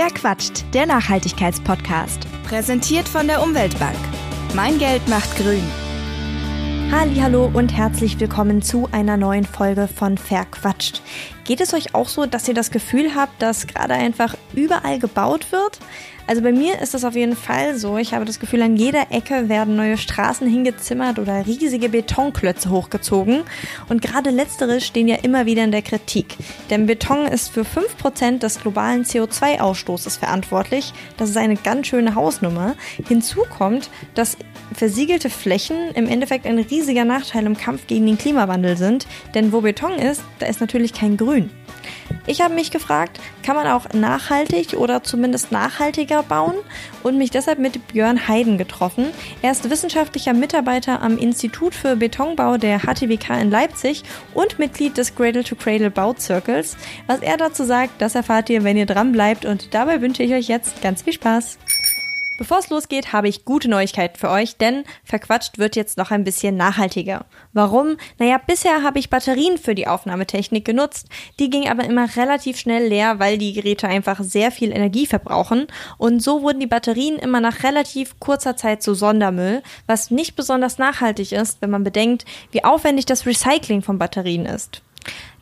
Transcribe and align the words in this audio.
Wer 0.00 0.10
quatscht? 0.10 0.64
Der 0.74 0.86
Nachhaltigkeitspodcast. 0.86 2.28
Präsentiert 2.44 3.08
von 3.08 3.26
der 3.26 3.42
Umweltbank. 3.42 3.98
Mein 4.54 4.78
Geld 4.78 5.08
macht 5.08 5.36
grün. 5.36 5.64
Hallo 6.92 7.50
und 7.52 7.76
herzlich 7.76 8.20
willkommen 8.20 8.62
zu 8.62 8.88
einer 8.92 9.16
neuen 9.16 9.44
Folge 9.44 9.88
von 9.88 10.16
Verquatscht. 10.16 11.02
Geht 11.48 11.62
es 11.62 11.72
euch 11.72 11.94
auch 11.94 12.10
so, 12.10 12.26
dass 12.26 12.46
ihr 12.46 12.52
das 12.52 12.70
Gefühl 12.70 13.14
habt, 13.14 13.40
dass 13.40 13.66
gerade 13.66 13.94
einfach 13.94 14.36
überall 14.52 14.98
gebaut 14.98 15.50
wird? 15.50 15.78
Also 16.28 16.42
bei 16.42 16.52
mir 16.52 16.78
ist 16.82 16.92
das 16.92 17.06
auf 17.06 17.16
jeden 17.16 17.34
Fall 17.34 17.78
so. 17.78 17.96
Ich 17.96 18.12
habe 18.12 18.26
das 18.26 18.38
Gefühl, 18.38 18.60
an 18.60 18.76
jeder 18.76 19.10
Ecke 19.10 19.48
werden 19.48 19.76
neue 19.76 19.96
Straßen 19.96 20.46
hingezimmert 20.46 21.18
oder 21.18 21.46
riesige 21.46 21.88
Betonklötze 21.88 22.68
hochgezogen. 22.68 23.44
Und 23.88 24.02
gerade 24.02 24.28
letztere 24.28 24.82
stehen 24.82 25.08
ja 25.08 25.16
immer 25.22 25.46
wieder 25.46 25.64
in 25.64 25.72
der 25.72 25.80
Kritik. 25.80 26.36
Denn 26.68 26.84
Beton 26.84 27.24
ist 27.24 27.48
für 27.48 27.62
5% 27.62 28.40
des 28.40 28.60
globalen 28.60 29.04
CO2-Ausstoßes 29.04 30.18
verantwortlich. 30.18 30.92
Das 31.16 31.30
ist 31.30 31.38
eine 31.38 31.56
ganz 31.56 31.86
schöne 31.86 32.14
Hausnummer. 32.14 32.74
Hinzu 33.08 33.44
kommt, 33.48 33.88
dass 34.14 34.36
versiegelte 34.74 35.30
Flächen 35.30 35.92
im 35.94 36.08
Endeffekt 36.08 36.44
ein 36.44 36.58
riesiger 36.58 37.06
Nachteil 37.06 37.46
im 37.46 37.56
Kampf 37.56 37.86
gegen 37.86 38.04
den 38.04 38.18
Klimawandel 38.18 38.76
sind. 38.76 39.06
Denn 39.34 39.50
wo 39.50 39.62
Beton 39.62 39.92
ist, 39.92 40.22
da 40.40 40.46
ist 40.46 40.60
natürlich 40.60 40.92
kein 40.92 41.16
Grün. 41.16 41.37
Ich 42.26 42.42
habe 42.42 42.54
mich 42.54 42.70
gefragt, 42.70 43.18
kann 43.42 43.56
man 43.56 43.66
auch 43.66 43.86
nachhaltig 43.94 44.74
oder 44.74 45.02
zumindest 45.02 45.50
nachhaltiger 45.50 46.22
bauen 46.22 46.56
und 47.02 47.16
mich 47.16 47.30
deshalb 47.30 47.58
mit 47.58 47.88
Björn 47.88 48.28
Heiden 48.28 48.58
getroffen. 48.58 49.06
Er 49.40 49.52
ist 49.52 49.70
wissenschaftlicher 49.70 50.34
Mitarbeiter 50.34 51.00
am 51.00 51.16
Institut 51.16 51.74
für 51.74 51.96
Betonbau 51.96 52.58
der 52.58 52.80
HTWK 52.80 53.40
in 53.40 53.50
Leipzig 53.50 54.02
und 54.34 54.58
Mitglied 54.58 54.98
des 54.98 55.14
Cradle 55.14 55.42
to 55.42 55.54
Cradle 55.54 55.90
Bauzirkels. 55.90 56.76
Was 57.06 57.20
er 57.20 57.38
dazu 57.38 57.64
sagt, 57.64 58.02
das 58.02 58.14
erfahrt 58.14 58.50
ihr, 58.50 58.62
wenn 58.62 58.76
ihr 58.76 58.86
dran 58.86 59.12
bleibt 59.12 59.46
und 59.46 59.72
dabei 59.72 60.02
wünsche 60.02 60.22
ich 60.22 60.34
euch 60.34 60.48
jetzt 60.48 60.82
ganz 60.82 61.02
viel 61.02 61.14
Spaß. 61.14 61.58
Bevor 62.38 62.60
es 62.60 62.70
losgeht, 62.70 63.12
habe 63.12 63.28
ich 63.28 63.44
gute 63.44 63.68
Neuigkeiten 63.68 64.16
für 64.16 64.30
euch, 64.30 64.56
denn 64.56 64.84
verquatscht 65.02 65.58
wird 65.58 65.74
jetzt 65.74 65.98
noch 65.98 66.12
ein 66.12 66.22
bisschen 66.22 66.56
nachhaltiger. 66.56 67.26
Warum? 67.52 67.96
Naja, 68.18 68.38
bisher 68.38 68.84
habe 68.84 69.00
ich 69.00 69.10
Batterien 69.10 69.58
für 69.58 69.74
die 69.74 69.88
Aufnahmetechnik 69.88 70.64
genutzt, 70.64 71.08
die 71.40 71.50
ging 71.50 71.68
aber 71.68 71.82
immer 71.82 72.06
relativ 72.14 72.56
schnell 72.56 72.86
leer, 72.86 73.18
weil 73.18 73.38
die 73.38 73.54
Geräte 73.54 73.88
einfach 73.88 74.22
sehr 74.22 74.52
viel 74.52 74.70
Energie 74.70 75.06
verbrauchen 75.06 75.66
und 75.98 76.22
so 76.22 76.42
wurden 76.42 76.60
die 76.60 76.68
Batterien 76.68 77.16
immer 77.16 77.40
nach 77.40 77.64
relativ 77.64 78.20
kurzer 78.20 78.56
Zeit 78.56 78.84
zu 78.84 78.94
Sondermüll, 78.94 79.60
was 79.88 80.12
nicht 80.12 80.36
besonders 80.36 80.78
nachhaltig 80.78 81.32
ist, 81.32 81.60
wenn 81.60 81.70
man 81.70 81.82
bedenkt, 81.82 82.24
wie 82.52 82.62
aufwendig 82.62 83.04
das 83.06 83.26
Recycling 83.26 83.82
von 83.82 83.98
Batterien 83.98 84.46
ist. 84.46 84.80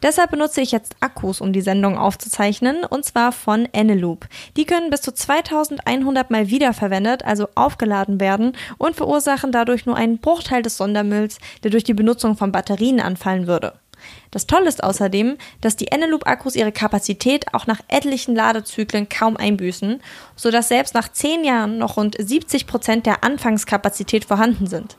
Deshalb 0.02 0.30
benutze 0.30 0.60
ich 0.60 0.72
jetzt 0.72 0.96
Akkus, 1.00 1.40
um 1.40 1.52
die 1.52 1.60
Sendung 1.60 1.98
aufzuzeichnen, 1.98 2.84
und 2.84 3.04
zwar 3.04 3.32
von 3.32 3.68
Eneloop. 3.72 4.26
Die 4.56 4.64
können 4.64 4.90
bis 4.90 5.02
zu 5.02 5.12
2100 5.12 6.30
Mal 6.30 6.48
wiederverwendet, 6.48 7.24
also 7.24 7.48
aufgeladen 7.54 8.20
werden 8.20 8.52
und 8.78 8.96
verursachen 8.96 9.52
dadurch 9.52 9.86
nur 9.86 9.96
einen 9.96 10.18
Bruchteil 10.18 10.62
des 10.62 10.76
Sondermülls, 10.76 11.38
der 11.62 11.70
durch 11.70 11.84
die 11.84 11.94
Benutzung 11.94 12.36
von 12.36 12.52
Batterien 12.52 13.00
anfallen 13.00 13.46
würde. 13.46 13.74
Das 14.30 14.46
Tolle 14.46 14.68
ist 14.68 14.82
außerdem, 14.82 15.38
dass 15.60 15.76
die 15.76 15.88
Eneloop-Akkus 15.88 16.54
ihre 16.56 16.72
Kapazität 16.72 17.54
auch 17.54 17.66
nach 17.66 17.80
etlichen 17.88 18.34
Ladezyklen 18.34 19.08
kaum 19.08 19.36
einbüßen, 19.36 20.00
sodass 20.36 20.68
selbst 20.68 20.94
nach 20.94 21.10
10 21.10 21.44
Jahren 21.44 21.78
noch 21.78 21.96
rund 21.96 22.16
70 22.18 22.66
Prozent 22.66 23.06
der 23.06 23.24
Anfangskapazität 23.24 24.24
vorhanden 24.24 24.66
sind. 24.66 24.96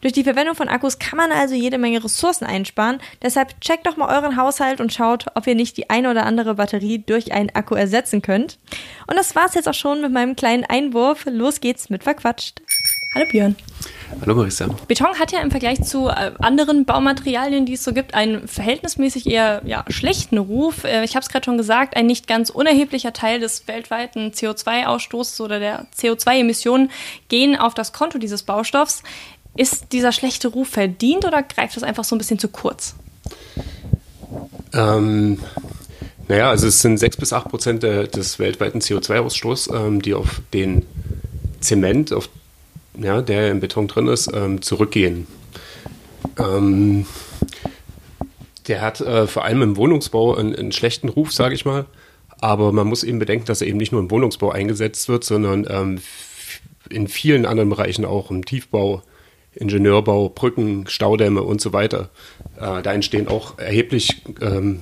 Durch 0.00 0.12
die 0.12 0.22
Verwendung 0.22 0.54
von 0.54 0.68
Akkus 0.68 1.00
kann 1.00 1.16
man 1.16 1.32
also 1.32 1.56
jede 1.56 1.76
Menge 1.76 2.02
Ressourcen 2.02 2.44
einsparen. 2.44 3.00
Deshalb 3.20 3.60
checkt 3.60 3.86
doch 3.86 3.96
mal 3.96 4.14
euren 4.16 4.36
Haushalt 4.36 4.80
und 4.80 4.92
schaut, 4.92 5.26
ob 5.34 5.46
ihr 5.48 5.56
nicht 5.56 5.76
die 5.76 5.90
eine 5.90 6.10
oder 6.10 6.24
andere 6.24 6.54
Batterie 6.54 7.02
durch 7.04 7.32
einen 7.32 7.50
Akku 7.50 7.74
ersetzen 7.74 8.22
könnt. 8.22 8.58
Und 9.08 9.16
das 9.16 9.34
war's 9.34 9.54
jetzt 9.54 9.68
auch 9.68 9.74
schon 9.74 10.00
mit 10.00 10.12
meinem 10.12 10.36
kleinen 10.36 10.64
Einwurf. 10.64 11.26
Los 11.28 11.60
geht's 11.60 11.90
mit 11.90 12.04
Verquatscht. 12.04 12.62
Hallo 13.14 13.26
Björn. 13.30 13.56
Hallo 14.20 14.34
Marissa. 14.34 14.68
Beton 14.86 15.18
hat 15.18 15.32
ja 15.32 15.40
im 15.40 15.50
Vergleich 15.50 15.82
zu 15.82 16.08
äh, 16.08 16.32
anderen 16.38 16.84
Baumaterialien, 16.84 17.66
die 17.66 17.74
es 17.74 17.84
so 17.84 17.92
gibt, 17.92 18.14
einen 18.14 18.48
verhältnismäßig 18.48 19.26
eher 19.26 19.62
ja, 19.64 19.84
schlechten 19.88 20.38
Ruf. 20.38 20.84
Äh, 20.84 21.04
ich 21.04 21.14
habe 21.14 21.22
es 21.22 21.28
gerade 21.28 21.44
schon 21.44 21.56
gesagt, 21.56 21.96
ein 21.96 22.06
nicht 22.06 22.26
ganz 22.26 22.50
unerheblicher 22.50 23.12
Teil 23.12 23.40
des 23.40 23.68
weltweiten 23.68 24.30
CO2-Ausstoßes 24.32 25.40
oder 25.42 25.58
der 25.58 25.86
CO2-Emissionen 25.96 26.90
gehen 27.28 27.56
auf 27.56 27.74
das 27.74 27.92
Konto 27.92 28.18
dieses 28.18 28.42
Baustoffs. 28.42 29.02
Ist 29.56 29.92
dieser 29.92 30.12
schlechte 30.12 30.48
Ruf 30.48 30.68
verdient 30.68 31.24
oder 31.24 31.42
greift 31.42 31.76
das 31.76 31.82
einfach 31.82 32.04
so 32.04 32.14
ein 32.14 32.18
bisschen 32.18 32.38
zu 32.38 32.48
kurz? 32.48 32.94
Ähm, 34.72 35.38
naja, 36.28 36.50
also 36.50 36.66
es 36.66 36.82
sind 36.82 36.98
6 36.98 37.16
bis 37.16 37.32
8 37.32 37.48
Prozent 37.48 37.82
des 37.82 38.38
weltweiten 38.38 38.80
CO2-Ausstoßes, 38.80 39.74
ähm, 39.74 40.02
die 40.02 40.14
auf 40.14 40.42
den 40.52 40.84
Zement, 41.60 42.12
auf, 42.12 42.28
ja, 42.98 43.22
der 43.22 43.50
im 43.50 43.60
Beton 43.60 43.88
drin 43.88 44.06
ist, 44.08 44.30
ähm, 44.32 44.62
zurückgehen. 44.62 45.26
Ähm, 46.38 47.06
der 48.68 48.82
hat 48.82 49.00
äh, 49.00 49.26
vor 49.26 49.44
allem 49.44 49.62
im 49.62 49.76
Wohnungsbau 49.76 50.36
einen, 50.36 50.54
einen 50.54 50.72
schlechten 50.72 51.08
Ruf, 51.08 51.32
sage 51.32 51.54
ich 51.54 51.64
mal. 51.64 51.86
Aber 52.40 52.72
man 52.72 52.86
muss 52.86 53.02
eben 53.02 53.18
bedenken, 53.18 53.46
dass 53.46 53.62
er 53.62 53.66
eben 53.66 53.78
nicht 53.78 53.92
nur 53.92 54.00
im 54.00 54.10
Wohnungsbau 54.10 54.50
eingesetzt 54.50 55.08
wird, 55.08 55.24
sondern 55.24 55.66
ähm, 55.68 56.00
in 56.90 57.08
vielen 57.08 57.46
anderen 57.46 57.70
Bereichen 57.70 58.04
auch 58.04 58.30
im 58.30 58.44
Tiefbau, 58.44 59.02
Ingenieurbau, 59.58 60.28
Brücken, 60.28 60.86
Staudämme 60.86 61.42
und 61.42 61.60
so 61.60 61.72
weiter. 61.72 62.10
Äh, 62.56 62.82
da 62.82 62.92
entstehen 62.92 63.28
auch 63.28 63.58
erheblich 63.58 64.22
ähm, 64.40 64.80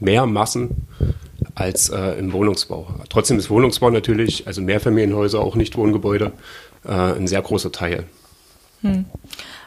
mehr 0.00 0.26
Massen 0.26 0.86
als 1.54 1.88
äh, 1.88 2.18
im 2.18 2.32
Wohnungsbau. 2.32 2.88
Trotzdem 3.08 3.38
ist 3.38 3.50
Wohnungsbau 3.50 3.90
natürlich, 3.90 4.46
also 4.46 4.60
Mehrfamilienhäuser, 4.62 5.40
auch 5.40 5.54
nicht 5.54 5.76
Wohngebäude, 5.76 6.32
äh, 6.84 6.90
ein 6.90 7.26
sehr 7.26 7.42
großer 7.42 7.72
Teil. 7.72 8.04
Hm. 8.82 9.06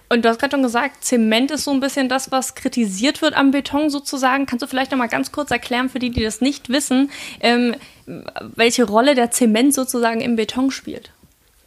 Und 0.07 0.23
du 0.23 0.29
hast 0.29 0.39
gerade 0.39 0.51
schon 0.51 0.63
gesagt, 0.63 1.03
Zement 1.03 1.49
ist 1.49 1.63
so 1.63 1.71
ein 1.71 1.79
bisschen 1.79 2.09
das, 2.09 2.31
was 2.31 2.53
kritisiert 2.53 3.21
wird 3.23 3.35
am 3.35 3.51
Beton 3.51 3.89
sozusagen. 3.89 4.45
Kannst 4.45 4.61
du 4.61 4.67
vielleicht 4.67 4.91
noch 4.91 4.99
mal 4.99 5.07
ganz 5.07 5.31
kurz 5.31 5.49
erklären 5.49 5.89
für 5.89 5.99
die, 5.99 6.11
die 6.11 6.23
das 6.23 6.41
nicht 6.41 6.69
wissen, 6.69 7.09
ähm, 7.39 7.75
welche 8.05 8.83
Rolle 8.83 9.15
der 9.15 9.31
Zement 9.31 9.73
sozusagen 9.73 10.21
im 10.21 10.35
Beton 10.35 10.69
spielt? 10.69 11.11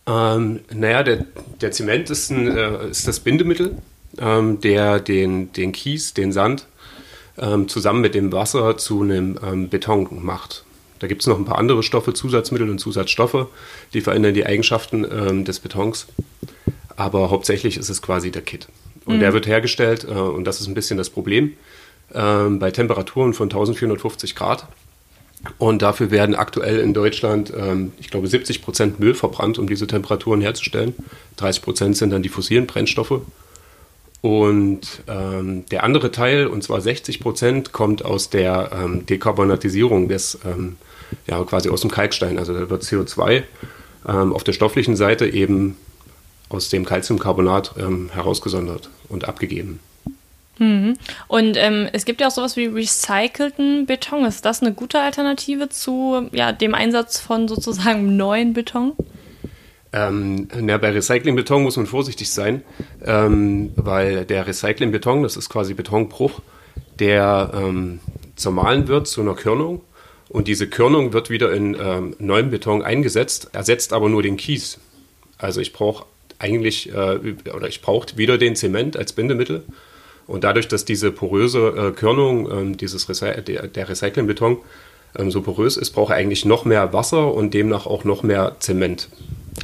Ähm, 0.09 0.61
naja, 0.73 1.03
der, 1.03 1.25
der 1.61 1.71
Zement 1.71 2.09
ist, 2.09 2.31
ein, 2.31 2.57
äh, 2.57 2.89
ist 2.89 3.07
das 3.07 3.21
Bindemittel, 3.21 3.77
ähm, 4.19 4.61
der 4.61 5.01
den, 5.01 5.53
den 5.53 5.73
Kies, 5.73 6.15
den 6.15 6.33
Sand 6.33 6.67
ähm, 7.37 7.69
zusammen 7.69 8.01
mit 8.01 8.15
dem 8.15 8.33
Wasser 8.33 8.79
zu 8.79 9.03
einem 9.03 9.39
ähm, 9.43 9.69
Beton 9.69 10.09
macht. 10.25 10.65
Da 10.99 11.07
gibt 11.07 11.21
es 11.21 11.27
noch 11.27 11.39
ein 11.39 11.45
paar 11.45 11.59
andere 11.59 11.83
Stoffe, 11.83 12.15
Zusatzmittel 12.15 12.69
und 12.69 12.79
Zusatzstoffe, 12.79 13.47
die 13.93 14.01
verändern 14.01 14.35
die 14.35 14.47
Eigenschaften 14.47 15.05
ähm, 15.05 15.45
des 15.45 15.61
Betons. 15.61 16.07
Aber 16.97 17.31
hauptsächlich 17.31 17.77
ist 17.77 17.89
es 17.89 18.03
quasi 18.03 18.31
der 18.31 18.43
Kit. 18.43 18.67
Und 19.05 19.17
mhm. 19.17 19.21
der 19.21 19.33
wird 19.33 19.47
hergestellt, 19.47 20.05
äh, 20.05 20.15
und 20.15 20.45
das 20.45 20.61
ist 20.61 20.67
ein 20.67 20.75
bisschen 20.75 20.97
das 20.97 21.11
Problem, 21.11 21.53
äh, 22.13 22.49
bei 22.49 22.71
Temperaturen 22.71 23.35
von 23.35 23.47
1450 23.47 24.35
Grad. 24.35 24.67
Und 25.59 25.83
dafür 25.83 26.11
werden 26.11 26.35
aktuell 26.35 26.79
in 26.79 26.95
Deutschland, 26.95 27.53
ähm, 27.57 27.93
ich 27.99 28.11
glaube, 28.11 28.27
70 28.27 28.63
Prozent 28.63 29.01
Müll 29.01 29.15
verbrannt, 29.15 29.59
um 29.59 29.69
diese 29.69 29.87
Temperaturen 29.87 30.41
herzustellen. 30.41 30.95
30 31.37 31.63
Prozent 31.63 31.97
sind 31.97 32.11
dann 32.11 32.23
die 32.23 32.29
fossilen 32.29 32.67
Brennstoffe. 32.67 33.21
Und 34.21 34.81
ähm, 35.07 35.65
der 35.67 35.85
andere 35.85 36.11
Teil, 36.11 36.49
und 36.49 36.63
zwar 36.65 36.81
60 36.81 37.21
Prozent, 37.21 37.73
kommt 37.73 38.05
aus 38.05 38.31
der 38.31 38.71
ähm, 38.73 39.07
Dekarbonatisierung 39.07 40.09
des, 40.09 40.39
ähm, 40.45 40.77
ja, 41.29 41.43
quasi 41.45 41.69
aus 41.69 41.83
dem 41.83 41.91
Kalkstein. 41.91 42.37
Also 42.37 42.53
da 42.53 42.69
wird 42.69 42.83
CO2 42.83 43.45
ähm, 44.09 44.33
auf 44.33 44.43
der 44.43 44.53
stofflichen 44.53 44.97
Seite 44.97 45.27
eben 45.27 45.77
aus 46.49 46.69
dem 46.69 46.85
Calciumcarbonat 46.85 47.75
ähm, 47.79 48.11
herausgesondert 48.13 48.91
und 49.09 49.29
abgegeben. 49.29 49.79
Mhm. 50.59 50.95
Und 51.29 51.57
ähm, 51.57 51.89
es 51.93 52.05
gibt 52.05 52.21
ja 52.21 52.29
auch 52.29 52.33
sowas 52.33 52.57
wie 52.57 52.67
recycelten 52.67 53.87
Beton. 53.87 54.25
Ist 54.25 54.45
das 54.45 54.63
eine 54.63 54.73
gute 54.73 55.01
Alternative 55.01 55.69
zu 55.69 56.29
ja, 56.33 56.53
dem 56.53 56.75
Einsatz 56.75 57.21
von 57.21 57.49
sozusagen 57.49 58.17
neuen 58.19 58.53
Beton? 58.53 58.93
Ähm, 59.93 60.49
na, 60.55 60.77
bei 60.77 60.91
Recyclingbeton 60.91 61.63
muss 61.63 61.77
man 61.77 61.87
vorsichtig 61.87 62.31
sein, 62.31 62.63
ähm, 63.05 63.73
weil 63.77 64.27
der 64.27 64.47
Recyclingbeton, 64.47 65.23
das 65.23 65.37
ist 65.37 65.49
quasi 65.49 65.73
Betonbruch, 65.73 66.41
der 66.99 67.53
ähm, 67.55 68.01
zermahlen 68.37 68.87
wird 68.89 69.07
zu 69.07 69.23
einer 69.23 69.35
Körnung 69.35 69.81
und 70.29 70.47
diese 70.47 70.69
Körnung 70.69 71.15
wird 71.15 71.31
wieder 71.31 71.53
in 71.53 71.75
ähm, 71.81 72.15
neuen 72.19 72.51
Beton 72.51 72.83
eingesetzt, 72.83 73.51
ersetzt 73.55 73.95
aber 73.95 74.11
nur 74.11 74.23
den 74.23 74.37
Kies. 74.37 74.79
Also 75.39 75.61
ich 75.61 75.73
brauche 75.73 76.05
eigentlich, 76.39 76.93
äh, 76.93 77.19
oder 77.55 77.69
ich 77.69 77.81
brauche 77.81 78.17
wieder 78.17 78.37
den 78.37 78.57
Zement 78.57 78.97
als 78.97 79.15
Bindemittel 79.15 79.65
und 80.29 80.45
dadurch, 80.45 80.69
dass 80.69 80.85
diese 80.85 81.11
poröse 81.11 81.69
äh, 81.69 81.91
Körnung, 81.91 82.49
ähm, 82.53 82.77
dieses 82.77 83.09
Recy 83.09 83.43
der, 83.43 83.67
der 83.67 83.89
Recyclingbeton 83.89 84.59
ähm, 85.19 85.31
so 85.31 85.41
porös 85.41 85.77
ist, 85.77 85.91
braucht 85.91 86.11
er 86.11 86.17
eigentlich 86.17 86.45
noch 86.45 86.65
mehr 86.65 86.93
Wasser 86.93 87.35
und 87.35 87.55
demnach 87.55 87.87
auch 87.87 88.05
noch 88.05 88.23
mehr 88.23 88.57
Zement. 88.61 89.09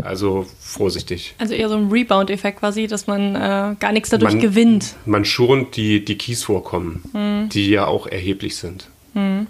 Also 0.02 0.46
vorsichtig. 0.58 1.34
Also 1.38 1.54
eher 1.54 1.68
so 1.68 1.76
ein 1.76 1.90
Rebound-Effekt 1.90 2.58
quasi, 2.58 2.86
dass 2.86 3.06
man 3.06 3.36
äh, 3.36 3.76
gar 3.78 3.92
nichts 3.92 4.08
dadurch 4.08 4.32
man, 4.32 4.42
gewinnt. 4.42 4.96
Man 5.04 5.24
schont 5.24 5.76
die, 5.76 6.04
die 6.04 6.16
Kiesvorkommen, 6.16 7.02
hm. 7.12 7.48
die 7.50 7.70
ja 7.70 7.86
auch 7.86 8.06
erheblich 8.06 8.56
sind. 8.56 8.88
Hm. 9.12 9.46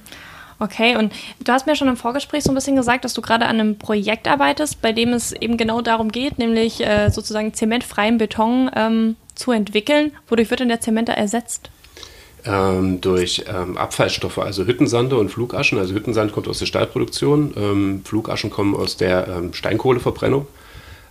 Okay, 0.58 0.96
und 0.96 1.12
du 1.42 1.52
hast 1.52 1.66
mir 1.66 1.76
schon 1.76 1.88
im 1.88 1.96
Vorgespräch 1.96 2.42
so 2.42 2.50
ein 2.50 2.54
bisschen 2.54 2.76
gesagt, 2.76 3.04
dass 3.04 3.14
du 3.14 3.22
gerade 3.22 3.46
an 3.46 3.60
einem 3.60 3.78
Projekt 3.78 4.28
arbeitest, 4.28 4.82
bei 4.82 4.92
dem 4.92 5.12
es 5.12 5.32
eben 5.32 5.56
genau 5.56 5.80
darum 5.80 6.10
geht, 6.12 6.38
nämlich 6.38 6.84
äh, 6.84 7.10
sozusagen 7.10 7.54
zementfreien 7.54 8.18
Beton 8.18 8.70
ähm, 8.74 9.16
zu 9.34 9.52
entwickeln. 9.52 10.12
Wodurch 10.28 10.50
wird 10.50 10.60
denn 10.60 10.68
der 10.68 10.80
Zement 10.80 11.08
da 11.08 11.12
ersetzt? 11.12 11.70
Ähm, 12.46 13.00
durch 13.00 13.44
ähm, 13.48 13.78
Abfallstoffe, 13.78 14.38
also 14.38 14.66
Hüttensande 14.66 15.16
und 15.16 15.30
Flugaschen. 15.30 15.78
Also 15.78 15.94
Hüttensand 15.94 16.32
kommt 16.32 16.46
aus 16.46 16.58
der 16.58 16.66
Stahlproduktion, 16.66 17.54
ähm, 17.56 18.02
Flugaschen 18.04 18.50
kommen 18.50 18.76
aus 18.76 18.98
der 18.98 19.28
ähm, 19.28 19.54
Steinkohleverbrennung. 19.54 20.46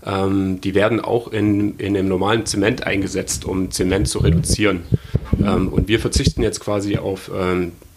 Ähm, 0.06 0.62
die 0.62 0.76
werden 0.76 1.00
auch 1.00 1.30
in, 1.30 1.80
in 1.80 1.96
dem 1.96 2.08
normalen 2.08 2.46
Zement 2.46 2.86
eingesetzt, 2.86 3.46
um 3.46 3.72
Zement 3.72 4.08
zu 4.08 4.20
reduzieren. 4.20 4.84
Ähm, 5.44 5.70
und 5.70 5.88
wir 5.88 6.00
verzichten 6.00 6.44
jetzt 6.44 6.60
quasi 6.60 6.98
auf 6.98 7.32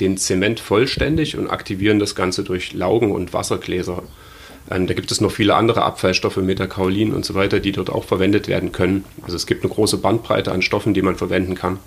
den 0.01 0.17
Zement 0.17 0.61
vollständig 0.61 1.37
und 1.37 1.49
aktivieren 1.49 1.99
das 1.99 2.15
Ganze 2.15 2.43
durch 2.43 2.73
Laugen 2.73 3.13
und 3.13 3.35
Wassergläser. 3.35 4.03
Ähm, 4.71 4.87
da 4.87 4.95
gibt 4.95 5.11
es 5.11 5.21
noch 5.21 5.31
viele 5.31 5.55
andere 5.55 5.83
Abfallstoffe, 5.83 6.37
Metakaolin 6.37 7.15
und 7.15 7.25
so 7.25 7.35
weiter, 7.35 7.61
die 7.61 7.73
dort 7.73 7.91
auch 7.91 8.05
verwendet 8.05 8.49
werden 8.49 8.73
können. 8.73 9.05
Also 9.23 9.37
es 9.37 9.47
gibt 9.47 9.65
eine 9.65 9.73
große 9.73 9.99
Bandbreite 9.99 10.53
an 10.53 10.63
Stoffen, 10.63 10.95
die 10.95 11.03
man 11.03 11.17
verwenden 11.17 11.55
kann. 11.55 11.79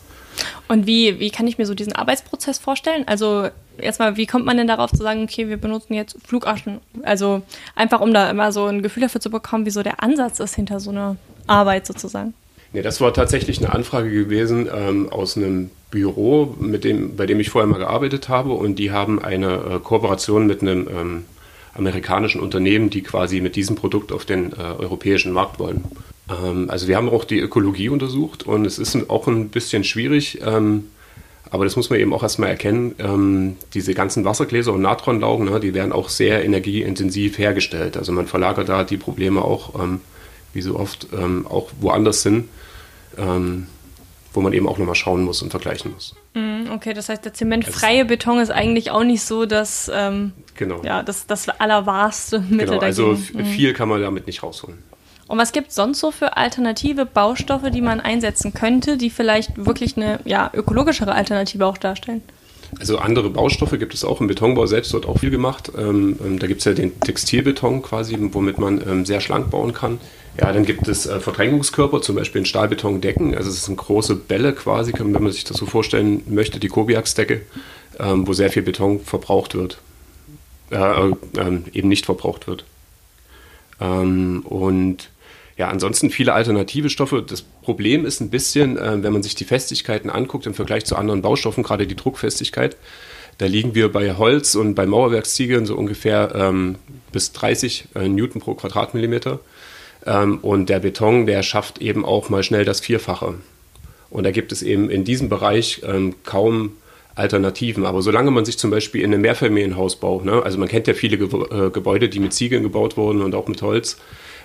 Und 0.67 0.85
wie, 0.85 1.19
wie 1.19 1.31
kann 1.31 1.47
ich 1.47 1.57
mir 1.57 1.65
so 1.65 1.73
diesen 1.73 1.93
Arbeitsprozess 1.93 2.59
vorstellen? 2.59 3.03
Also 3.07 3.49
erstmal, 3.77 4.17
wie 4.17 4.25
kommt 4.25 4.45
man 4.45 4.57
denn 4.57 4.67
darauf 4.67 4.91
zu 4.91 4.97
sagen, 4.97 5.23
okay, 5.23 5.49
wir 5.49 5.57
benutzen 5.57 5.93
jetzt 5.93 6.17
Flugaschen? 6.25 6.79
Also 7.03 7.41
einfach, 7.75 7.99
um 8.01 8.13
da 8.13 8.29
immer 8.29 8.51
so 8.51 8.65
ein 8.65 8.81
Gefühl 8.81 9.01
dafür 9.01 9.21
zu 9.21 9.29
bekommen, 9.29 9.65
wie 9.65 9.71
so 9.71 9.83
der 9.83 10.01
Ansatz 10.01 10.39
ist 10.39 10.55
hinter 10.55 10.79
so 10.79 10.91
einer 10.91 11.17
Arbeit 11.47 11.87
sozusagen. 11.87 12.33
Nee, 12.71 12.83
das 12.83 13.01
war 13.01 13.13
tatsächlich 13.13 13.57
eine 13.57 13.73
Anfrage 13.73 14.11
gewesen 14.11 14.69
ähm, 14.73 15.09
aus 15.11 15.35
einem 15.35 15.71
Büro, 15.89 16.55
mit 16.59 16.83
dem, 16.83 17.15
bei 17.15 17.25
dem 17.25 17.39
ich 17.39 17.49
vorher 17.49 17.67
mal 17.67 17.79
gearbeitet 17.79 18.29
habe. 18.29 18.51
Und 18.51 18.77
die 18.77 18.91
haben 18.91 19.19
eine 19.19 19.53
äh, 19.55 19.79
Kooperation 19.79 20.45
mit 20.45 20.61
einem 20.61 20.87
ähm, 20.87 21.25
amerikanischen 21.73 22.41
Unternehmen, 22.41 22.89
die 22.89 23.01
quasi 23.01 23.41
mit 23.41 23.55
diesem 23.55 23.75
Produkt 23.75 24.11
auf 24.11 24.25
den 24.25 24.53
äh, 24.53 24.55
europäischen 24.57 25.31
Markt 25.31 25.59
wollen. 25.59 25.83
Ähm, 26.29 26.69
also 26.69 26.87
wir 26.87 26.97
haben 26.97 27.09
auch 27.09 27.25
die 27.25 27.39
Ökologie 27.39 27.89
untersucht 27.89 28.43
und 28.43 28.65
es 28.65 28.79
ist 28.79 29.09
auch 29.09 29.27
ein 29.27 29.49
bisschen 29.49 29.83
schwierig, 29.83 30.39
ähm, 30.45 30.85
aber 31.51 31.63
das 31.63 31.75
muss 31.75 31.89
man 31.89 31.99
eben 31.99 32.13
auch 32.13 32.23
erstmal 32.23 32.49
erkennen. 32.49 32.95
Ähm, 32.99 33.55
diese 33.73 33.93
ganzen 33.93 34.25
Wassergläser 34.25 34.73
und 34.73 34.81
Natronlaugen, 34.81 35.45
ne, 35.45 35.59
die 35.59 35.73
werden 35.73 35.91
auch 35.91 36.09
sehr 36.09 36.43
energieintensiv 36.43 37.37
hergestellt. 37.37 37.97
Also 37.97 38.11
man 38.11 38.27
verlagert 38.27 38.69
da 38.69 38.83
die 38.83 38.97
Probleme 38.97 39.43
auch, 39.43 39.81
ähm, 39.81 40.01
wie 40.53 40.61
so 40.61 40.77
oft, 40.77 41.07
ähm, 41.13 41.47
auch 41.47 41.71
woanders 41.79 42.23
hin 42.23 42.49
ähm, 43.17 43.67
wo 44.33 44.41
man 44.41 44.53
eben 44.53 44.67
auch 44.67 44.77
nochmal 44.77 44.95
schauen 44.95 45.23
muss 45.23 45.41
und 45.41 45.49
vergleichen 45.49 45.91
muss. 45.93 46.15
Mm, 46.33 46.71
okay, 46.71 46.93
das 46.93 47.09
heißt, 47.09 47.25
der 47.25 47.33
zementfreie 47.33 48.05
Beton 48.05 48.39
ist 48.39 48.51
eigentlich 48.51 48.91
auch 48.91 49.03
nicht 49.03 49.23
so 49.23 49.45
das, 49.45 49.91
ähm, 49.93 50.33
genau. 50.55 50.81
ja, 50.83 51.03
das, 51.03 51.27
das 51.27 51.49
allerwahrste 51.49 52.39
Mittel 52.39 52.67
genau, 52.67 52.79
also 52.79 53.13
dagegen. 53.13 53.39
Also 53.39 53.51
viel 53.51 53.73
kann 53.73 53.89
man 53.89 54.01
damit 54.01 54.27
nicht 54.27 54.43
rausholen. 54.43 54.77
Und 55.27 55.37
was 55.37 55.51
gibt 55.51 55.69
es 55.69 55.75
sonst 55.75 55.99
so 55.99 56.09
für 56.09 56.37
alternative 56.37 57.05
Baustoffe, 57.05 57.69
die 57.69 57.81
man 57.81 57.99
einsetzen 57.99 58.53
könnte, 58.53 58.97
die 58.97 59.11
vielleicht 59.11 59.63
wirklich 59.63 59.95
eine 59.95 60.19
ja, 60.25 60.49
ökologischere 60.53 61.13
Alternative 61.13 61.67
auch 61.67 61.77
darstellen? 61.77 62.23
Also 62.77 62.99
andere 62.99 63.29
Baustoffe 63.29 63.79
gibt 63.79 63.93
es 63.93 64.03
auch 64.03 64.21
im 64.21 64.27
Betonbau 64.27 64.67
selbst, 64.67 64.93
dort 64.93 65.07
auch 65.07 65.19
viel 65.19 65.31
gemacht. 65.31 65.71
Ähm, 65.77 66.19
ähm, 66.23 66.39
da 66.39 66.47
gibt 66.47 66.59
es 66.59 66.65
ja 66.65 66.73
den 66.73 66.99
Textilbeton 66.99 67.81
quasi, 67.81 68.15
womit 68.19 68.59
man 68.59 68.81
ähm, 68.87 69.05
sehr 69.05 69.21
schlank 69.21 69.49
bauen 69.49 69.73
kann. 69.73 69.99
Ja, 70.39 70.51
dann 70.53 70.65
gibt 70.65 70.87
es 70.87 71.05
äh, 71.05 71.19
Verdrängungskörper, 71.19 72.01
zum 72.01 72.15
Beispiel 72.15 72.39
in 72.39 72.45
Stahlbetondecken. 72.45 73.35
Also 73.35 73.49
es 73.49 73.65
sind 73.65 73.77
große 73.77 74.15
Bälle 74.15 74.53
quasi, 74.53 74.93
wenn 74.97 75.11
man 75.11 75.31
sich 75.31 75.43
das 75.43 75.57
so 75.57 75.65
vorstellen 75.65 76.21
möchte, 76.27 76.59
die 76.59 76.67
Kobiax-Decke, 76.67 77.41
ähm, 77.99 78.27
wo 78.27 78.33
sehr 78.33 78.51
viel 78.51 78.61
Beton 78.61 78.99
verbraucht 78.99 79.55
wird. 79.55 79.79
Äh, 80.71 81.09
äh, 81.09 81.13
eben 81.73 81.89
nicht 81.89 82.05
verbraucht 82.05 82.47
wird. 82.47 82.63
Ähm, 83.81 84.43
und 84.45 85.09
ja, 85.59 85.67
ansonsten 85.67 86.09
viele 86.09 86.31
alternative 86.31 86.89
Stoffe. 86.89 87.21
Das 87.21 87.41
Problem 87.41 88.05
ist 88.05 88.21
ein 88.21 88.29
bisschen, 88.29 88.77
äh, 88.77 89.03
wenn 89.03 89.11
man 89.11 89.21
sich 89.21 89.35
die 89.35 89.43
Festigkeiten 89.43 90.09
anguckt 90.09 90.45
im 90.45 90.53
Vergleich 90.53 90.85
zu 90.85 90.95
anderen 90.95 91.21
Baustoffen, 91.21 91.63
gerade 91.63 91.85
die 91.85 91.97
Druckfestigkeit. 91.97 92.77
Da 93.39 93.45
liegen 93.45 93.75
wir 93.75 93.91
bei 93.91 94.15
Holz 94.15 94.55
und 94.55 94.73
bei 94.73 94.85
Mauerwerksziegeln 94.85 95.65
so 95.65 95.75
ungefähr 95.75 96.31
ähm, 96.33 96.75
bis 97.11 97.33
30 97.33 97.89
äh, 97.95 98.07
Newton 98.07 98.39
pro 98.39 98.53
Quadratmillimeter. 98.53 99.41
Ähm, 100.05 100.39
und 100.41 100.69
der 100.69 100.79
Beton, 100.79 101.25
der 101.25 101.43
schafft 101.43 101.81
eben 101.81 102.05
auch 102.05 102.29
mal 102.29 102.43
schnell 102.43 102.63
das 102.63 102.79
Vierfache. 102.79 103.35
Und 104.09 104.23
da 104.23 104.31
gibt 104.31 104.53
es 104.53 104.61
eben 104.61 104.89
in 104.89 105.03
diesem 105.03 105.27
Bereich 105.27 105.81
ähm, 105.85 106.15
kaum 106.23 106.71
Alternativen. 107.15 107.85
Aber 107.85 108.01
solange 108.01 108.31
man 108.31 108.45
sich 108.45 108.57
zum 108.57 108.71
Beispiel 108.71 109.01
in 109.01 109.13
einem 109.13 109.23
Mehrfamilienhaus 109.23 109.97
baut, 109.97 110.23
ne, 110.23 110.41
also 110.41 110.57
man 110.57 110.69
kennt 110.69 110.87
ja 110.87 110.93
viele 110.93 111.17
Ge 111.17 111.27
äh, 111.27 111.69
Gebäude, 111.69 112.07
die 112.07 112.21
mit 112.21 112.33
Ziegeln 112.33 112.63
gebaut 112.63 112.95
wurden 112.95 113.21
und 113.21 113.35
auch 113.35 113.49
mit 113.49 113.61
Holz, 113.61 113.97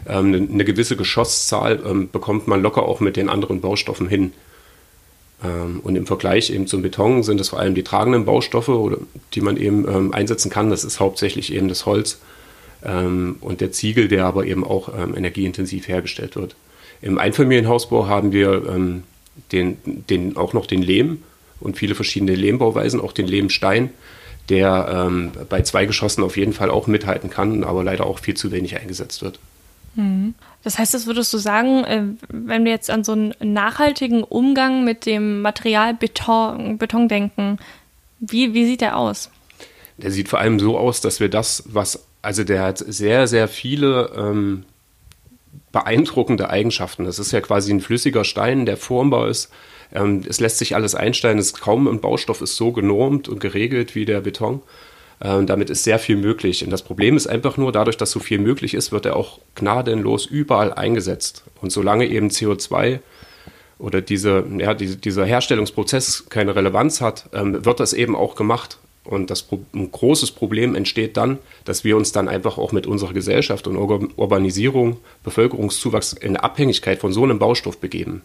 ähm, 0.08 0.48
eine, 0.52 0.64
gewisse 0.64 0.96
Geschosszahl 0.96 1.82
ähm, 1.86 2.10
bekommt 2.10 2.46
man 2.46 2.62
locker 2.62 2.82
auch 2.82 3.00
mit 3.00 3.16
den 3.16 3.28
anderen 3.28 3.60
Baustoffen 3.60 4.08
hin. 4.08 4.32
Ähm, 5.42 5.80
und 5.82 5.96
im 5.96 6.06
Vergleich 6.06 6.50
eben 6.50 6.66
zum 6.66 6.82
Beton 6.82 7.22
sind 7.22 7.40
es 7.40 7.50
vor 7.50 7.60
allem 7.60 7.74
die 7.74 7.82
tragenden 7.82 8.24
Baustoffe, 8.24 8.68
oder, 8.68 8.98
die 9.34 9.40
man 9.40 9.56
eben 9.56 9.88
ähm, 9.88 10.12
einsetzen 10.12 10.50
kann. 10.50 10.70
Das 10.70 10.84
ist 10.84 11.00
hauptsächlich 11.00 11.52
eben 11.52 11.68
das 11.68 11.86
Holz 11.86 12.20
ähm, 12.84 13.36
und 13.40 13.60
der 13.60 13.72
Ziegel, 13.72 14.08
der 14.08 14.26
aber 14.26 14.46
eben 14.46 14.64
auch 14.64 14.90
energieintensiv 14.94 15.88
hergestellt 15.88 16.36
wird. 16.36 16.56
Im 17.02 17.18
Einfamilienhausbau 17.18 18.06
haben 18.06 18.32
wir 18.32 19.02
den, 19.52 19.76
den, 19.84 20.36
auch 20.38 20.54
noch 20.54 20.64
den 20.64 20.80
Lehm 20.80 21.22
und 21.60 21.76
viele 21.76 21.94
verschiedene 21.94 22.34
Lehmbauweisen, 22.34 22.98
auch 22.98 23.12
den 23.12 23.26
Lehmstein 23.26 23.90
der 24.48 25.06
ähm, 25.06 25.32
bei 25.48 25.62
zwei 25.62 25.86
Geschossen 25.86 26.22
auf 26.22 26.36
jeden 26.36 26.52
Fall 26.52 26.70
auch 26.70 26.86
mithalten 26.86 27.30
kann, 27.30 27.64
aber 27.64 27.82
leider 27.82 28.06
auch 28.06 28.18
viel 28.18 28.34
zu 28.34 28.52
wenig 28.52 28.78
eingesetzt 28.78 29.22
wird. 29.22 29.38
Mhm. 29.94 30.34
Das 30.62 30.78
heißt, 30.78 30.94
das 30.94 31.06
würdest 31.06 31.32
du 31.32 31.38
sagen, 31.38 31.84
äh, 31.84 32.02
wenn 32.28 32.64
wir 32.64 32.72
jetzt 32.72 32.90
an 32.90 33.04
so 33.04 33.12
einen 33.12 33.34
nachhaltigen 33.40 34.24
Umgang 34.24 34.84
mit 34.84 35.06
dem 35.06 35.42
Material 35.42 35.94
Beton, 35.94 36.78
Beton 36.78 37.08
denken, 37.08 37.58
wie, 38.20 38.54
wie 38.54 38.66
sieht 38.66 38.80
der 38.80 38.96
aus? 38.96 39.30
Der 39.98 40.10
sieht 40.10 40.28
vor 40.28 40.40
allem 40.40 40.58
so 40.58 40.78
aus, 40.78 41.00
dass 41.00 41.20
wir 41.20 41.28
das, 41.28 41.64
was, 41.66 42.06
also 42.22 42.44
der 42.44 42.62
hat 42.62 42.78
sehr, 42.78 43.26
sehr 43.26 43.48
viele 43.48 44.10
ähm, 44.16 44.64
beeindruckende 45.70 46.50
Eigenschaften. 46.50 47.04
Das 47.04 47.18
ist 47.18 47.32
ja 47.32 47.40
quasi 47.40 47.72
ein 47.72 47.80
flüssiger 47.80 48.24
Stein, 48.24 48.66
der 48.66 48.76
formbar 48.76 49.28
ist. 49.28 49.50
Ähm, 49.92 50.22
es 50.28 50.40
lässt 50.40 50.58
sich 50.58 50.74
alles 50.74 50.94
einstellen. 50.94 51.38
Es 51.38 51.52
kaum 51.52 51.86
ein 51.86 52.00
Baustoff 52.00 52.40
ist 52.40 52.56
so 52.56 52.72
genormt 52.72 53.28
und 53.28 53.40
geregelt 53.40 53.94
wie 53.94 54.04
der 54.04 54.20
Beton. 54.20 54.62
Ähm, 55.24 55.46
damit 55.46 55.70
ist 55.70 55.84
sehr 55.84 55.98
viel 55.98 56.16
möglich. 56.16 56.62
Und 56.62 56.70
das 56.70 56.82
Problem 56.82 57.16
ist 57.16 57.26
einfach 57.26 57.56
nur, 57.56 57.72
dadurch, 57.72 57.96
dass 57.96 58.10
so 58.10 58.20
viel 58.20 58.38
möglich 58.38 58.74
ist, 58.74 58.92
wird 58.92 59.06
er 59.06 59.16
auch 59.16 59.40
gnadenlos 59.54 60.26
überall 60.26 60.74
eingesetzt. 60.74 61.44
Und 61.62 61.72
solange 61.72 62.06
eben 62.06 62.28
CO2 62.28 63.00
oder 63.78 64.02
diese, 64.02 64.44
ja, 64.58 64.74
diese, 64.74 64.96
dieser 64.96 65.24
Herstellungsprozess 65.24 66.26
keine 66.28 66.54
Relevanz 66.54 67.00
hat, 67.00 67.30
ähm, 67.32 67.64
wird 67.64 67.80
das 67.80 67.94
eben 67.94 68.14
auch 68.14 68.34
gemacht. 68.34 68.76
Und 69.02 69.30
das, 69.30 69.46
ein 69.74 69.90
großes 69.90 70.30
Problem 70.30 70.74
entsteht 70.74 71.16
dann, 71.16 71.38
dass 71.64 71.84
wir 71.84 71.96
uns 71.96 72.12
dann 72.12 72.28
einfach 72.28 72.58
auch 72.58 72.72
mit 72.72 72.86
unserer 72.86 73.14
Gesellschaft 73.14 73.66
und 73.66 73.76
Urbanisierung, 73.76 74.98
Bevölkerungszuwachs 75.22 76.12
in 76.12 76.36
Abhängigkeit 76.36 77.00
von 77.00 77.12
so 77.14 77.24
einem 77.24 77.38
Baustoff 77.38 77.78
begeben. 77.78 78.20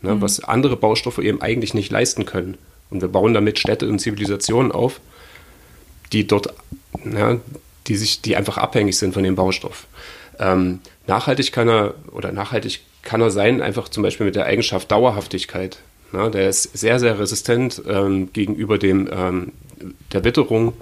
Ne, 0.00 0.14
mhm. 0.14 0.22
Was 0.22 0.40
andere 0.40 0.76
Baustoffe 0.76 1.18
eben 1.18 1.42
eigentlich 1.42 1.74
nicht 1.74 1.92
leisten 1.92 2.24
können. 2.24 2.56
Und 2.88 3.02
wir 3.02 3.08
bauen 3.08 3.34
damit 3.34 3.58
Städte 3.58 3.88
und 3.88 3.98
Zivilisationen 3.98 4.72
auf, 4.72 5.00
die 6.12 6.26
dort, 6.26 6.52
ja, 7.04 7.38
die 7.86 7.96
sich, 7.96 8.22
die 8.22 8.36
einfach 8.36 8.58
abhängig 8.58 8.96
sind 8.96 9.14
von 9.14 9.22
dem 9.22 9.34
Baustoff. 9.34 9.86
Ähm, 10.38 10.80
nachhaltig 11.06 11.52
kann 11.52 11.68
er 11.68 11.94
oder 12.12 12.32
nachhaltig 12.32 12.80
kann 13.02 13.20
er 13.20 13.30
sein, 13.30 13.60
einfach 13.60 13.88
zum 13.88 14.02
Beispiel 14.02 14.26
mit 14.26 14.36
der 14.36 14.46
Eigenschaft 14.46 14.90
Dauerhaftigkeit. 14.90 15.78
Ja, 16.12 16.28
der 16.28 16.48
ist 16.48 16.76
sehr, 16.76 17.00
sehr 17.00 17.18
resistent 17.18 17.82
ähm, 17.88 18.32
gegenüber 18.32 18.78
dem, 18.78 19.08
ähm, 19.12 19.52
der 20.12 20.24
Witterung. 20.24 20.74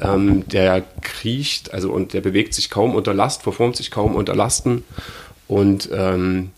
Ähm, 0.00 0.46
der 0.48 0.84
kriecht, 1.02 1.72
also 1.72 1.90
und 1.90 2.12
der 2.12 2.20
bewegt 2.20 2.54
sich 2.54 2.70
kaum 2.70 2.94
unter 2.94 3.14
Last, 3.14 3.42
verformt 3.42 3.76
sich 3.76 3.90
kaum 3.90 4.14
unter 4.14 4.34
Lasten. 4.34 4.84
Und 5.48 5.88
ähm, 5.92 6.50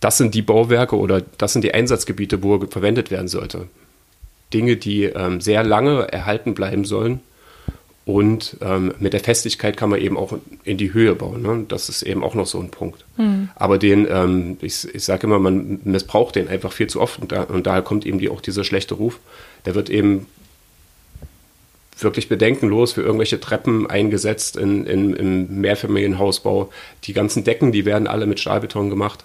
das 0.00 0.16
sind 0.16 0.34
die 0.34 0.42
Bauwerke 0.42 0.96
oder 0.96 1.22
das 1.38 1.52
sind 1.52 1.62
die 1.62 1.74
Einsatzgebiete, 1.74 2.42
wo 2.42 2.56
er 2.56 2.68
verwendet 2.68 3.10
werden 3.10 3.28
sollte. 3.28 3.66
Dinge, 4.54 4.76
die 4.76 5.04
ähm, 5.04 5.40
sehr 5.40 5.62
lange 5.62 6.10
erhalten 6.10 6.54
bleiben 6.54 6.84
sollen 6.84 7.20
und 8.10 8.56
ähm, 8.60 8.92
mit 8.98 9.12
der 9.12 9.20
Festigkeit 9.20 9.76
kann 9.76 9.88
man 9.88 10.00
eben 10.00 10.16
auch 10.16 10.36
in 10.64 10.76
die 10.78 10.92
Höhe 10.92 11.14
bauen. 11.14 11.42
Ne? 11.42 11.64
Das 11.68 11.88
ist 11.88 12.02
eben 12.02 12.24
auch 12.24 12.34
noch 12.34 12.46
so 12.46 12.58
ein 12.58 12.70
Punkt. 12.70 13.04
Mhm. 13.16 13.50
Aber 13.54 13.78
den, 13.78 14.04
ähm, 14.10 14.56
ich, 14.60 14.92
ich 14.92 15.04
sage 15.04 15.28
immer, 15.28 15.38
man 15.38 15.78
missbraucht 15.84 16.34
den 16.34 16.48
einfach 16.48 16.72
viel 16.72 16.88
zu 16.88 17.00
oft 17.00 17.20
und, 17.20 17.30
da, 17.30 17.44
und 17.44 17.68
daher 17.68 17.82
kommt 17.82 18.04
eben 18.04 18.18
die, 18.18 18.28
auch 18.28 18.40
dieser 18.40 18.64
schlechte 18.64 18.94
Ruf. 18.94 19.20
Der 19.64 19.76
wird 19.76 19.90
eben 19.90 20.26
wirklich 22.00 22.28
bedenkenlos 22.28 22.94
für 22.94 23.02
irgendwelche 23.02 23.38
Treppen 23.38 23.88
eingesetzt 23.88 24.56
in, 24.56 24.86
in, 24.86 25.14
im 25.14 25.60
Mehrfamilienhausbau. 25.60 26.70
Die 27.04 27.12
ganzen 27.12 27.44
Decken, 27.44 27.70
die 27.70 27.84
werden 27.84 28.08
alle 28.08 28.26
mit 28.26 28.40
Stahlbeton 28.40 28.90
gemacht. 28.90 29.24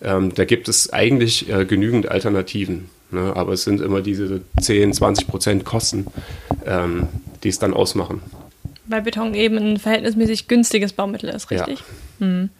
Ähm, 0.00 0.34
da 0.34 0.46
gibt 0.46 0.68
es 0.68 0.90
eigentlich 0.90 1.50
äh, 1.50 1.66
genügend 1.66 2.08
Alternativen. 2.08 2.88
Ne? 3.12 3.32
Aber 3.36 3.52
es 3.52 3.64
sind 3.64 3.80
immer 3.80 4.00
diese 4.00 4.42
10, 4.60 4.92
20 4.92 5.26
Prozent 5.26 5.64
Kosten, 5.64 6.06
ähm, 6.66 7.08
die 7.42 7.48
es 7.48 7.58
dann 7.58 7.74
ausmachen. 7.74 8.20
Weil 8.86 9.02
Beton 9.02 9.34
eben 9.34 9.58
ein 9.58 9.76
verhältnismäßig 9.78 10.48
günstiges 10.48 10.92
Baumittel 10.92 11.30
ist, 11.30 11.50
richtig? 11.50 11.80
Ja. 11.80 12.26
Hm. 12.26 12.50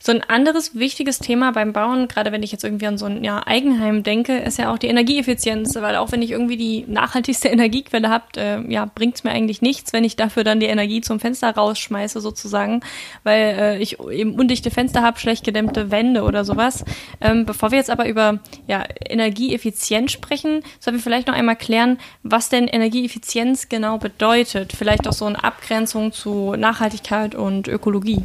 So 0.00 0.12
ein 0.12 0.22
anderes 0.22 0.76
wichtiges 0.76 1.18
Thema 1.18 1.50
beim 1.50 1.72
Bauen, 1.72 2.06
gerade 2.06 2.30
wenn 2.30 2.44
ich 2.44 2.52
jetzt 2.52 2.62
irgendwie 2.62 2.86
an 2.86 2.98
so 2.98 3.06
ein 3.06 3.24
ja, 3.24 3.44
Eigenheim 3.44 4.04
denke, 4.04 4.38
ist 4.38 4.56
ja 4.56 4.72
auch 4.72 4.78
die 4.78 4.86
Energieeffizienz, 4.86 5.74
weil 5.74 5.96
auch 5.96 6.12
wenn 6.12 6.22
ich 6.22 6.30
irgendwie 6.30 6.56
die 6.56 6.84
nachhaltigste 6.86 7.48
Energiequelle 7.48 8.08
habe, 8.08 8.24
äh, 8.36 8.72
ja, 8.72 8.84
bringt 8.86 9.16
es 9.16 9.24
mir 9.24 9.32
eigentlich 9.32 9.60
nichts, 9.60 9.92
wenn 9.92 10.04
ich 10.04 10.14
dafür 10.14 10.44
dann 10.44 10.60
die 10.60 10.66
Energie 10.66 11.00
zum 11.00 11.18
Fenster 11.18 11.50
rausschmeiße 11.50 12.20
sozusagen, 12.20 12.80
weil 13.24 13.56
äh, 13.58 13.78
ich 13.78 13.98
eben 13.98 14.34
undichte 14.34 14.70
Fenster 14.70 15.02
habe, 15.02 15.18
schlecht 15.18 15.44
gedämmte 15.44 15.90
Wände 15.90 16.22
oder 16.22 16.44
sowas. 16.44 16.84
Ähm, 17.20 17.44
bevor 17.44 17.72
wir 17.72 17.78
jetzt 17.78 17.90
aber 17.90 18.08
über 18.08 18.38
ja, 18.68 18.84
Energieeffizienz 19.04 20.12
sprechen, 20.12 20.62
sollen 20.78 20.96
wir 20.96 21.02
vielleicht 21.02 21.26
noch 21.26 21.34
einmal 21.34 21.56
klären, 21.56 21.98
was 22.22 22.48
denn 22.48 22.68
Energieeffizienz 22.68 23.68
genau 23.68 23.98
bedeutet. 23.98 24.72
Vielleicht 24.72 25.08
auch 25.08 25.12
so 25.12 25.24
eine 25.24 25.42
Abgrenzung 25.42 26.12
zu 26.12 26.54
Nachhaltigkeit 26.56 27.34
und 27.34 27.66
Ökologie. 27.66 28.22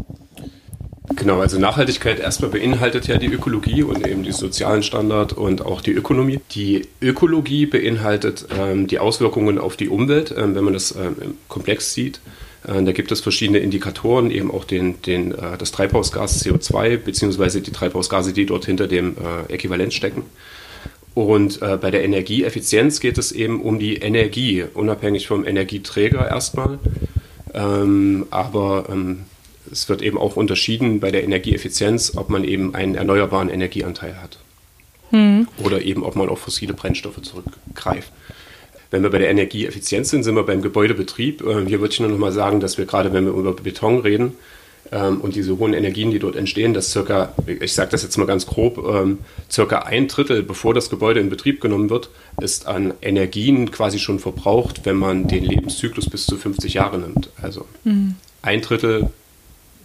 Genau, 1.23 1.39
also 1.39 1.57
Nachhaltigkeit 1.57 2.19
erstmal 2.19 2.51
beinhaltet 2.51 3.07
ja 3.07 3.15
die 3.15 3.27
Ökologie 3.27 3.81
und 3.81 4.05
eben 4.05 4.23
die 4.23 4.33
sozialen 4.33 4.83
Standard 4.83 5.31
und 5.31 5.65
auch 5.65 5.79
die 5.79 5.93
Ökonomie. 5.93 6.41
Die 6.51 6.81
Ökologie 7.01 7.65
beinhaltet 7.65 8.45
ähm, 8.53 8.87
die 8.87 8.99
Auswirkungen 8.99 9.57
auf 9.57 9.77
die 9.77 9.87
Umwelt, 9.87 10.35
ähm, 10.37 10.53
wenn 10.53 10.65
man 10.65 10.73
das 10.73 10.93
ähm, 10.93 11.15
komplex 11.47 11.93
sieht. 11.93 12.19
Äh, 12.67 12.83
da 12.83 12.91
gibt 12.91 13.09
es 13.13 13.21
verschiedene 13.21 13.59
Indikatoren, 13.59 14.31
eben 14.31 14.51
auch 14.51 14.65
den, 14.65 15.01
den, 15.03 15.31
äh, 15.31 15.57
das 15.57 15.71
Treibhausgas 15.71 16.43
CO2 16.43 16.97
beziehungsweise 16.97 17.61
die 17.61 17.71
Treibhausgase, 17.71 18.33
die 18.33 18.45
dort 18.45 18.65
hinter 18.65 18.89
dem 18.89 19.15
äh, 19.15 19.53
Äquivalent 19.53 19.93
stecken. 19.93 20.23
Und 21.13 21.61
äh, 21.61 21.77
bei 21.77 21.89
der 21.89 22.03
Energieeffizienz 22.03 22.99
geht 22.99 23.17
es 23.17 23.31
eben 23.31 23.61
um 23.61 23.79
die 23.79 23.95
Energie, 23.95 24.65
unabhängig 24.73 25.27
vom 25.27 25.45
Energieträger 25.45 26.27
erstmal. 26.27 26.79
Ähm, 27.53 28.25
aber 28.29 28.87
ähm, 28.91 29.19
es 29.71 29.89
wird 29.89 30.01
eben 30.01 30.17
auch 30.17 30.35
unterschieden 30.35 30.99
bei 30.99 31.11
der 31.11 31.23
Energieeffizienz, 31.23 32.13
ob 32.15 32.29
man 32.29 32.43
eben 32.43 32.75
einen 32.75 32.95
erneuerbaren 32.95 33.49
Energieanteil 33.49 34.21
hat. 34.21 34.39
Hm. 35.11 35.47
Oder 35.63 35.83
eben, 35.83 36.03
ob 36.03 36.15
man 36.15 36.29
auf 36.29 36.39
fossile 36.39 36.73
Brennstoffe 36.73 37.21
zurückgreift. 37.21 38.11
Wenn 38.89 39.03
wir 39.03 39.09
bei 39.09 39.19
der 39.19 39.29
Energieeffizienz 39.29 40.09
sind, 40.09 40.23
sind 40.23 40.35
wir 40.35 40.43
beim 40.43 40.61
Gebäudebetrieb. 40.61 41.43
Ähm, 41.43 41.67
hier 41.67 41.79
würde 41.79 41.93
ich 41.93 41.99
nur 41.99 42.09
noch 42.09 42.17
mal 42.17 42.31
sagen, 42.31 42.59
dass 42.59 42.77
wir 42.77 42.85
gerade, 42.85 43.13
wenn 43.13 43.25
wir 43.25 43.33
über 43.33 43.53
Beton 43.53 43.99
reden 43.99 44.33
ähm, 44.91 45.21
und 45.21 45.35
diese 45.35 45.57
hohen 45.57 45.73
Energien, 45.73 46.11
die 46.11 46.19
dort 46.19 46.35
entstehen, 46.35 46.73
dass 46.73 46.91
circa, 46.91 47.33
ich 47.47 47.73
sage 47.73 47.91
das 47.91 48.03
jetzt 48.03 48.17
mal 48.17 48.27
ganz 48.27 48.45
grob, 48.45 48.77
ähm, 48.87 49.19
circa 49.49 49.79
ein 49.79 50.07
Drittel, 50.07 50.43
bevor 50.43 50.73
das 50.73 50.89
Gebäude 50.89 51.19
in 51.19 51.29
Betrieb 51.29 51.61
genommen 51.61 51.89
wird, 51.89 52.09
ist 52.39 52.67
an 52.67 52.93
Energien 53.01 53.71
quasi 53.71 53.97
schon 53.97 54.19
verbraucht, 54.19 54.81
wenn 54.85 54.97
man 54.97 55.27
den 55.27 55.43
Lebenszyklus 55.43 56.09
bis 56.09 56.25
zu 56.25 56.37
50 56.37 56.75
Jahre 56.75 56.99
nimmt. 56.99 57.29
Also 57.41 57.65
mhm. 57.83 58.15
ein 58.41 58.61
Drittel 58.61 59.09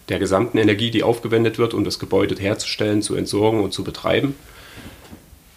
der 0.08 0.18
gesamten 0.18 0.58
Energie, 0.58 0.90
die 0.90 1.02
aufgewendet 1.02 1.58
wird, 1.58 1.74
um 1.74 1.84
das 1.84 1.98
Gebäude 1.98 2.34
herzustellen, 2.40 3.02
zu 3.02 3.14
entsorgen 3.14 3.60
und 3.60 3.72
zu 3.72 3.84
betreiben, 3.84 4.34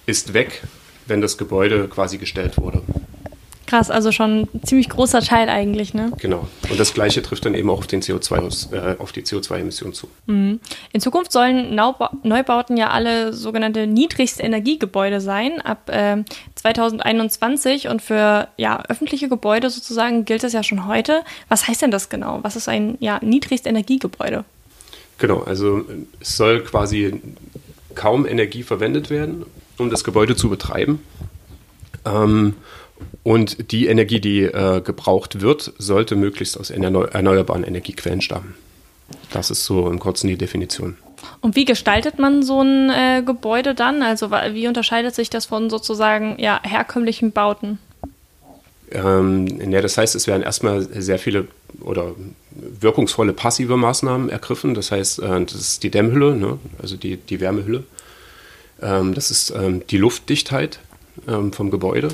ist 0.06 0.34
weg, 0.34 0.64
wenn 1.08 1.22
das 1.22 1.38
Gebäude 1.38 1.88
quasi 1.88 2.18
gestellt 2.18 2.58
wurde. 2.58 2.82
Krass, 3.72 3.90
also 3.90 4.12
schon 4.12 4.50
ein 4.54 4.64
ziemlich 4.66 4.90
großer 4.90 5.22
Teil 5.22 5.48
eigentlich, 5.48 5.94
ne? 5.94 6.12
Genau. 6.18 6.46
Und 6.70 6.78
das 6.78 6.94
Gleiche 6.94 7.22
trifft 7.22 7.46
dann 7.46 7.54
eben 7.54 7.70
auch 7.70 7.78
auf, 7.78 7.88
den 7.88 8.02
CO2, 8.02 8.74
äh, 8.74 8.98
auf 9.00 9.14
die 9.14 9.22
CO2-Emissionen 9.22 9.94
zu. 9.94 10.10
Mhm. 10.26 10.60
In 10.92 11.00
Zukunft 11.00 11.32
sollen 11.32 11.74
Neubauten 11.74 12.76
ja 12.76 12.90
alle 12.90 13.32
sogenannte 13.32 13.88
niedrigste 13.88 14.44
Energiegebäude 14.44 15.22
sein, 15.22 15.62
ab 15.62 15.90
äh, 15.90 16.22
2021. 16.56 17.88
Und 17.88 18.02
für 18.02 18.50
ja, 18.58 18.84
öffentliche 18.90 19.30
Gebäude 19.30 19.70
sozusagen 19.70 20.26
gilt 20.26 20.44
das 20.44 20.52
ja 20.52 20.64
schon 20.64 20.86
heute. 20.86 21.24
Was 21.48 21.70
heißt 21.70 21.82
denn 21.82 21.92
das 21.92 22.10
genau? 22.10 22.40
Was 22.42 22.58
ist 22.58 22.68
ein 22.68 22.98
ja, 23.00 23.20
niedrigst 23.22 23.66
Energiegebäude? 23.66 24.44
Genau, 25.18 25.44
also 25.44 25.86
es 26.20 26.36
soll 26.36 26.62
quasi 26.62 27.22
kaum 27.96 28.26
Energie 28.26 28.64
verwendet 28.64 29.10
werden, 29.10 29.46
um 29.78 29.90
das 29.90 30.04
Gebäude 30.04 30.36
zu 30.36 30.50
betreiben. 30.50 31.02
Ähm, 32.04 32.56
und 33.24 33.72
die 33.72 33.88
Energie, 33.88 34.20
die 34.20 34.44
äh, 34.44 34.82
gebraucht 34.82 35.42
wird, 35.42 35.74
sollte 35.78 36.16
möglichst 36.16 36.60
aus 36.60 36.70
erneuerbaren 36.70 37.64
Energiequellen 37.64 38.22
stammen. 38.22 38.56
Das 39.32 39.52
ist 39.52 39.66
so 39.66 39.90
im 39.90 40.00
Kurzen 40.00 40.28
die 40.28 40.38
Definition. 40.38 40.98
Und 41.42 41.56
wie 41.56 41.66
gestaltet 41.66 42.20
man 42.20 42.44
so 42.44 42.62
ein 42.62 42.90
äh, 42.90 43.24
Gebäude 43.24 43.76
dann? 43.76 44.02
Also 44.02 44.32
wie 44.32 44.68
unterscheidet 44.68 45.16
sich 45.16 45.30
das 45.30 45.46
von 45.46 45.70
sozusagen 45.70 46.38
ja, 46.40 46.60
herkömmlichen 46.64 47.32
Bauten? 47.32 47.80
Ähm, 48.92 49.72
ja, 49.72 49.82
das 49.82 49.98
heißt, 49.98 50.16
es 50.16 50.28
werden 50.28 50.44
erstmal 50.44 50.82
sehr 50.82 51.20
viele 51.20 51.48
oder 51.80 52.14
wirkungsvolle 52.52 53.34
passive 53.34 53.78
Maßnahmen 53.78 54.30
ergriffen. 54.30 54.74
Das 54.74 54.92
heißt, 54.92 55.20
äh, 55.20 55.46
das 55.46 55.56
ist 55.56 55.84
die 55.84 55.92
Dämmhülle, 55.92 56.36
ne? 56.36 56.60
also 56.82 56.98
die, 56.98 57.18
die 57.18 57.40
Wärmehülle. 57.40 57.84
Ähm, 58.82 59.14
das 59.14 59.32
ist 59.32 59.52
ähm, 59.52 59.84
die 59.90 59.98
Luftdichtheit 59.98 60.80
ähm, 61.28 61.54
vom 61.54 61.72
Gebäude. 61.72 62.10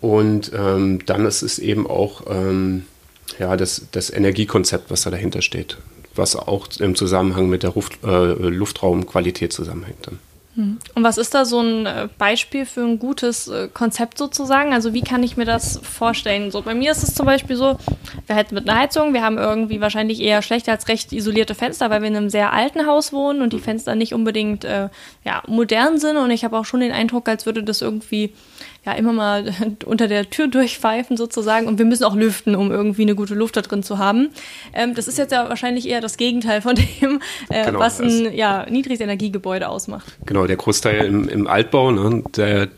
Und 0.00 0.52
ähm, 0.54 1.04
dann 1.06 1.26
ist 1.26 1.42
es 1.42 1.58
eben 1.58 1.86
auch 1.86 2.22
ähm, 2.28 2.84
ja, 3.38 3.56
das, 3.56 3.86
das 3.92 4.10
Energiekonzept, 4.10 4.90
was 4.90 5.02
da 5.02 5.10
dahinter 5.10 5.42
steht, 5.42 5.78
was 6.14 6.36
auch 6.36 6.68
im 6.78 6.94
Zusammenhang 6.94 7.48
mit 7.48 7.62
der 7.62 7.74
Luft, 7.74 7.98
äh, 8.04 8.32
Luftraumqualität 8.32 9.52
zusammenhängt. 9.52 10.06
Dann. 10.06 10.18
Hm. 10.58 10.78
Und 10.96 11.04
was 11.04 11.18
ist 11.18 11.34
da 11.34 11.44
so 11.44 11.60
ein 11.60 11.86
äh, 11.86 12.08
Beispiel 12.18 12.66
für 12.66 12.80
ein 12.80 12.98
gutes 12.98 13.46
äh, 13.46 13.68
Konzept 13.72 14.18
sozusagen? 14.18 14.72
Also 14.72 14.92
wie 14.92 15.02
kann 15.02 15.22
ich 15.22 15.36
mir 15.36 15.44
das 15.44 15.78
vorstellen? 15.84 16.50
So 16.50 16.62
bei 16.62 16.74
mir 16.74 16.90
ist 16.90 17.04
es 17.04 17.14
zum 17.14 17.26
Beispiel 17.26 17.54
so, 17.54 17.78
wir 18.26 18.34
hätten 18.34 18.56
mit 18.56 18.68
einer 18.68 18.80
Heizung, 18.80 19.14
wir 19.14 19.22
haben 19.22 19.38
irgendwie 19.38 19.80
wahrscheinlich 19.80 20.20
eher 20.20 20.42
schlecht 20.42 20.68
als 20.68 20.88
recht 20.88 21.12
isolierte 21.12 21.54
Fenster, 21.54 21.90
weil 21.90 22.02
wir 22.02 22.08
in 22.08 22.16
einem 22.16 22.28
sehr 22.28 22.52
alten 22.52 22.86
Haus 22.86 23.12
wohnen 23.12 23.40
und 23.40 23.52
die 23.52 23.60
Fenster 23.60 23.94
nicht 23.94 24.14
unbedingt 24.14 24.64
äh, 24.64 24.88
ja, 25.24 25.44
modern 25.46 26.00
sind. 26.00 26.16
Und 26.16 26.32
ich 26.32 26.44
habe 26.44 26.58
auch 26.58 26.64
schon 26.64 26.80
den 26.80 26.92
Eindruck, 26.92 27.28
als 27.28 27.46
würde 27.46 27.62
das 27.62 27.80
irgendwie 27.80 28.32
ja 28.84 28.92
immer 28.92 29.12
mal 29.12 29.54
unter 29.84 30.08
der 30.08 30.30
Tür 30.30 30.48
durchpfeifen 30.48 31.16
sozusagen 31.16 31.66
und 31.66 31.78
wir 31.78 31.86
müssen 31.86 32.04
auch 32.04 32.14
lüften, 32.14 32.54
um 32.54 32.70
irgendwie 32.70 33.02
eine 33.02 33.14
gute 33.14 33.34
Luft 33.34 33.56
da 33.56 33.62
drin 33.62 33.82
zu 33.82 33.98
haben. 33.98 34.30
Ähm, 34.72 34.94
das 34.94 35.08
ist 35.08 35.18
jetzt 35.18 35.32
ja 35.32 35.48
wahrscheinlich 35.48 35.88
eher 35.88 36.00
das 36.00 36.16
Gegenteil 36.16 36.62
von 36.62 36.74
dem, 37.00 37.20
äh, 37.48 37.66
genau, 37.66 37.78
was 37.78 38.00
ein 38.00 38.34
ja, 38.34 38.66
Niedrigenergiegebäude 38.68 39.68
ausmacht. 39.68 40.16
Genau, 40.26 40.46
der 40.46 40.56
Großteil 40.56 41.06
im, 41.06 41.28
im 41.28 41.46
Altbau, 41.46 41.90
ne, 41.90 42.22
der 42.36 42.68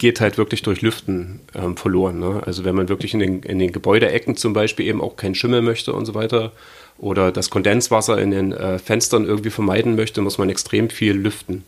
geht 0.00 0.20
halt 0.20 0.38
wirklich 0.38 0.62
durch 0.62 0.80
Lüften 0.80 1.40
ähm, 1.54 1.76
verloren. 1.76 2.18
Ne? 2.18 2.42
Also 2.44 2.64
wenn 2.64 2.74
man 2.74 2.88
wirklich 2.88 3.12
in 3.12 3.20
den, 3.20 3.42
in 3.42 3.58
den 3.58 3.70
Gebäudeecken 3.70 4.34
zum 4.34 4.54
Beispiel 4.54 4.86
eben 4.86 5.00
auch 5.00 5.14
keinen 5.16 5.34
Schimmel 5.34 5.60
möchte 5.60 5.92
und 5.92 6.06
so 6.06 6.14
weiter 6.14 6.52
oder 6.98 7.30
das 7.30 7.50
Kondenswasser 7.50 8.18
in 8.18 8.30
den 8.30 8.52
äh, 8.52 8.78
Fenstern 8.78 9.24
irgendwie 9.26 9.50
vermeiden 9.50 9.96
möchte, 9.96 10.22
muss 10.22 10.38
man 10.38 10.48
extrem 10.48 10.88
viel 10.90 11.12
lüften. 11.12 11.64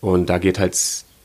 Und 0.00 0.30
da 0.30 0.38
geht 0.38 0.58
halt 0.58 0.74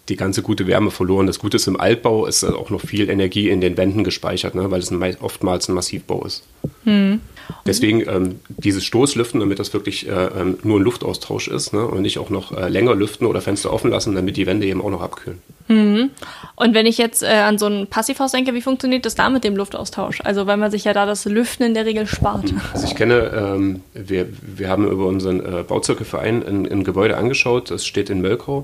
die 0.09 0.15
ganze 0.15 0.41
gute 0.41 0.67
Wärme 0.67 0.91
verloren. 0.91 1.27
Das 1.27 1.39
Gute 1.39 1.57
ist, 1.57 1.67
im 1.67 1.79
Altbau 1.79 2.25
ist 2.25 2.43
auch 2.43 2.69
noch 2.69 2.81
viel 2.81 3.09
Energie 3.09 3.49
in 3.49 3.61
den 3.61 3.77
Wänden 3.77 4.03
gespeichert, 4.03 4.55
ne, 4.55 4.69
weil 4.71 4.79
es 4.79 4.91
ein, 4.91 5.17
oftmals 5.19 5.67
ein 5.67 5.75
Massivbau 5.75 6.25
ist. 6.25 6.43
Hm. 6.83 7.21
Deswegen 7.65 8.01
ähm, 8.07 8.39
dieses 8.47 8.83
Stoßlüften, 8.85 9.39
damit 9.39 9.59
das 9.59 9.73
wirklich 9.73 10.07
äh, 10.07 10.11
ähm, 10.11 10.57
nur 10.63 10.79
ein 10.79 10.83
Luftaustausch 10.83 11.47
ist 11.47 11.73
ne, 11.73 11.85
und 11.85 12.01
nicht 12.01 12.19
auch 12.19 12.29
noch 12.29 12.51
äh, 12.51 12.69
länger 12.69 12.95
lüften 12.95 13.25
oder 13.25 13.41
Fenster 13.41 13.73
offen 13.73 13.91
lassen, 13.91 14.15
damit 14.15 14.37
die 14.37 14.45
Wände 14.45 14.67
eben 14.67 14.81
auch 14.81 14.89
noch 14.89 15.01
abkühlen. 15.01 15.39
Mhm. 15.67 16.11
Und 16.55 16.75
wenn 16.75 16.85
ich 16.85 16.97
jetzt 16.97 17.23
äh, 17.23 17.27
an 17.27 17.57
so 17.57 17.65
ein 17.65 17.87
Passivhaus 17.87 18.31
denke, 18.31 18.53
wie 18.53 18.61
funktioniert 18.61 19.05
das 19.05 19.15
da 19.15 19.29
mit 19.29 19.43
dem 19.43 19.55
Luftaustausch? 19.55 20.21
Also 20.23 20.45
weil 20.45 20.57
man 20.57 20.69
sich 20.69 20.83
ja 20.83 20.93
da 20.93 21.05
das 21.05 21.25
Lüften 21.25 21.65
in 21.65 21.73
der 21.73 21.85
Regel 21.85 22.05
spart. 22.05 22.51
Mhm. 22.51 22.61
Also 22.71 22.85
ich 22.85 22.95
kenne, 22.95 23.31
ähm, 23.35 23.81
wir, 23.93 24.27
wir 24.41 24.69
haben 24.69 24.87
über 24.87 25.07
unseren 25.07 25.39
äh, 25.39 25.63
Bauzirkelverein 25.63 26.45
ein, 26.45 26.71
ein, 26.71 26.83
Gebäude 26.83 27.17
angeschaut, 27.17 27.71
das 27.71 27.85
steht 27.85 28.11
in 28.11 28.21
Mölkau 28.21 28.63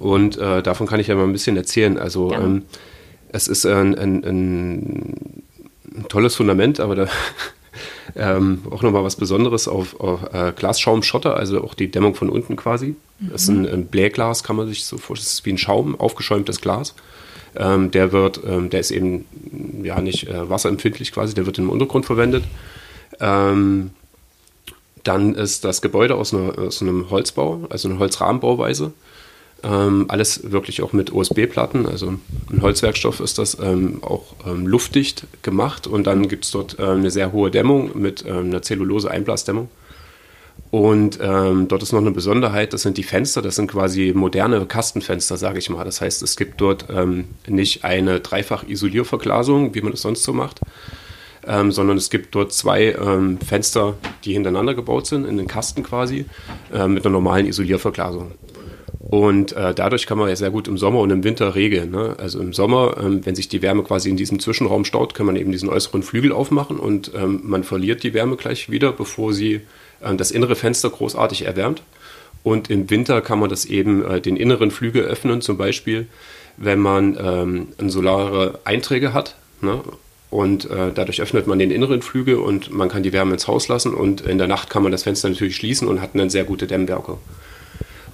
und 0.00 0.38
äh, 0.38 0.62
davon 0.62 0.88
kann 0.88 0.98
ich 0.98 1.06
ja 1.06 1.14
mal 1.14 1.24
ein 1.24 1.32
bisschen 1.32 1.56
erzählen. 1.56 1.98
Also 1.98 2.32
ähm, 2.32 2.62
es 3.32 3.46
ist 3.46 3.64
ein, 3.64 3.96
ein, 3.96 4.24
ein, 4.24 5.42
tolles 6.08 6.34
Fundament, 6.34 6.80
aber 6.80 6.96
da 6.96 7.06
ähm, 8.16 8.62
auch 8.70 8.82
nochmal 8.82 9.04
was 9.04 9.16
Besonderes 9.16 9.68
auf, 9.68 9.98
auf 10.00 10.32
äh, 10.32 10.52
Glasschaumschotter, 10.54 11.36
also 11.36 11.62
auch 11.62 11.74
die 11.74 11.90
Dämmung 11.90 12.14
von 12.14 12.28
unten 12.28 12.56
quasi. 12.56 12.96
Mhm. 13.18 13.30
Das 13.30 13.42
ist 13.42 13.48
ein, 13.48 13.68
ein 13.68 13.86
Blähglas, 13.86 14.42
kann 14.42 14.56
man 14.56 14.68
sich 14.68 14.84
so 14.84 14.98
vorstellen. 14.98 15.26
Das 15.26 15.34
ist 15.34 15.46
wie 15.46 15.52
ein 15.52 15.58
Schaum, 15.58 15.98
aufgeschäumtes 15.98 16.60
Glas. 16.60 16.94
Ähm, 17.56 17.90
der 17.90 18.12
wird, 18.12 18.40
ähm, 18.46 18.70
der 18.70 18.80
ist 18.80 18.90
eben 18.90 19.26
ja 19.82 20.00
nicht 20.00 20.28
äh, 20.28 20.48
wasserempfindlich 20.48 21.12
quasi, 21.12 21.34
der 21.34 21.46
wird 21.46 21.58
im 21.58 21.70
Untergrund 21.70 22.06
verwendet. 22.06 22.44
Ähm, 23.18 23.90
dann 25.02 25.34
ist 25.34 25.64
das 25.64 25.82
Gebäude 25.82 26.14
aus, 26.14 26.34
einer, 26.34 26.58
aus 26.58 26.82
einem 26.82 27.10
Holzbau, 27.10 27.66
also 27.70 27.88
eine 27.88 27.98
Holzrahmenbauweise. 27.98 28.92
Ähm, 29.62 30.06
alles 30.08 30.50
wirklich 30.50 30.80
auch 30.82 30.92
mit 30.92 31.12
OSB-Platten, 31.12 31.86
also 31.86 32.14
ein 32.50 32.62
Holzwerkstoff 32.62 33.20
ist 33.20 33.38
das 33.38 33.58
ähm, 33.60 34.02
auch 34.02 34.34
ähm, 34.46 34.66
luftdicht 34.66 35.26
gemacht 35.42 35.86
und 35.86 36.06
dann 36.06 36.28
gibt 36.28 36.46
es 36.46 36.50
dort 36.50 36.78
äh, 36.78 36.84
eine 36.84 37.10
sehr 37.10 37.32
hohe 37.32 37.50
Dämmung 37.50 37.90
mit 37.94 38.24
ähm, 38.26 38.46
einer 38.46 38.62
Zellulose-Einblasdämmung. 38.62 39.68
Und 40.70 41.18
ähm, 41.20 41.66
dort 41.66 41.82
ist 41.82 41.92
noch 41.92 42.00
eine 42.00 42.12
Besonderheit, 42.12 42.72
das 42.72 42.82
sind 42.82 42.96
die 42.96 43.02
Fenster, 43.02 43.42
das 43.42 43.56
sind 43.56 43.70
quasi 43.70 44.12
moderne 44.14 44.64
Kastenfenster, 44.66 45.36
sage 45.36 45.58
ich 45.58 45.68
mal. 45.68 45.84
Das 45.84 46.00
heißt, 46.00 46.22
es 46.22 46.36
gibt 46.36 46.60
dort 46.60 46.86
ähm, 46.90 47.24
nicht 47.48 47.84
eine 47.84 48.20
Dreifach-Isolierverglasung, 48.20 49.74
wie 49.74 49.80
man 49.80 49.90
das 49.90 50.02
sonst 50.02 50.22
so 50.22 50.32
macht, 50.32 50.60
ähm, 51.46 51.72
sondern 51.72 51.96
es 51.96 52.08
gibt 52.08 52.34
dort 52.34 52.52
zwei 52.52 52.92
ähm, 52.92 53.38
Fenster, 53.40 53.94
die 54.24 54.32
hintereinander 54.32 54.74
gebaut 54.74 55.06
sind, 55.06 55.24
in 55.26 55.38
den 55.38 55.48
Kasten 55.48 55.82
quasi, 55.82 56.26
äh, 56.72 56.86
mit 56.86 57.04
einer 57.04 57.12
normalen 57.12 57.46
Isolierverglasung. 57.46 58.32
Und 59.10 59.56
äh, 59.56 59.74
dadurch 59.74 60.06
kann 60.06 60.18
man 60.18 60.28
ja 60.28 60.36
sehr 60.36 60.52
gut 60.52 60.68
im 60.68 60.78
Sommer 60.78 61.00
und 61.00 61.10
im 61.10 61.24
Winter 61.24 61.56
regeln. 61.56 61.90
Ne? 61.90 62.14
Also 62.18 62.38
im 62.38 62.52
Sommer, 62.52 62.96
ähm, 63.02 63.26
wenn 63.26 63.34
sich 63.34 63.48
die 63.48 63.60
Wärme 63.60 63.82
quasi 63.82 64.08
in 64.08 64.16
diesem 64.16 64.38
Zwischenraum 64.38 64.84
staut, 64.84 65.14
kann 65.14 65.26
man 65.26 65.34
eben 65.34 65.50
diesen 65.50 65.68
äußeren 65.68 66.04
Flügel 66.04 66.30
aufmachen 66.30 66.78
und 66.78 67.10
ähm, 67.16 67.40
man 67.42 67.64
verliert 67.64 68.04
die 68.04 68.14
Wärme 68.14 68.36
gleich 68.36 68.70
wieder, 68.70 68.92
bevor 68.92 69.32
sie 69.32 69.62
äh, 70.00 70.14
das 70.14 70.30
innere 70.30 70.54
Fenster 70.54 70.90
großartig 70.90 71.44
erwärmt. 71.44 71.82
Und 72.44 72.70
im 72.70 72.88
Winter 72.88 73.20
kann 73.20 73.40
man 73.40 73.50
das 73.50 73.64
eben 73.64 74.04
äh, 74.04 74.20
den 74.20 74.36
inneren 74.36 74.70
Flügel 74.70 75.02
öffnen, 75.02 75.40
zum 75.40 75.56
Beispiel, 75.56 76.06
wenn 76.56 76.78
man 76.78 77.18
ähm, 77.20 77.90
solare 77.90 78.60
Einträge 78.62 79.12
hat. 79.12 79.34
Ne? 79.60 79.80
Und 80.30 80.70
äh, 80.70 80.92
dadurch 80.94 81.20
öffnet 81.20 81.48
man 81.48 81.58
den 81.58 81.72
inneren 81.72 82.02
Flügel 82.02 82.36
und 82.36 82.72
man 82.72 82.88
kann 82.88 83.02
die 83.02 83.12
Wärme 83.12 83.32
ins 83.32 83.48
Haus 83.48 83.66
lassen. 83.66 83.92
Und 83.92 84.20
in 84.20 84.38
der 84.38 84.46
Nacht 84.46 84.70
kann 84.70 84.84
man 84.84 84.92
das 84.92 85.02
Fenster 85.02 85.28
natürlich 85.28 85.56
schließen 85.56 85.88
und 85.88 86.00
hat 86.00 86.10
dann 86.14 86.30
sehr 86.30 86.44
gute 86.44 86.68
Dämmwerke. 86.68 87.18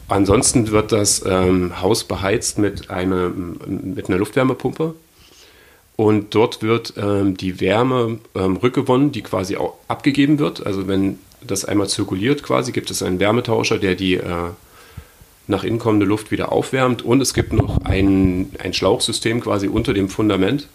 Ansonsten 0.08 0.70
wird 0.70 0.92
das 0.92 1.24
ähm, 1.26 1.80
Haus 1.80 2.04
beheizt 2.04 2.58
mit, 2.58 2.90
eine, 2.90 3.28
mit 3.30 4.08
einer 4.08 4.18
Luftwärmepumpe. 4.18 4.94
Und 5.96 6.34
dort 6.34 6.62
wird 6.62 6.94
ähm, 6.98 7.36
die 7.36 7.60
Wärme 7.60 8.18
ähm, 8.34 8.56
rückgewonnen, 8.56 9.12
die 9.12 9.22
quasi 9.22 9.56
auch 9.56 9.74
abgegeben 9.88 10.38
wird. 10.38 10.64
Also 10.64 10.86
wenn 10.86 11.18
das 11.44 11.64
einmal 11.64 11.88
zirkuliert 11.88 12.42
quasi, 12.42 12.72
gibt 12.72 12.90
es 12.90 13.02
einen 13.02 13.18
Wärmetauscher, 13.18 13.78
der 13.78 13.94
die 13.94 14.14
äh, 14.14 14.50
nach 15.48 15.64
innen 15.64 15.78
kommende 15.78 16.06
Luft 16.06 16.30
wieder 16.30 16.52
aufwärmt. 16.52 17.02
Und 17.02 17.20
es 17.20 17.34
gibt 17.34 17.52
noch 17.52 17.84
ein, 17.84 18.50
ein 18.62 18.74
Schlauchsystem 18.74 19.40
quasi 19.40 19.68
unter 19.68 19.94
dem 19.94 20.08
Fundament, 20.08 20.68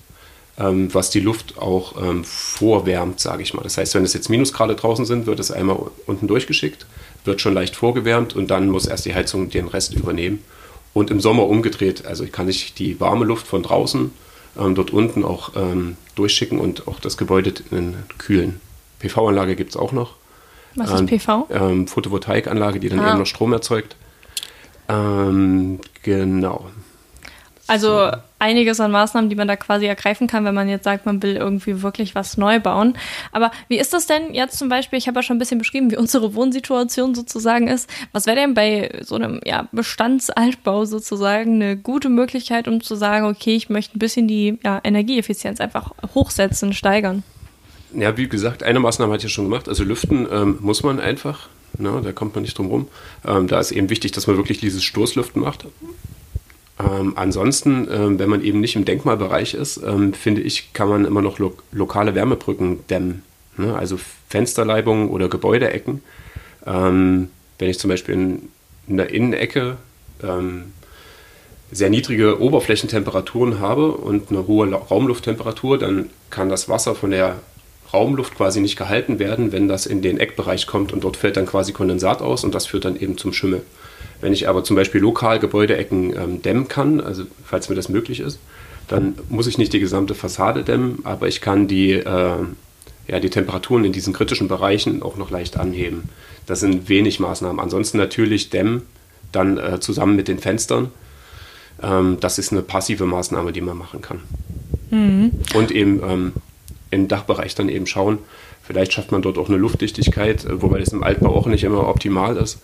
ähm, 0.57 0.93
was 0.93 1.09
die 1.09 1.19
Luft 1.19 1.57
auch 1.57 2.01
ähm, 2.01 2.23
vorwärmt, 2.23 3.19
sage 3.19 3.43
ich 3.43 3.53
mal. 3.53 3.63
Das 3.63 3.77
heißt, 3.77 3.95
wenn 3.95 4.03
es 4.03 4.13
jetzt 4.13 4.29
Minusgrade 4.29 4.75
draußen 4.75 5.05
sind, 5.05 5.27
wird 5.27 5.39
es 5.39 5.51
einmal 5.51 5.77
unten 6.07 6.27
durchgeschickt, 6.27 6.85
wird 7.25 7.41
schon 7.41 7.53
leicht 7.53 7.75
vorgewärmt 7.75 8.35
und 8.35 8.51
dann 8.51 8.69
muss 8.69 8.85
erst 8.85 9.05
die 9.05 9.13
Heizung 9.13 9.49
den 9.49 9.67
Rest 9.67 9.93
übernehmen. 9.93 10.43
Und 10.93 11.09
im 11.09 11.21
Sommer 11.21 11.47
umgedreht, 11.47 12.05
also 12.05 12.25
kann 12.27 12.49
ich 12.49 12.73
die 12.73 12.99
warme 12.99 13.25
Luft 13.25 13.47
von 13.47 13.63
draußen 13.63 14.11
ähm, 14.59 14.75
dort 14.75 14.91
unten 14.91 15.23
auch 15.23 15.51
ähm, 15.55 15.97
durchschicken 16.15 16.59
und 16.59 16.87
auch 16.87 16.99
das 16.99 17.17
Gebäude 17.17 17.53
kühlen. 18.17 18.59
PV-Anlage 18.99 19.55
gibt 19.55 19.71
es 19.71 19.77
auch 19.77 19.91
noch. 19.91 20.15
Was 20.75 20.91
ist 20.91 20.99
ähm, 21.01 21.05
PV? 21.07 21.47
Ähm, 21.49 21.87
Photovoltaikanlage, 21.87 22.79
die 22.79 22.89
dann 22.89 22.99
ah. 22.99 23.09
eben 23.09 23.19
noch 23.19 23.25
Strom 23.25 23.53
erzeugt. 23.53 23.95
Ähm, 24.89 25.79
genau. 26.03 26.69
Also 27.67 28.11
einiges 28.41 28.79
an 28.79 28.91
Maßnahmen, 28.91 29.29
die 29.29 29.35
man 29.35 29.47
da 29.47 29.55
quasi 29.55 29.85
ergreifen 29.85 30.27
kann, 30.27 30.43
wenn 30.43 30.55
man 30.55 30.67
jetzt 30.67 30.83
sagt, 30.83 31.05
man 31.05 31.21
will 31.23 31.35
irgendwie 31.35 31.81
wirklich 31.81 32.15
was 32.15 32.37
neu 32.37 32.59
bauen. 32.59 32.97
Aber 33.31 33.51
wie 33.67 33.77
ist 33.77 33.93
das 33.93 34.07
denn 34.07 34.33
jetzt 34.33 34.57
zum 34.57 34.67
Beispiel? 34.67 34.97
Ich 34.97 35.07
habe 35.07 35.19
ja 35.19 35.23
schon 35.23 35.37
ein 35.37 35.39
bisschen 35.39 35.59
beschrieben, 35.59 35.91
wie 35.91 35.97
unsere 36.01 36.33
Wohnsituation 36.33 37.15
sozusagen 37.15 37.67
ist. 37.67 37.89
Was 38.11 38.25
wäre 38.25 38.37
denn 38.37 38.53
bei 38.53 38.99
so 39.01 39.15
einem 39.15 39.39
ja, 39.45 39.67
Bestandsaltbau 39.71 40.85
sozusagen 40.85 41.55
eine 41.55 41.77
gute 41.77 42.09
Möglichkeit, 42.09 42.67
um 42.67 42.81
zu 42.81 42.95
sagen, 42.95 43.25
okay, 43.25 43.55
ich 43.55 43.69
möchte 43.69 43.97
ein 43.97 43.99
bisschen 43.99 44.27
die 44.27 44.57
ja, 44.63 44.81
Energieeffizienz 44.83 45.61
einfach 45.61 45.91
hochsetzen, 46.15 46.73
steigern? 46.73 47.23
Ja, 47.93 48.17
wie 48.17 48.27
gesagt, 48.27 48.63
eine 48.63 48.79
Maßnahme 48.79 49.13
hat 49.13 49.23
ja 49.23 49.29
schon 49.29 49.45
gemacht. 49.45 49.67
Also 49.69 49.83
lüften 49.83 50.27
ähm, 50.31 50.57
muss 50.61 50.83
man 50.83 50.99
einfach. 50.99 51.49
Ne, 51.77 52.01
da 52.03 52.11
kommt 52.11 52.35
man 52.35 52.43
nicht 52.43 52.57
drum 52.57 52.67
rum. 52.67 52.87
Ähm, 53.25 53.47
da 53.47 53.59
ist 53.59 53.71
eben 53.71 53.89
wichtig, 53.89 54.11
dass 54.11 54.27
man 54.27 54.37
wirklich 54.37 54.59
dieses 54.59 54.83
Stoßlüften 54.83 55.41
macht. 55.41 55.65
Ähm, 56.81 57.13
ansonsten, 57.15 57.87
ähm, 57.91 58.19
wenn 58.19 58.29
man 58.29 58.43
eben 58.43 58.59
nicht 58.59 58.75
im 58.75 58.85
Denkmalbereich 58.85 59.53
ist, 59.53 59.77
ähm, 59.85 60.13
finde 60.13 60.41
ich, 60.41 60.73
kann 60.73 60.87
man 60.87 61.05
immer 61.05 61.21
noch 61.21 61.39
lo 61.39 61.53
lokale 61.71 62.15
Wärmebrücken 62.15 62.87
dämmen. 62.87 63.23
Ne? 63.57 63.75
Also 63.75 63.99
Fensterleibungen 64.29 65.09
oder 65.09 65.27
Gebäudeecken. 65.27 66.01
Ähm, 66.65 67.29
wenn 67.59 67.69
ich 67.69 67.79
zum 67.79 67.89
Beispiel 67.89 68.15
in, 68.15 68.49
in 68.87 68.97
der 68.97 69.11
Innenecke 69.11 69.77
ähm, 70.23 70.71
sehr 71.71 71.89
niedrige 71.89 72.41
Oberflächentemperaturen 72.41 73.59
habe 73.59 73.91
und 73.91 74.29
eine 74.29 74.47
hohe 74.47 74.69
Raumlufttemperatur, 74.71 75.77
dann 75.77 76.09
kann 76.29 76.49
das 76.49 76.67
Wasser 76.67 76.95
von 76.95 77.11
der 77.11 77.39
Raumluft 77.93 78.35
quasi 78.35 78.61
nicht 78.61 78.77
gehalten 78.77 79.19
werden, 79.19 79.51
wenn 79.51 79.67
das 79.67 79.85
in 79.85 80.01
den 80.01 80.17
Eckbereich 80.17 80.67
kommt 80.67 80.93
und 80.93 81.03
dort 81.03 81.17
fällt 81.17 81.37
dann 81.37 81.45
quasi 81.45 81.73
Kondensat 81.73 82.21
aus 82.21 82.43
und 82.43 82.55
das 82.55 82.65
führt 82.65 82.85
dann 82.85 82.97
eben 82.97 83.17
zum 83.17 83.33
Schimmel. 83.33 83.63
Wenn 84.21 84.33
ich 84.33 84.47
aber 84.47 84.63
zum 84.63 84.75
Beispiel 84.75 85.01
lokal 85.01 85.39
Gebäudeecken 85.39 86.15
ähm, 86.15 86.41
dämmen 86.41 86.67
kann, 86.67 87.01
also 87.01 87.23
falls 87.43 87.69
mir 87.69 87.75
das 87.75 87.89
möglich 87.89 88.19
ist, 88.19 88.39
dann 88.87 89.15
muss 89.29 89.47
ich 89.47 89.57
nicht 89.57 89.73
die 89.73 89.79
gesamte 89.79 90.15
Fassade 90.15 90.63
dämmen, 90.63 90.99
aber 91.03 91.27
ich 91.27 91.41
kann 91.41 91.67
die, 91.67 91.93
äh, 91.93 92.35
ja, 93.07 93.19
die 93.19 93.29
Temperaturen 93.29 93.85
in 93.85 93.93
diesen 93.93 94.13
kritischen 94.13 94.47
Bereichen 94.47 95.01
auch 95.01 95.17
noch 95.17 95.31
leicht 95.31 95.57
anheben. 95.57 96.09
Das 96.45 96.59
sind 96.59 96.89
wenig 96.89 97.19
Maßnahmen. 97.19 97.59
Ansonsten 97.59 97.97
natürlich 97.97 98.49
dämmen, 98.49 98.83
dann 99.31 99.57
äh, 99.57 99.79
zusammen 99.79 100.15
mit 100.15 100.27
den 100.27 100.39
Fenstern. 100.39 100.91
Ähm, 101.81 102.17
das 102.19 102.37
ist 102.37 102.51
eine 102.51 102.61
passive 102.61 103.05
Maßnahme, 103.05 103.51
die 103.51 103.61
man 103.61 103.77
machen 103.77 104.01
kann. 104.01 104.19
Mhm. 104.89 105.31
Und 105.55 105.71
eben 105.71 106.01
ähm, 106.03 106.33
im 106.91 107.07
Dachbereich 107.07 107.55
dann 107.55 107.69
eben 107.69 107.87
schauen, 107.87 108.19
vielleicht 108.61 108.93
schafft 108.93 109.11
man 109.11 109.21
dort 109.21 109.37
auch 109.37 109.47
eine 109.47 109.57
Luftdichtigkeit, 109.57 110.45
äh, 110.45 110.61
wobei 110.61 110.79
das 110.79 110.89
im 110.89 111.03
Altbau 111.03 111.33
auch 111.35 111.47
nicht 111.47 111.63
immer 111.63 111.87
optimal 111.87 112.37
ist. 112.37 112.59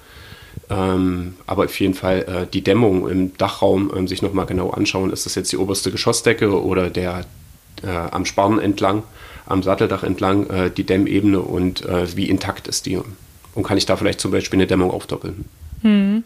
Ähm, 0.69 1.35
aber 1.45 1.65
auf 1.65 1.79
jeden 1.79 1.93
Fall 1.93 2.23
äh, 2.23 2.47
die 2.51 2.63
Dämmung 2.63 3.07
im 3.09 3.37
Dachraum 3.37 3.91
ähm, 3.95 4.07
sich 4.07 4.21
nochmal 4.21 4.45
genau 4.45 4.71
anschauen. 4.71 5.11
Ist 5.11 5.25
das 5.25 5.35
jetzt 5.35 5.51
die 5.51 5.57
oberste 5.57 5.91
Geschossdecke 5.91 6.61
oder 6.61 6.89
der 6.89 7.25
äh, 7.83 7.87
am 7.89 8.25
Sparren 8.25 8.59
entlang, 8.59 9.03
am 9.45 9.63
Satteldach 9.63 10.03
entlang 10.03 10.49
äh, 10.49 10.69
die 10.69 10.83
Dämmebene 10.83 11.39
und 11.39 11.85
äh, 11.85 12.15
wie 12.17 12.29
intakt 12.29 12.67
ist 12.67 12.85
die? 12.85 12.99
Und 13.55 13.63
kann 13.63 13.77
ich 13.77 13.85
da 13.85 13.95
vielleicht 13.95 14.19
zum 14.19 14.31
Beispiel 14.31 14.57
eine 14.57 14.67
Dämmung 14.67 14.91
aufdoppeln? 14.91 15.45
Hm. 15.81 16.23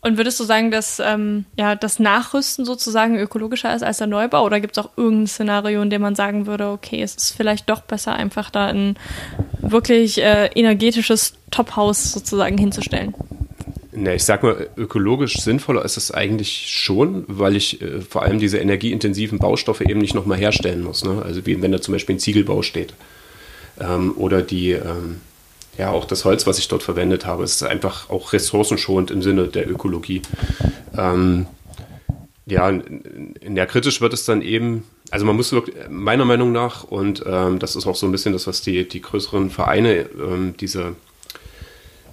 Und 0.00 0.16
würdest 0.16 0.38
du 0.38 0.44
sagen, 0.44 0.70
dass 0.70 1.00
ähm, 1.00 1.44
ja, 1.56 1.74
das 1.74 1.98
Nachrüsten 1.98 2.64
sozusagen 2.64 3.18
ökologischer 3.18 3.74
ist 3.74 3.82
als 3.82 3.98
der 3.98 4.06
Neubau? 4.06 4.44
Oder 4.44 4.60
gibt 4.60 4.76
es 4.76 4.84
auch 4.84 4.90
irgendein 4.96 5.26
Szenario, 5.26 5.82
in 5.82 5.90
dem 5.90 6.02
man 6.02 6.14
sagen 6.14 6.46
würde, 6.46 6.68
okay, 6.70 7.02
es 7.02 7.16
ist 7.16 7.36
vielleicht 7.36 7.68
doch 7.68 7.80
besser, 7.80 8.14
einfach 8.14 8.50
da 8.50 8.66
ein 8.66 8.96
wirklich 9.60 10.22
äh, 10.22 10.46
energetisches 10.54 11.34
Tophaus 11.50 12.12
sozusagen 12.12 12.56
hinzustellen? 12.58 13.12
Ne, 13.98 14.14
ich 14.14 14.24
sag 14.24 14.44
mal, 14.44 14.68
ökologisch 14.76 15.40
sinnvoller 15.40 15.84
ist 15.84 15.96
es 15.96 16.12
eigentlich 16.12 16.68
schon, 16.68 17.24
weil 17.26 17.56
ich 17.56 17.82
äh, 17.82 18.00
vor 18.00 18.22
allem 18.22 18.38
diese 18.38 18.58
energieintensiven 18.58 19.40
Baustoffe 19.40 19.80
eben 19.80 19.98
nicht 19.98 20.14
nochmal 20.14 20.38
herstellen 20.38 20.84
muss. 20.84 21.04
Ne? 21.04 21.20
Also 21.24 21.44
wie 21.46 21.60
wenn 21.60 21.72
da 21.72 21.80
zum 21.80 21.94
Beispiel 21.94 22.14
ein 22.14 22.20
Ziegelbau 22.20 22.62
steht. 22.62 22.94
Ähm, 23.80 24.14
oder 24.16 24.42
die, 24.42 24.70
ähm, 24.70 25.20
ja, 25.76 25.90
auch 25.90 26.04
das 26.04 26.24
Holz, 26.24 26.46
was 26.46 26.60
ich 26.60 26.68
dort 26.68 26.84
verwendet 26.84 27.26
habe, 27.26 27.42
ist 27.42 27.60
einfach 27.64 28.08
auch 28.08 28.32
ressourcenschonend 28.32 29.10
im 29.10 29.20
Sinne 29.20 29.48
der 29.48 29.68
Ökologie. 29.68 30.22
Ähm, 30.96 31.46
ja, 32.46 32.72
ja, 33.52 33.66
kritisch 33.66 34.00
wird 34.00 34.12
es 34.12 34.24
dann 34.24 34.42
eben, 34.42 34.84
also 35.10 35.26
man 35.26 35.34
muss 35.34 35.50
wirklich, 35.50 35.74
meiner 35.90 36.24
Meinung 36.24 36.52
nach, 36.52 36.84
und 36.84 37.24
ähm, 37.26 37.58
das 37.58 37.74
ist 37.74 37.86
auch 37.88 37.96
so 37.96 38.06
ein 38.06 38.12
bisschen 38.12 38.32
das, 38.32 38.46
was 38.46 38.62
die, 38.62 38.88
die 38.88 39.02
größeren 39.02 39.50
Vereine, 39.50 40.06
ähm, 40.20 40.54
diese 40.60 40.94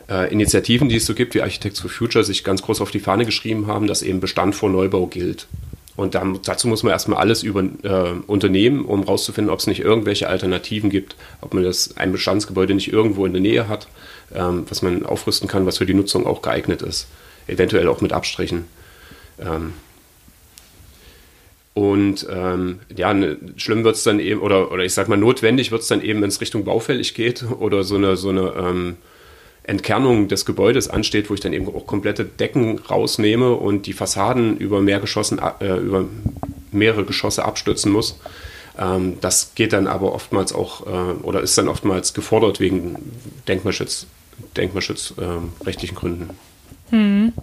äh, 0.09 0.31
Initiativen, 0.31 0.89
die 0.89 0.97
es 0.97 1.05
so 1.05 1.13
gibt, 1.13 1.35
wie 1.35 1.41
Architects 1.41 1.79
for 1.79 1.89
Future, 1.89 2.23
sich 2.23 2.43
ganz 2.43 2.61
groß 2.61 2.81
auf 2.81 2.91
die 2.91 2.99
Fahne 2.99 3.25
geschrieben 3.25 3.67
haben, 3.67 3.87
dass 3.87 4.01
eben 4.01 4.19
Bestand 4.19 4.55
vor 4.55 4.69
Neubau 4.69 5.07
gilt. 5.07 5.47
Und 5.95 6.13
dann, 6.13 6.39
dazu 6.43 6.67
muss 6.67 6.83
man 6.83 6.91
erstmal 6.91 7.19
alles 7.19 7.41
über, 7.41 7.63
äh, 7.63 8.11
unternehmen, 8.27 8.83
um 8.83 9.03
herauszufinden, 9.03 9.51
ob 9.51 9.59
es 9.59 9.67
nicht 9.67 9.79
irgendwelche 9.79 10.27
Alternativen 10.27 10.89
gibt, 10.89 11.15
ob 11.39 11.53
man 11.53 11.63
das 11.63 11.95
ein 11.95 12.11
Bestandsgebäude 12.11 12.73
nicht 12.73 12.91
irgendwo 12.91 13.25
in 13.25 13.31
der 13.31 13.41
Nähe 13.41 13.69
hat, 13.69 13.87
ähm, 14.33 14.65
was 14.67 14.81
man 14.81 15.05
aufrüsten 15.05 15.47
kann, 15.47 15.65
was 15.65 15.77
für 15.77 15.85
die 15.85 15.93
Nutzung 15.93 16.25
auch 16.27 16.41
geeignet 16.41 16.81
ist. 16.81 17.07
Eventuell 17.47 17.87
auch 17.87 18.01
mit 18.01 18.11
Abstrichen. 18.11 18.65
Ähm, 19.39 19.73
und 21.73 22.25
ähm, 22.29 22.79
ja, 22.95 23.13
ne, 23.13 23.37
schlimm 23.57 23.83
wird 23.83 23.95
es 23.95 24.03
dann 24.03 24.19
eben, 24.19 24.41
oder, 24.41 24.71
oder 24.71 24.83
ich 24.83 24.93
sag 24.93 25.07
mal, 25.07 25.17
notwendig 25.17 25.71
wird 25.71 25.81
es 25.81 25.87
dann 25.87 26.01
eben, 26.01 26.21
wenn 26.21 26.29
es 26.29 26.41
Richtung 26.41 26.65
baufällig 26.65 27.13
geht 27.13 27.43
oder 27.59 27.83
so 27.83 27.95
eine, 27.95 28.17
so 28.17 28.29
eine 28.29 28.53
ähm, 28.57 28.97
Entkernung 29.67 30.27
des 30.27 30.45
Gebäudes 30.45 30.89
ansteht, 30.89 31.29
wo 31.29 31.33
ich 31.33 31.39
dann 31.39 31.53
eben 31.53 31.67
auch 31.67 31.87
komplette 31.87 32.25
Decken 32.25 32.79
rausnehme 32.79 33.53
und 33.53 33.87
die 33.87 33.93
Fassaden 33.93 34.57
über, 34.57 34.81
mehr 34.81 34.99
Geschossen, 34.99 35.39
äh, 35.59 35.77
über 35.77 36.05
mehrere 36.71 37.05
Geschosse 37.05 37.45
abstützen 37.45 37.91
muss. 37.91 38.19
Ähm, 38.77 39.17
das 39.21 39.53
geht 39.55 39.73
dann 39.73 39.87
aber 39.87 40.13
oftmals 40.13 40.53
auch 40.53 40.85
äh, 40.85 41.13
oder 41.23 41.41
ist 41.41 41.57
dann 41.57 41.67
oftmals 41.67 42.13
gefordert 42.13 42.59
wegen 42.59 42.95
Denkmalschutz, 43.47 44.05
denkmalschutzrechtlichen 44.55 45.97
äh, 45.97 45.99
Gründen. 45.99 46.29
Hm. 46.89 47.33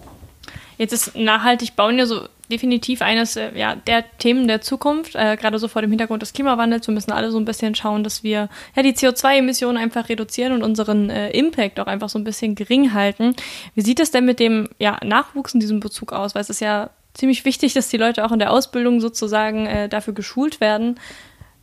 Jetzt 0.77 0.93
ist 0.93 1.15
nachhaltig 1.15 1.75
bauen 1.75 1.97
ja 1.97 2.05
so 2.05 2.27
definitiv 2.53 3.01
eines 3.01 3.35
äh, 3.35 3.57
ja, 3.57 3.75
der 3.75 4.05
Themen 4.19 4.47
der 4.47 4.61
Zukunft, 4.61 5.15
äh, 5.15 5.35
gerade 5.35 5.57
so 5.57 5.67
vor 5.67 5.81
dem 5.81 5.89
Hintergrund 5.89 6.21
des 6.21 6.33
Klimawandels. 6.33 6.87
Wir 6.87 6.93
müssen 6.93 7.11
alle 7.11 7.31
so 7.31 7.39
ein 7.39 7.45
bisschen 7.45 7.73
schauen, 7.73 8.03
dass 8.03 8.23
wir 8.23 8.47
ja, 8.75 8.83
die 8.83 8.93
CO2-Emissionen 8.93 9.77
einfach 9.77 10.07
reduzieren 10.09 10.53
und 10.53 10.61
unseren 10.63 11.09
äh, 11.09 11.31
Impact 11.31 11.79
auch 11.79 11.87
einfach 11.87 12.09
so 12.09 12.19
ein 12.19 12.23
bisschen 12.23 12.53
gering 12.53 12.93
halten. 12.93 13.35
Wie 13.73 13.81
sieht 13.81 13.99
es 13.99 14.11
denn 14.11 14.25
mit 14.25 14.39
dem 14.39 14.69
ja, 14.77 14.99
Nachwuchs 15.03 15.55
in 15.55 15.59
diesem 15.59 15.79
Bezug 15.79 16.13
aus? 16.13 16.35
Weil 16.35 16.41
es 16.43 16.51
ist 16.51 16.61
ja 16.61 16.91
ziemlich 17.13 17.43
wichtig, 17.45 17.73
dass 17.73 17.89
die 17.89 17.97
Leute 17.97 18.23
auch 18.25 18.31
in 18.31 18.39
der 18.39 18.51
Ausbildung 18.51 19.01
sozusagen 19.01 19.65
äh, 19.65 19.89
dafür 19.89 20.13
geschult 20.13 20.61
werden, 20.61 20.99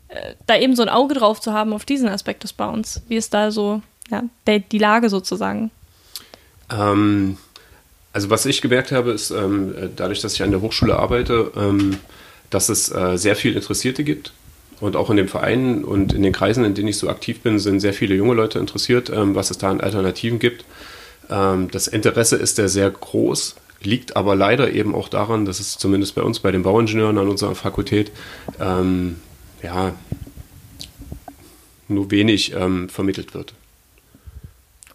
äh, 0.08 0.34
da 0.46 0.56
eben 0.56 0.74
so 0.74 0.82
ein 0.82 0.88
Auge 0.88 1.14
drauf 1.14 1.40
zu 1.40 1.52
haben 1.52 1.72
auf 1.72 1.84
diesen 1.84 2.08
Aspekt 2.08 2.42
des 2.42 2.52
Bauens. 2.52 3.02
Wie 3.08 3.16
ist 3.16 3.32
da 3.32 3.50
so 3.50 3.82
ja, 4.10 4.24
der, 4.46 4.58
die 4.58 4.78
Lage 4.78 5.08
sozusagen? 5.08 5.70
Ähm, 6.70 7.38
also 8.12 8.30
was 8.30 8.46
ich 8.46 8.60
gemerkt 8.60 8.92
habe, 8.92 9.12
ist 9.12 9.30
ähm, 9.30 9.74
dadurch, 9.96 10.20
dass 10.20 10.34
ich 10.34 10.42
an 10.42 10.50
der 10.50 10.60
Hochschule 10.60 10.98
arbeite, 10.98 11.52
ähm, 11.56 11.98
dass 12.50 12.68
es 12.68 12.90
äh, 12.92 13.16
sehr 13.16 13.36
viel 13.36 13.54
Interessierte 13.54 14.04
gibt. 14.04 14.32
Und 14.80 14.96
auch 14.96 15.10
in 15.10 15.16
den 15.18 15.28
Vereinen 15.28 15.84
und 15.84 16.14
in 16.14 16.22
den 16.22 16.32
Kreisen, 16.32 16.64
in 16.64 16.74
denen 16.74 16.88
ich 16.88 16.96
so 16.96 17.10
aktiv 17.10 17.40
bin, 17.40 17.58
sind 17.58 17.80
sehr 17.80 17.92
viele 17.92 18.14
junge 18.14 18.34
Leute 18.34 18.58
interessiert, 18.58 19.10
ähm, 19.10 19.34
was 19.34 19.50
es 19.50 19.58
da 19.58 19.70
an 19.70 19.80
Alternativen 19.80 20.38
gibt. 20.38 20.64
Ähm, 21.28 21.70
das 21.70 21.86
Interesse 21.86 22.36
ist 22.36 22.56
ja 22.58 22.66
sehr 22.66 22.90
groß, 22.90 23.56
liegt 23.82 24.16
aber 24.16 24.34
leider 24.34 24.72
eben 24.72 24.94
auch 24.94 25.08
daran, 25.08 25.44
dass 25.44 25.60
es 25.60 25.76
zumindest 25.76 26.14
bei 26.14 26.22
uns, 26.22 26.40
bei 26.40 26.50
den 26.50 26.62
Bauingenieuren 26.62 27.18
an 27.18 27.28
unserer 27.28 27.54
Fakultät, 27.54 28.10
ähm, 28.58 29.16
ja, 29.62 29.94
nur 31.88 32.10
wenig 32.10 32.54
ähm, 32.54 32.88
vermittelt 32.88 33.34
wird. 33.34 33.52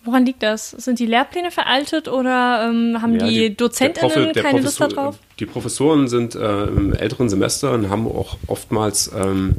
Woran 0.05 0.25
liegt 0.25 0.43
das? 0.43 0.69
Sind 0.69 0.99
die 0.99 1.07
Lehrpläne 1.07 1.49
veraltet 1.49 2.07
oder 2.07 2.69
ähm, 2.69 3.01
haben 3.01 3.19
ja, 3.19 3.25
die, 3.25 3.49
die 3.49 3.57
DozentInnen 3.57 4.33
keine 4.33 4.61
Lust 4.61 4.79
darauf? 4.79 5.17
Die 5.39 5.47
Professoren 5.47 6.07
sind 6.07 6.35
äh, 6.35 6.65
im 6.65 6.93
älteren 6.93 7.27
Semester 7.27 7.73
und 7.73 7.89
haben 7.89 8.07
auch 8.07 8.37
oftmals 8.45 9.11
ähm, 9.15 9.55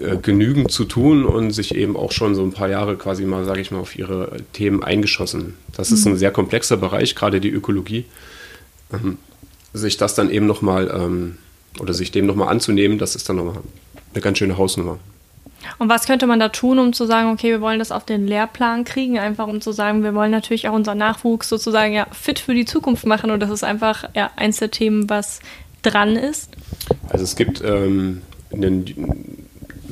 äh, 0.00 0.18
genügend 0.18 0.70
zu 0.70 0.84
tun 0.84 1.24
und 1.24 1.50
sich 1.50 1.74
eben 1.74 1.96
auch 1.96 2.12
schon 2.12 2.34
so 2.34 2.42
ein 2.42 2.52
paar 2.52 2.68
Jahre 2.68 2.96
quasi 2.96 3.24
mal, 3.24 3.44
sage 3.46 3.62
ich 3.62 3.70
mal, 3.70 3.80
auf 3.80 3.96
ihre 3.96 4.36
Themen 4.52 4.84
eingeschossen. 4.84 5.54
Das 5.74 5.90
mhm. 5.90 5.96
ist 5.96 6.06
ein 6.06 6.16
sehr 6.18 6.30
komplexer 6.30 6.76
Bereich, 6.76 7.14
gerade 7.14 7.40
die 7.40 7.50
Ökologie. 7.50 8.04
Ähm, 8.92 9.16
sich 9.72 9.96
das 9.96 10.14
dann 10.14 10.30
eben 10.30 10.46
nochmal 10.46 10.92
ähm, 10.94 11.38
oder 11.80 11.94
sich 11.94 12.10
dem 12.10 12.26
nochmal 12.26 12.48
anzunehmen, 12.48 12.98
das 12.98 13.16
ist 13.16 13.30
dann 13.30 13.36
nochmal 13.36 13.62
eine 14.12 14.20
ganz 14.20 14.36
schöne 14.36 14.58
Hausnummer. 14.58 14.98
Und 15.78 15.88
was 15.88 16.06
könnte 16.06 16.26
man 16.26 16.40
da 16.40 16.48
tun, 16.48 16.78
um 16.78 16.92
zu 16.92 17.06
sagen, 17.06 17.30
okay, 17.30 17.50
wir 17.50 17.60
wollen 17.60 17.78
das 17.78 17.92
auf 17.92 18.04
den 18.04 18.26
Lehrplan 18.26 18.84
kriegen, 18.84 19.18
einfach 19.18 19.46
um 19.46 19.60
zu 19.60 19.72
sagen, 19.72 20.02
wir 20.02 20.14
wollen 20.14 20.30
natürlich 20.30 20.68
auch 20.68 20.74
unseren 20.74 20.98
Nachwuchs 20.98 21.48
sozusagen 21.48 21.92
ja 21.92 22.06
fit 22.12 22.38
für 22.38 22.54
die 22.54 22.64
Zukunft 22.64 23.06
machen 23.06 23.30
und 23.30 23.40
das 23.40 23.50
ist 23.50 23.64
einfach 23.64 24.04
ja 24.14 24.30
eins 24.36 24.58
der 24.58 24.70
Themen, 24.70 25.08
was 25.08 25.40
dran 25.82 26.16
ist? 26.16 26.50
Also 27.08 27.24
es 27.24 27.36
gibt 27.36 27.62
ähm, 27.64 28.22
einen 28.52 29.48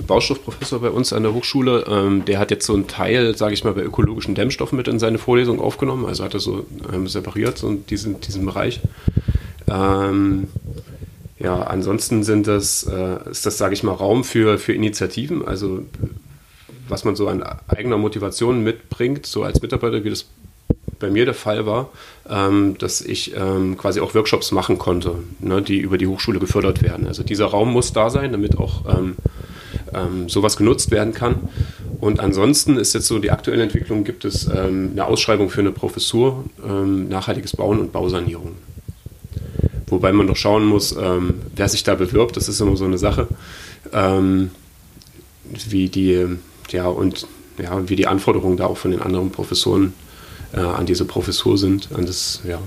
Baustoffprofessor 0.06 0.80
bei 0.80 0.90
uns 0.90 1.12
an 1.12 1.22
der 1.22 1.34
Hochschule, 1.34 1.84
ähm, 1.88 2.24
der 2.24 2.38
hat 2.38 2.50
jetzt 2.50 2.66
so 2.66 2.74
einen 2.74 2.88
Teil, 2.88 3.36
sage 3.36 3.54
ich 3.54 3.64
mal, 3.64 3.74
bei 3.74 3.82
ökologischen 3.82 4.34
Dämmstoffen 4.34 4.76
mit 4.76 4.88
in 4.88 4.98
seine 4.98 5.18
Vorlesung 5.18 5.60
aufgenommen, 5.60 6.06
also 6.06 6.24
hat 6.24 6.34
er 6.34 6.40
so 6.40 6.66
ähm, 6.92 7.06
separiert, 7.06 7.58
so 7.58 7.72
diesen, 7.74 8.20
diesen 8.20 8.46
Bereich. 8.46 8.80
Ähm, 9.68 10.48
ja, 11.42 11.62
ansonsten 11.62 12.22
sind 12.22 12.46
das, 12.46 12.84
äh, 12.84 13.30
ist 13.30 13.46
das, 13.46 13.56
sage 13.56 13.72
ich 13.72 13.82
mal, 13.82 13.92
Raum 13.92 14.24
für, 14.24 14.58
für 14.58 14.74
Initiativen, 14.74 15.46
also 15.46 15.82
was 16.86 17.04
man 17.04 17.16
so 17.16 17.28
an 17.28 17.42
eigener 17.66 17.96
Motivation 17.96 18.62
mitbringt, 18.62 19.24
so 19.24 19.42
als 19.42 19.62
Mitarbeiter, 19.62 20.04
wie 20.04 20.10
das 20.10 20.26
bei 20.98 21.08
mir 21.08 21.24
der 21.24 21.34
Fall 21.34 21.64
war, 21.64 21.88
ähm, 22.28 22.76
dass 22.78 23.00
ich 23.00 23.34
ähm, 23.34 23.78
quasi 23.78 24.00
auch 24.00 24.14
Workshops 24.14 24.52
machen 24.52 24.76
konnte, 24.76 25.14
ne, 25.38 25.62
die 25.62 25.78
über 25.78 25.96
die 25.96 26.06
Hochschule 26.06 26.40
gefördert 26.40 26.82
werden. 26.82 27.06
Also 27.06 27.22
dieser 27.22 27.46
Raum 27.46 27.72
muss 27.72 27.94
da 27.94 28.10
sein, 28.10 28.32
damit 28.32 28.58
auch 28.58 28.84
ähm, 28.86 29.16
ähm 29.94 30.28
sowas 30.28 30.58
genutzt 30.58 30.90
werden 30.90 31.14
kann. 31.14 31.48
Und 32.00 32.20
ansonsten 32.20 32.76
ist 32.76 32.92
jetzt 32.92 33.06
so 33.06 33.18
die 33.18 33.30
aktuelle 33.30 33.62
Entwicklung, 33.62 34.04
gibt 34.04 34.26
es 34.26 34.46
ähm, 34.46 34.90
eine 34.92 35.06
Ausschreibung 35.06 35.48
für 35.48 35.60
eine 35.60 35.72
Professur 35.72 36.44
ähm, 36.62 37.08
nachhaltiges 37.08 37.56
Bauen 37.56 37.78
und 37.78 37.92
Bausanierung. 37.92 38.56
Wobei 39.90 40.12
man 40.12 40.26
noch 40.26 40.36
schauen 40.36 40.64
muss, 40.64 40.96
ähm, 40.96 41.34
wer 41.54 41.68
sich 41.68 41.82
da 41.82 41.94
bewirbt, 41.94 42.36
das 42.36 42.48
ist 42.48 42.60
immer 42.60 42.76
so 42.76 42.84
eine 42.84 42.98
Sache. 42.98 43.28
Ähm, 43.92 44.50
wie 45.68 45.88
die, 45.88 46.26
ja, 46.70 46.86
und 46.86 47.26
ja, 47.58 47.88
wie 47.88 47.96
die 47.96 48.06
Anforderungen 48.06 48.56
da 48.56 48.66
auch 48.66 48.78
von 48.78 48.92
den 48.92 49.02
anderen 49.02 49.30
Professoren 49.30 49.92
äh, 50.52 50.60
an 50.60 50.86
diese 50.86 51.04
Professur 51.04 51.58
sind. 51.58 51.90
Und 51.90 52.08
das, 52.08 52.40
ja. 52.46 52.60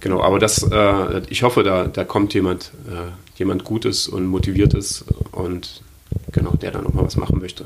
Genau, 0.00 0.22
aber 0.22 0.38
das, 0.38 0.62
äh, 0.62 1.22
ich 1.28 1.42
hoffe, 1.42 1.62
da, 1.62 1.86
da 1.86 2.04
kommt 2.04 2.34
jemand, 2.34 2.72
äh, 2.88 3.10
jemand 3.38 3.64
Gutes 3.64 4.06
und 4.08 4.26
Motiviertes 4.26 5.04
und 5.32 5.82
genau, 6.32 6.52
der 6.52 6.70
dann 6.70 6.84
nochmal 6.84 7.04
was 7.04 7.16
machen 7.16 7.40
möchte. 7.40 7.64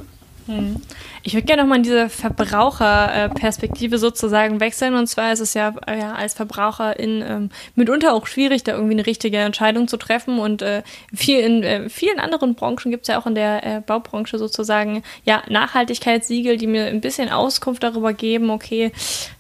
Hm. 0.58 0.76
Ich 1.24 1.34
würde 1.34 1.46
gerne 1.46 1.62
nochmal 1.62 1.78
in 1.78 1.84
diese 1.84 2.08
Verbraucherperspektive 2.08 3.98
sozusagen 3.98 4.60
wechseln. 4.60 4.94
Und 4.94 5.06
zwar 5.06 5.32
ist 5.32 5.40
es 5.40 5.54
ja, 5.54 5.74
ja 5.88 6.14
als 6.14 6.34
Verbraucherin 6.34 7.24
ähm, 7.26 7.50
mitunter 7.76 8.12
auch 8.12 8.26
schwierig, 8.26 8.64
da 8.64 8.72
irgendwie 8.72 8.94
eine 8.94 9.06
richtige 9.06 9.38
Entscheidung 9.38 9.86
zu 9.88 9.96
treffen. 9.96 10.38
Und 10.38 10.62
äh, 10.62 10.82
viel 11.14 11.38
in 11.40 11.62
äh, 11.62 11.88
vielen 11.88 12.18
anderen 12.18 12.54
Branchen 12.54 12.90
gibt 12.90 13.02
es 13.02 13.08
ja 13.08 13.20
auch 13.20 13.26
in 13.26 13.34
der 13.34 13.64
äh, 13.64 13.80
Baubranche 13.80 14.38
sozusagen 14.38 15.02
ja 15.24 15.42
Nachhaltigkeitssiegel, 15.48 16.56
die 16.56 16.66
mir 16.66 16.86
ein 16.86 17.00
bisschen 17.00 17.28
Auskunft 17.28 17.82
darüber 17.82 18.12
geben, 18.12 18.50
okay, 18.50 18.92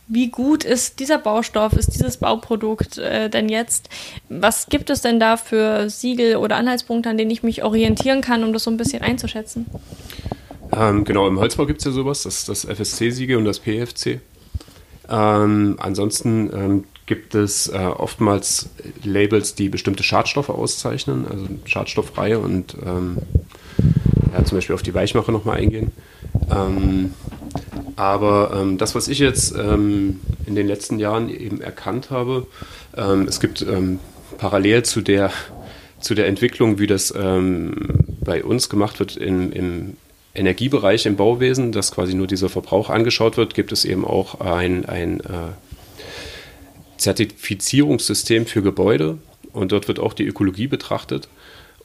wie 0.08 0.28
gut 0.28 0.62
ist 0.62 1.00
dieser 1.00 1.18
Baustoff, 1.18 1.72
ist 1.72 1.94
dieses 1.94 2.18
Bauprodukt 2.18 2.98
äh, 2.98 3.30
denn 3.30 3.48
jetzt? 3.48 3.88
Was 4.28 4.68
gibt 4.68 4.90
es 4.90 5.00
denn 5.00 5.18
da 5.18 5.38
für 5.38 5.88
Siegel 5.88 6.36
oder 6.36 6.56
Anhaltspunkte, 6.56 7.08
an 7.08 7.16
denen 7.16 7.30
ich 7.30 7.42
mich 7.42 7.64
orientieren 7.64 8.20
kann, 8.20 8.44
um 8.44 8.52
das 8.52 8.64
so 8.64 8.70
ein 8.70 8.76
bisschen 8.76 9.02
einzuschätzen? 9.02 9.66
Ähm, 10.74 11.04
genau, 11.04 11.28
im 11.28 11.38
Holzbau 11.38 11.66
gibt 11.66 11.80
es 11.80 11.84
ja 11.84 11.90
sowas, 11.90 12.22
das 12.22 12.44
das 12.46 12.64
FSC-Siegel 12.64 13.36
und 13.36 13.44
das 13.44 13.60
PFC. 13.60 14.20
Ähm, 15.08 15.76
ansonsten 15.78 16.50
ähm, 16.52 16.84
gibt 17.06 17.34
es 17.34 17.68
äh, 17.68 17.76
oftmals 17.76 18.70
Labels, 19.04 19.54
die 19.54 19.68
bestimmte 19.68 20.02
Schadstoffe 20.02 20.48
auszeichnen, 20.48 21.26
also 21.28 21.46
schadstofffreie 21.66 22.38
und 22.38 22.76
ähm, 22.84 23.18
ja, 24.32 24.44
zum 24.44 24.56
Beispiel 24.56 24.74
auf 24.74 24.82
die 24.82 24.94
Weichmacher 24.94 25.32
nochmal 25.32 25.58
eingehen. 25.58 25.92
Ähm, 26.50 27.12
aber 27.96 28.52
ähm, 28.56 28.78
das, 28.78 28.94
was 28.94 29.08
ich 29.08 29.18
jetzt 29.18 29.52
in 29.52 30.18
den 30.46 30.66
letzten 30.66 30.98
Jahren 30.98 31.28
eben 31.28 31.60
erkannt 31.60 32.10
habe, 32.10 32.46
es 33.26 33.38
gibt 33.38 33.64
parallel 34.38 34.82
zu 34.82 35.02
der, 35.02 35.30
zu 36.00 36.14
der 36.14 36.26
Entwicklung, 36.26 36.78
wie 36.78 36.86
das 36.86 37.12
bei 37.12 38.42
uns 38.42 38.70
gemacht 38.70 38.98
wird 38.98 39.16
in, 39.16 39.52
im 39.52 39.96
Energiebereich 40.34 41.06
im 41.06 41.16
Bauwesen, 41.16 41.72
dass 41.72 41.92
quasi 41.92 42.14
nur 42.14 42.26
dieser 42.26 42.48
Verbrauch 42.48 42.88
angeschaut 42.90 43.36
wird, 43.36 43.54
gibt 43.54 43.72
es 43.72 43.84
eben 43.84 44.04
auch 44.04 44.40
ein, 44.40 44.86
ein 44.86 45.20
äh, 45.20 45.52
Zertifizierungssystem 46.96 48.46
für 48.46 48.62
Gebäude 48.62 49.18
und 49.52 49.72
dort 49.72 49.88
wird 49.88 49.98
auch 49.98 50.14
die 50.14 50.26
Ökologie 50.26 50.68
betrachtet. 50.68 51.28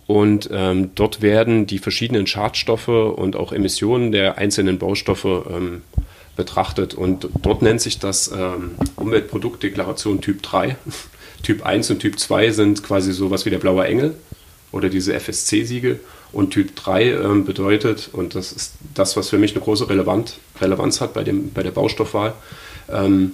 Und 0.06 0.50
ähm, 0.54 0.92
dort 0.96 1.22
werden 1.22 1.68
die 1.68 1.80
verschiedenen 1.80 2.28
Schadstoffe 2.28 2.88
und 2.88 3.36
auch 3.36 3.52
Emissionen 3.52 4.14
der 4.14 4.38
einzelnen 4.38 4.78
Baustoffe 4.78 5.26
ähm, 5.26 5.82
betrachtet. 6.38 6.94
Und 6.94 7.28
dort 7.42 7.62
nennt 7.62 7.82
sich 7.82 8.00
das 8.00 8.32
ähm, 8.32 8.76
Umweltproduktdeklaration 8.96 10.22
Typ 10.22 10.42
3. 10.44 10.78
typ 11.44 11.66
1 11.66 11.92
und 11.92 12.00
Typ 12.00 12.18
2 12.18 12.52
sind 12.52 12.84
quasi 12.84 13.12
sowas 13.12 13.46
wie 13.46 13.50
der 13.50 13.60
blaue 13.60 13.86
Engel 13.86 14.16
oder 14.72 14.90
diese 14.90 15.14
FSC-Siegel. 15.14 16.00
Und 16.32 16.52
Typ 16.52 16.76
3 16.76 17.12
ähm, 17.12 17.46
bedeutet, 17.46 18.10
und 18.12 18.36
das 18.36 18.52
ist 18.52 18.74
das, 18.94 19.16
was 19.16 19.30
für 19.30 19.38
mich 19.38 19.54
eine 19.56 19.64
große 19.64 19.90
Relevant, 19.90 20.40
Relevanz 20.60 21.00
hat 21.00 21.14
bei, 21.14 21.24
dem, 21.24 21.54
bei 21.54 21.64
der 21.64 21.72
Baustoffwahl, 21.72 22.34
ähm, 22.90 23.34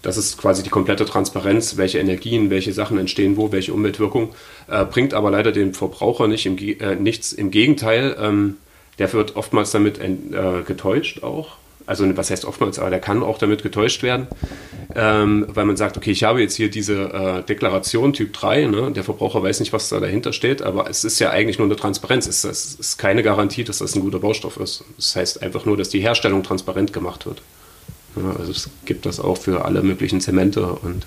das 0.00 0.18
ist 0.18 0.36
quasi 0.36 0.62
die 0.62 0.70
komplette 0.70 1.06
Transparenz, 1.06 1.78
welche 1.78 1.98
Energien, 1.98 2.50
welche 2.50 2.74
Sachen 2.74 2.98
entstehen 2.98 3.38
wo, 3.38 3.52
welche 3.52 3.72
Umweltwirkung, 3.72 4.34
äh, 4.68 4.84
bringt 4.84 5.14
aber 5.14 5.30
leider 5.30 5.50
den 5.50 5.72
Verbraucher 5.72 6.28
nicht 6.28 6.44
im, 6.44 6.58
äh, 6.58 6.94
nichts. 6.94 7.32
Im 7.32 7.50
Gegenteil, 7.50 8.14
ähm, 8.20 8.56
der 8.98 9.12
wird 9.14 9.36
oftmals 9.36 9.70
damit 9.70 9.98
äh, 9.98 10.62
getäuscht 10.66 11.22
auch 11.22 11.56
also 11.86 12.16
was 12.16 12.30
heißt 12.30 12.44
oftmals, 12.44 12.78
aber 12.78 12.90
der 12.90 13.00
kann 13.00 13.22
auch 13.22 13.38
damit 13.38 13.62
getäuscht 13.62 14.02
werden, 14.02 14.26
ähm, 14.94 15.46
weil 15.48 15.64
man 15.64 15.76
sagt, 15.76 15.96
okay, 15.96 16.10
ich 16.10 16.24
habe 16.24 16.40
jetzt 16.40 16.54
hier 16.54 16.70
diese 16.70 17.12
äh, 17.12 17.42
Deklaration 17.42 18.12
Typ 18.12 18.32
3, 18.32 18.66
ne, 18.66 18.92
der 18.92 19.04
Verbraucher 19.04 19.42
weiß 19.42 19.60
nicht, 19.60 19.72
was 19.72 19.88
da 19.88 20.00
dahinter 20.00 20.32
steht, 20.32 20.62
aber 20.62 20.88
es 20.88 21.04
ist 21.04 21.18
ja 21.18 21.30
eigentlich 21.30 21.58
nur 21.58 21.66
eine 21.66 21.76
Transparenz, 21.76 22.26
es, 22.26 22.44
es 22.44 22.74
ist 22.74 22.98
keine 22.98 23.22
Garantie, 23.22 23.64
dass 23.64 23.78
das 23.78 23.94
ein 23.94 24.00
guter 24.00 24.18
Baustoff 24.18 24.56
ist. 24.58 24.84
Das 24.96 25.16
heißt 25.16 25.42
einfach 25.42 25.64
nur, 25.64 25.76
dass 25.76 25.88
die 25.88 26.00
Herstellung 26.00 26.42
transparent 26.42 26.92
gemacht 26.92 27.26
wird. 27.26 27.42
Ja, 28.16 28.36
also 28.38 28.50
es 28.50 28.70
gibt 28.84 29.06
das 29.06 29.20
auch 29.20 29.36
für 29.36 29.64
alle 29.64 29.82
möglichen 29.82 30.20
Zemente 30.20 30.66
und 30.66 31.06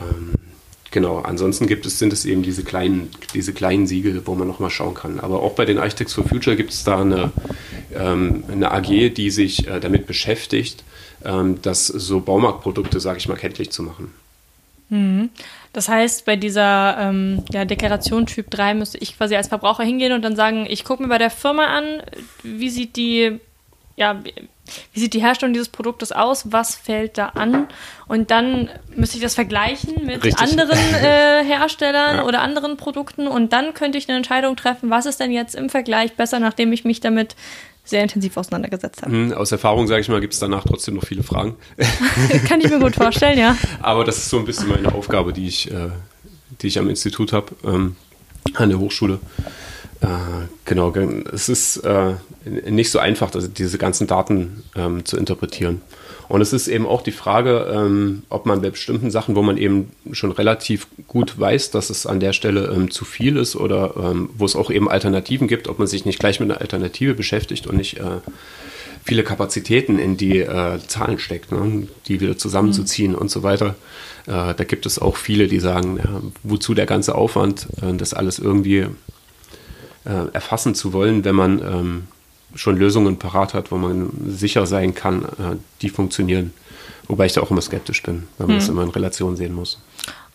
ähm, 0.00 0.34
Genau, 0.92 1.20
ansonsten 1.20 1.68
gibt 1.68 1.86
es, 1.86 2.00
sind 2.00 2.12
es 2.12 2.24
eben 2.24 2.42
diese 2.42 2.64
kleinen, 2.64 3.10
diese 3.32 3.52
kleinen 3.52 3.86
Siegel, 3.86 4.22
wo 4.24 4.34
man 4.34 4.48
nochmal 4.48 4.70
schauen 4.70 4.94
kann. 4.94 5.20
Aber 5.20 5.40
auch 5.40 5.52
bei 5.52 5.64
den 5.64 5.78
Architects 5.78 6.14
for 6.14 6.24
Future 6.24 6.56
gibt 6.56 6.72
es 6.72 6.82
da 6.82 7.00
eine, 7.00 7.30
eine 7.96 8.70
AG, 8.70 9.14
die 9.14 9.30
sich 9.30 9.66
äh, 9.66 9.80
damit 9.80 10.06
beschäftigt, 10.06 10.84
ähm, 11.24 11.60
das 11.62 11.86
so 11.86 12.20
Baumarktprodukte, 12.20 13.00
sage 13.00 13.18
ich 13.18 13.28
mal, 13.28 13.36
kenntlich 13.36 13.70
zu 13.70 13.82
machen. 13.82 14.12
Mhm. 14.90 15.30
Das 15.72 15.88
heißt, 15.88 16.24
bei 16.24 16.36
dieser 16.36 16.96
ähm, 16.98 17.44
ja, 17.52 17.64
Deklaration 17.64 18.26
Typ 18.26 18.50
3 18.50 18.74
müsste 18.74 18.98
ich 18.98 19.16
quasi 19.16 19.36
als 19.36 19.48
Verbraucher 19.48 19.84
hingehen 19.84 20.12
und 20.12 20.22
dann 20.22 20.34
sagen, 20.34 20.66
ich 20.68 20.84
gucke 20.84 21.02
mir 21.02 21.08
bei 21.08 21.18
der 21.18 21.30
Firma 21.30 21.66
an, 21.66 22.02
wie 22.42 22.70
sieht 22.70 22.96
die, 22.96 23.38
ja, 23.96 24.20
wie 24.92 25.00
sieht 25.00 25.14
die 25.14 25.20
Herstellung 25.20 25.52
dieses 25.52 25.68
Produktes 25.68 26.10
aus, 26.10 26.52
was 26.52 26.74
fällt 26.74 27.18
da 27.18 27.26
an 27.26 27.68
und 28.08 28.32
dann 28.32 28.68
müsste 28.96 29.16
ich 29.16 29.22
das 29.22 29.34
vergleichen 29.36 30.04
mit 30.04 30.24
Richtig. 30.24 30.38
anderen 30.38 30.78
äh, 31.02 31.44
Herstellern 31.44 32.16
ja. 32.16 32.24
oder 32.24 32.42
anderen 32.42 32.76
Produkten 32.76 33.28
und 33.28 33.52
dann 33.52 33.72
könnte 33.74 33.96
ich 33.96 34.08
eine 34.08 34.16
Entscheidung 34.16 34.56
treffen, 34.56 34.90
was 34.90 35.06
ist 35.06 35.20
denn 35.20 35.30
jetzt 35.30 35.54
im 35.54 35.70
Vergleich 35.70 36.14
besser, 36.14 36.40
nachdem 36.40 36.72
ich 36.72 36.84
mich 36.84 37.00
damit 37.00 37.36
sehr 37.90 38.02
intensiv 38.02 38.36
auseinandergesetzt 38.36 39.02
habe. 39.02 39.14
Mhm, 39.14 39.32
aus 39.32 39.52
Erfahrung, 39.52 39.86
sage 39.86 40.00
ich 40.00 40.08
mal, 40.08 40.20
gibt 40.20 40.32
es 40.32 40.40
danach 40.40 40.64
trotzdem 40.64 40.94
noch 40.94 41.04
viele 41.04 41.22
Fragen. 41.22 41.56
Kann 42.48 42.60
ich 42.60 42.70
mir 42.70 42.78
gut 42.78 42.94
vorstellen, 42.94 43.38
ja. 43.38 43.56
Aber 43.82 44.04
das 44.04 44.16
ist 44.18 44.30
so 44.30 44.38
ein 44.38 44.44
bisschen 44.44 44.68
meine 44.68 44.94
Aufgabe, 44.94 45.32
die 45.32 45.46
ich, 45.46 45.70
äh, 45.70 45.90
die 46.62 46.68
ich 46.68 46.78
am 46.78 46.88
Institut 46.88 47.32
habe, 47.32 47.54
ähm, 47.64 47.96
an 48.54 48.70
der 48.70 48.78
Hochschule. 48.78 49.18
Äh, 50.00 50.06
genau, 50.64 50.94
es 50.94 51.48
ist 51.48 51.78
äh, 51.78 52.14
nicht 52.44 52.90
so 52.90 52.98
einfach, 52.98 53.30
diese 53.30 53.76
ganzen 53.76 54.06
Daten 54.06 54.62
ähm, 54.74 55.04
zu 55.04 55.18
interpretieren. 55.18 55.82
Und 56.30 56.42
es 56.42 56.52
ist 56.52 56.68
eben 56.68 56.86
auch 56.86 57.02
die 57.02 57.10
Frage, 57.10 57.66
ähm, 57.74 58.22
ob 58.28 58.46
man 58.46 58.62
bei 58.62 58.70
bestimmten 58.70 59.10
Sachen, 59.10 59.34
wo 59.34 59.42
man 59.42 59.56
eben 59.56 59.90
schon 60.12 60.30
relativ 60.30 60.86
gut 61.08 61.40
weiß, 61.40 61.72
dass 61.72 61.90
es 61.90 62.06
an 62.06 62.20
der 62.20 62.32
Stelle 62.32 62.72
ähm, 62.72 62.88
zu 62.88 63.04
viel 63.04 63.36
ist 63.36 63.56
oder 63.56 63.94
ähm, 63.96 64.30
wo 64.38 64.44
es 64.44 64.54
auch 64.54 64.70
eben 64.70 64.88
Alternativen 64.88 65.48
gibt, 65.48 65.66
ob 65.66 65.80
man 65.80 65.88
sich 65.88 66.04
nicht 66.04 66.20
gleich 66.20 66.38
mit 66.38 66.48
einer 66.48 66.60
Alternative 66.60 67.14
beschäftigt 67.14 67.66
und 67.66 67.76
nicht 67.76 67.98
äh, 67.98 68.20
viele 69.02 69.24
Kapazitäten 69.24 69.98
in 69.98 70.16
die 70.16 70.38
äh, 70.38 70.78
Zahlen 70.86 71.18
steckt, 71.18 71.50
ne? 71.50 71.88
die 72.06 72.20
wieder 72.20 72.38
zusammenzuziehen 72.38 73.10
mhm. 73.10 73.18
und 73.18 73.28
so 73.28 73.42
weiter. 73.42 73.74
Äh, 74.28 74.54
da 74.54 74.64
gibt 74.64 74.86
es 74.86 75.00
auch 75.00 75.16
viele, 75.16 75.48
die 75.48 75.58
sagen, 75.58 75.96
ja, 75.96 76.22
wozu 76.44 76.74
der 76.74 76.86
ganze 76.86 77.16
Aufwand, 77.16 77.66
äh, 77.82 77.92
das 77.96 78.14
alles 78.14 78.38
irgendwie 78.38 78.86
äh, 80.04 80.32
erfassen 80.32 80.76
zu 80.76 80.92
wollen, 80.92 81.24
wenn 81.24 81.34
man 81.34 81.58
ähm, 81.58 82.02
schon 82.54 82.76
Lösungen 82.76 83.18
parat 83.18 83.54
hat, 83.54 83.70
wo 83.70 83.76
man 83.76 84.10
sicher 84.26 84.66
sein 84.66 84.94
kann, 84.94 85.24
äh, 85.24 85.56
die 85.82 85.88
funktionieren. 85.88 86.52
Wobei 87.08 87.26
ich 87.26 87.32
da 87.32 87.40
auch 87.40 87.50
immer 87.50 87.60
skeptisch 87.60 88.02
bin, 88.02 88.28
weil 88.38 88.46
man 88.46 88.56
hm. 88.56 88.60
das 88.60 88.68
immer 88.68 88.82
in 88.82 88.90
Relation 88.90 89.36
sehen 89.36 89.52
muss. 89.54 89.80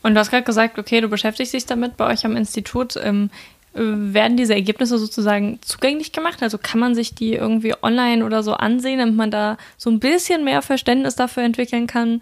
Und 0.01 0.13
du 0.13 0.19
hast 0.19 0.29
gerade 0.29 0.43
gesagt, 0.43 0.77
okay, 0.77 1.01
du 1.01 1.07
beschäftigst 1.07 1.53
dich 1.53 1.65
damit 1.65 1.97
bei 1.97 2.11
euch 2.11 2.25
am 2.25 2.35
Institut. 2.35 2.95
Ähm, 3.01 3.29
werden 3.77 4.37
diese 4.37 4.53
Ergebnisse 4.53 4.97
sozusagen 4.97 5.59
zugänglich 5.61 6.13
gemacht? 6.13 6.41
Also 6.41 6.57
kann 6.57 6.79
man 6.79 6.95
sich 6.95 7.13
die 7.13 7.33
irgendwie 7.33 7.73
online 7.81 8.23
oder 8.25 8.41
so 8.41 8.53
ansehen, 8.53 8.99
damit 8.99 9.15
man 9.15 9.31
da 9.31 9.57
so 9.77 9.89
ein 9.89 9.99
bisschen 9.99 10.45
mehr 10.45 10.61
Verständnis 10.61 11.15
dafür 11.15 11.43
entwickeln 11.43 11.85
kann, 11.85 12.21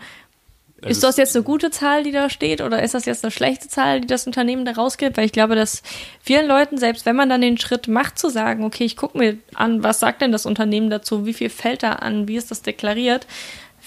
ist 0.85 1.03
das 1.03 1.17
jetzt 1.17 1.35
eine 1.35 1.43
gute 1.43 1.71
Zahl, 1.71 2.03
die 2.03 2.11
da 2.11 2.29
steht, 2.29 2.61
oder 2.61 2.81
ist 2.81 2.93
das 2.93 3.05
jetzt 3.05 3.23
eine 3.23 3.31
schlechte 3.31 3.67
Zahl, 3.67 4.01
die 4.01 4.07
das 4.07 4.27
Unternehmen 4.27 4.65
da 4.65 4.71
rausgibt? 4.71 5.17
Weil 5.17 5.25
ich 5.25 5.31
glaube, 5.31 5.55
dass 5.55 5.83
vielen 6.21 6.47
Leuten, 6.47 6.77
selbst 6.77 7.05
wenn 7.05 7.15
man 7.15 7.29
dann 7.29 7.41
den 7.41 7.57
Schritt 7.57 7.87
macht, 7.87 8.19
zu 8.19 8.29
sagen, 8.29 8.63
okay, 8.63 8.83
ich 8.83 8.97
gucke 8.97 9.17
mir 9.17 9.37
an, 9.53 9.83
was 9.83 9.99
sagt 9.99 10.21
denn 10.21 10.31
das 10.31 10.45
Unternehmen 10.45 10.89
dazu, 10.89 11.25
wie 11.25 11.33
viel 11.33 11.49
fällt 11.49 11.83
da 11.83 11.93
an, 11.93 12.27
wie 12.27 12.37
ist 12.37 12.51
das 12.51 12.61
deklariert, 12.61 13.27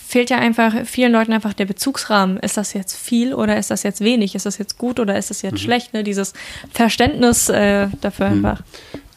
fehlt 0.06 0.30
ja 0.30 0.38
einfach 0.38 0.72
vielen 0.84 1.12
Leuten 1.12 1.32
einfach 1.32 1.52
der 1.52 1.64
Bezugsrahmen. 1.64 2.36
Ist 2.38 2.56
das 2.56 2.74
jetzt 2.74 2.96
viel 2.96 3.34
oder 3.34 3.58
ist 3.58 3.70
das 3.70 3.82
jetzt 3.82 4.00
wenig? 4.00 4.36
Ist 4.36 4.46
das 4.46 4.58
jetzt 4.58 4.78
gut 4.78 5.00
oder 5.00 5.18
ist 5.18 5.30
das 5.30 5.42
jetzt 5.42 5.54
mhm. 5.54 5.58
schlecht? 5.58 5.94
Ne? 5.94 6.04
Dieses 6.04 6.32
Verständnis 6.72 7.48
äh, 7.48 7.88
dafür 8.00 8.28
mhm. 8.28 8.44
einfach. 8.44 8.62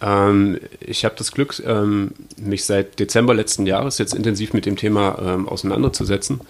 Ähm, 0.02 0.60
ich 0.80 1.06
habe 1.06 1.16
das 1.18 1.32
Glück, 1.32 1.62
ähm, 1.66 2.12
mich 2.38 2.66
seit 2.66 3.00
Dezember 3.00 3.36
letzten 3.36 3.68
Jahres 3.68 4.00
jetzt 4.00 4.16
intensiv 4.16 4.54
mit 4.54 4.66
dem 4.66 4.78
Thema 4.78 5.20
ähm, 5.22 5.48
auseinanderzusetzen 5.48 6.42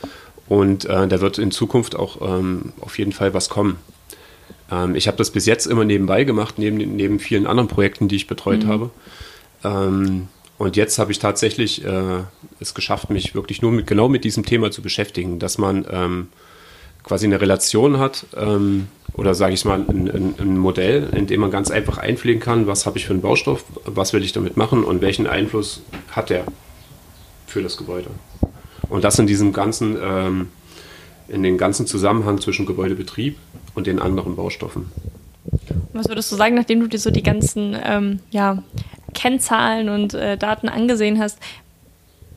und 0.50 0.86
äh, 0.86 1.08
da 1.08 1.22
wird 1.22 1.38
in 1.38 1.52
Zukunft 1.52 1.96
auch 1.96 2.18
ähm, 2.22 2.74
auf 2.82 2.98
jeden 2.98 3.14
Fall 3.14 3.34
was 3.34 3.50
kommen. 3.50 3.78
Ähm, 4.72 4.96
ich 4.96 5.08
habe 5.08 5.16
das 5.16 5.30
bis 5.30 5.46
jetzt 5.46 5.68
immer 5.68 5.86
nebenbei 5.86 6.24
gemacht, 6.24 6.56
neben, 6.58 6.78
neben 6.78 7.20
vielen 7.20 7.48
anderen 7.48 7.70
Projekten, 7.70 8.08
die 8.08 8.16
ich 8.16 8.28
betreut 8.28 8.64
mhm. 8.64 8.68
habe. 8.68 8.90
Ähm, 9.64 10.28
und 10.58 10.76
jetzt 10.76 11.00
habe 11.00 11.12
ich 11.12 11.20
tatsächlich 11.20 11.86
äh, 11.86 12.24
es 12.60 12.74
geschafft, 12.74 13.12
mich 13.12 13.36
wirklich 13.36 13.62
nur 13.62 13.72
mit, 13.72 13.88
genau 13.88 14.10
mit 14.10 14.26
diesem 14.26 14.44
Thema 14.44 14.72
zu 14.72 14.82
beschäftigen, 14.82 15.40
dass 15.40 15.58
man 15.58 15.86
ähm, 15.90 16.28
quasi 17.04 17.28
eine 17.28 17.40
Relation 17.40 18.00
hat 18.00 18.26
ähm, 18.36 18.88
oder 19.14 19.36
sage 19.36 19.54
ich 19.54 19.64
mal 19.64 19.86
ein, 19.88 20.10
ein, 20.10 20.36
ein, 20.38 20.58
Modell, 20.58 21.10
in 21.16 21.28
dem 21.28 21.42
man 21.42 21.52
ganz 21.52 21.72
einfach 21.72 21.98
einpflegen 21.98 22.42
kann, 22.42 22.68
was 22.68 22.86
habe 22.86 22.98
ich 22.98 23.06
für 23.06 23.14
einen 23.14 23.22
Baustoff, 23.22 23.64
was 23.86 24.14
will 24.14 24.24
ich 24.24 24.34
damit 24.34 24.58
machen 24.58 24.84
und 24.84 25.02
welchen 25.02 25.28
Einfluss 25.28 25.82
hat 26.12 26.30
der 26.30 26.44
für 27.48 27.62
das 27.62 27.78
Gebäude. 27.78 28.10
Und 28.90 29.04
das 29.04 29.20
in 29.20 29.28
diesem 29.28 29.54
ganzen, 29.54 29.98
ähm, 30.02 30.48
in 31.28 31.44
den 31.44 31.58
ganzen 31.58 31.86
Zusammenhang 31.88 32.42
zwischen 32.42 32.66
Gebäudebetrieb 32.66 33.38
und 33.76 33.88
den 33.88 34.00
anderen 34.00 34.36
Baustoffen. 34.36 34.86
Was 35.94 36.08
würdest 36.08 36.32
du 36.32 36.36
sagen, 36.36 36.56
nachdem 36.56 36.80
du 36.80 36.88
dir 36.88 37.00
so 37.00 37.12
die 37.12 37.24
ganzen 37.24 37.78
ähm, 37.84 38.20
ja, 38.32 38.64
Kennzahlen 39.14 39.90
und 39.90 40.14
äh, 40.14 40.38
Daten 40.38 40.70
angesehen 40.70 41.20
hast, 41.20 41.40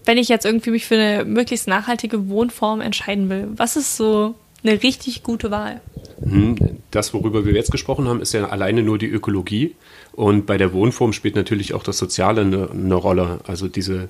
wenn 0.04 0.18
ich 0.18 0.28
jetzt 0.28 0.44
irgendwie 0.44 0.70
mich 0.70 0.86
für 0.86 0.94
eine 0.96 1.24
möglichst 1.24 1.68
nachhaltige 1.68 2.28
Wohnform 2.28 2.80
entscheiden 2.80 3.28
will, 3.28 3.48
was 3.56 3.76
ist 3.76 3.96
so 3.96 4.34
eine 4.64 4.82
richtig 4.82 5.22
gute 5.22 5.50
Wahl? 5.50 5.80
Mhm. 6.24 6.56
Das, 6.90 7.14
worüber 7.14 7.44
wir 7.44 7.52
jetzt 7.52 7.70
gesprochen 7.70 8.08
haben, 8.08 8.20
ist 8.20 8.32
ja 8.32 8.48
alleine 8.48 8.82
nur 8.82 8.98
die 8.98 9.06
Ökologie. 9.06 9.74
Und 10.12 10.46
bei 10.46 10.58
der 10.58 10.72
Wohnform 10.72 11.12
spielt 11.12 11.36
natürlich 11.36 11.74
auch 11.74 11.82
das 11.82 11.98
Soziale 11.98 12.42
eine, 12.42 12.70
eine 12.70 12.94
Rolle. 12.94 13.40
Also 13.46 13.68
diese 13.68 14.08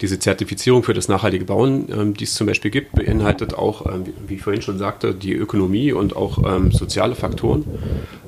diese 0.00 0.18
Zertifizierung 0.18 0.82
für 0.82 0.94
das 0.94 1.08
nachhaltige 1.08 1.44
Bauen, 1.44 1.88
ähm, 1.90 2.14
die 2.14 2.24
es 2.24 2.34
zum 2.34 2.46
Beispiel 2.46 2.70
gibt, 2.70 2.92
beinhaltet 2.92 3.54
auch, 3.54 3.86
ähm, 3.86 4.04
wie 4.26 4.34
ich 4.34 4.42
vorhin 4.42 4.62
schon 4.62 4.78
sagte, 4.78 5.14
die 5.14 5.34
Ökonomie 5.34 5.92
und 5.92 6.16
auch 6.16 6.38
ähm, 6.44 6.72
soziale 6.72 7.14
Faktoren, 7.14 7.64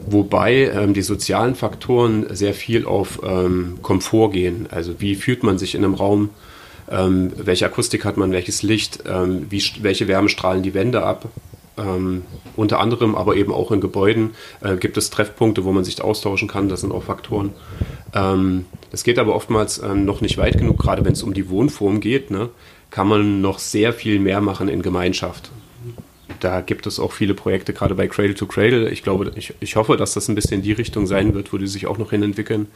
wobei 0.07 0.71
ähm, 0.75 0.95
die 0.95 1.03
sozialen 1.03 1.55
Faktoren 1.55 2.27
sehr 2.35 2.55
viel 2.55 2.85
auf 2.87 3.21
ähm, 3.25 3.79
Komfort 3.83 4.31
gehen. 4.31 4.67
Also 4.71 5.01
wie 5.01 5.15
fühlt 5.15 5.43
man 5.43 5.59
sich 5.59 5.75
in 5.75 5.85
einem 5.85 5.95
Raum, 5.95 6.31
ähm, 6.91 7.33
welche 7.37 7.67
Akustik 7.67 8.05
hat 8.05 8.17
man, 8.17 8.33
welches 8.33 8.63
Licht, 8.63 9.05
wie, 9.05 9.63
welche 9.81 10.09
Wärme 10.09 10.29
strahlen 10.29 10.63
die 10.63 10.75
Wände 10.75 11.03
ab. 11.03 11.29
Unter 12.57 12.81
anderem, 12.81 13.15
aber 13.15 13.37
eben 13.37 13.53
auch 13.53 13.71
in 13.71 13.81
Gebäuden 13.81 14.31
äh, 14.61 14.77
gibt 14.77 14.97
es 14.97 15.11
Treffpunkte, 15.11 15.65
wo 15.65 15.73
man 15.73 15.85
sich 15.85 16.03
austauschen 16.03 16.49
kann. 16.49 16.69
Das 16.69 16.83
sind 16.83 16.93
auch 16.93 17.05
Faktoren. 17.05 17.51
Ähm, 18.15 18.67
das 18.91 19.05
geht 19.05 19.19
aber 19.19 19.35
oftmals 19.35 19.79
äh, 19.79 19.95
noch 19.95 20.21
nicht 20.21 20.37
weit 20.39 20.59
genug, 20.59 20.79
gerade 20.79 21.05
wenn 21.05 21.13
es 21.13 21.23
um 21.23 21.33
die 21.33 21.49
Wohnform 21.49 22.01
geht, 22.01 22.31
ne, 22.31 22.51
kann 22.91 23.09
man 23.09 23.41
noch 23.41 23.59
sehr 23.59 23.93
viel 23.93 24.19
mehr 24.19 24.41
machen 24.41 24.69
in 24.69 24.83
Gemeinschaft. 24.83 25.51
Da 26.41 26.61
gibt 26.61 26.87
es 26.87 26.99
auch 26.99 27.13
viele 27.13 27.35
Projekte, 27.35 27.73
gerade 27.73 27.95
bei 27.95 28.09
Cradle 28.09 28.35
to 28.35 28.47
Cradle. 28.47 28.91
Ich 28.91 29.03
glaube, 29.03 29.33
ich, 29.37 29.55
ich 29.61 29.77
hoffe, 29.77 29.97
dass 29.97 30.15
das 30.15 30.29
ein 30.29 30.35
bisschen 30.35 30.61
die 30.63 30.73
Richtung 30.73 31.07
sein 31.07 31.35
wird, 31.35 31.53
wo 31.53 31.59
die 31.59 31.67
sich 31.67 31.87
auch 31.87 31.99
noch 31.99 32.11
hin 32.11 32.23
entwickeln, 32.23 32.67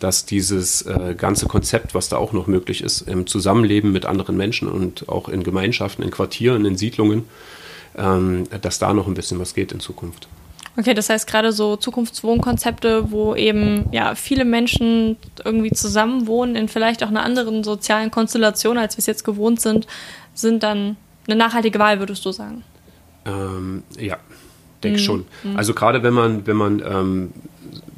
dass 0.00 0.26
dieses 0.26 0.82
äh, 0.82 1.14
ganze 1.16 1.46
Konzept, 1.46 1.94
was 1.94 2.08
da 2.08 2.16
auch 2.16 2.32
noch 2.32 2.46
möglich 2.46 2.82
ist, 2.82 3.02
im 3.02 3.26
Zusammenleben 3.26 3.92
mit 3.92 4.04
anderen 4.04 4.36
Menschen 4.36 4.68
und 4.68 5.08
auch 5.08 5.28
in 5.28 5.44
Gemeinschaften, 5.44 6.02
in 6.02 6.10
Quartieren, 6.10 6.64
in 6.64 6.76
Siedlungen, 6.76 7.24
ähm, 7.96 8.46
dass 8.60 8.78
da 8.78 8.92
noch 8.92 9.06
ein 9.06 9.14
bisschen 9.14 9.38
was 9.38 9.54
geht 9.54 9.72
in 9.72 9.80
Zukunft. 9.80 10.28
Okay, 10.76 10.94
das 10.94 11.08
heißt 11.08 11.28
gerade 11.28 11.52
so 11.52 11.76
Zukunftswohnkonzepte, 11.76 13.12
wo 13.12 13.36
eben 13.36 13.86
ja 13.92 14.16
viele 14.16 14.44
Menschen 14.44 15.16
irgendwie 15.44 15.70
zusammenwohnen 15.70 16.56
in 16.56 16.68
vielleicht 16.68 17.04
auch 17.04 17.08
einer 17.08 17.22
anderen 17.22 17.62
sozialen 17.62 18.10
Konstellation, 18.10 18.76
als 18.76 18.96
wir 18.96 18.98
es 18.98 19.06
jetzt 19.06 19.24
gewohnt 19.24 19.60
sind, 19.60 19.86
sind 20.34 20.64
dann 20.64 20.96
eine 21.26 21.36
nachhaltige 21.36 21.78
Wahl, 21.78 22.00
würdest 22.00 22.24
du 22.24 22.32
sagen? 22.32 22.64
Ähm, 23.24 23.84
ja, 23.98 24.18
denke 24.82 24.98
mhm. 24.98 25.02
schon. 25.02 25.24
Mhm. 25.44 25.56
Also 25.56 25.74
gerade 25.74 26.02
wenn 26.02 26.12
man, 26.12 26.46
wenn 26.46 26.56
man 26.56 26.82
ähm, 26.84 27.30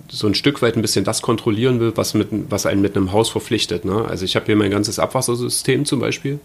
so 0.09 0.27
ein 0.27 0.35
Stück 0.35 0.61
weit 0.63 0.77
ein 0.77 0.83
bisschen 0.83 1.05
das 1.05 1.23
kontrollieren 1.23 1.81
will, 1.81 1.93
was, 1.97 2.15
mit, 2.15 2.29
was 2.51 2.67
einen 2.67 2.83
mit 2.83 2.97
einem 2.97 3.13
Haus 3.13 3.31
verpflichtet. 3.31 3.85
Ne? 3.85 4.05
Also 4.07 4.25
ich 4.25 4.37
habe 4.37 4.47
hier 4.47 4.57
mein 4.57 4.71
ganzes 4.71 4.99
Abwassersystem 4.99 5.85
zum 5.85 6.01
Beispiel. 6.01 6.41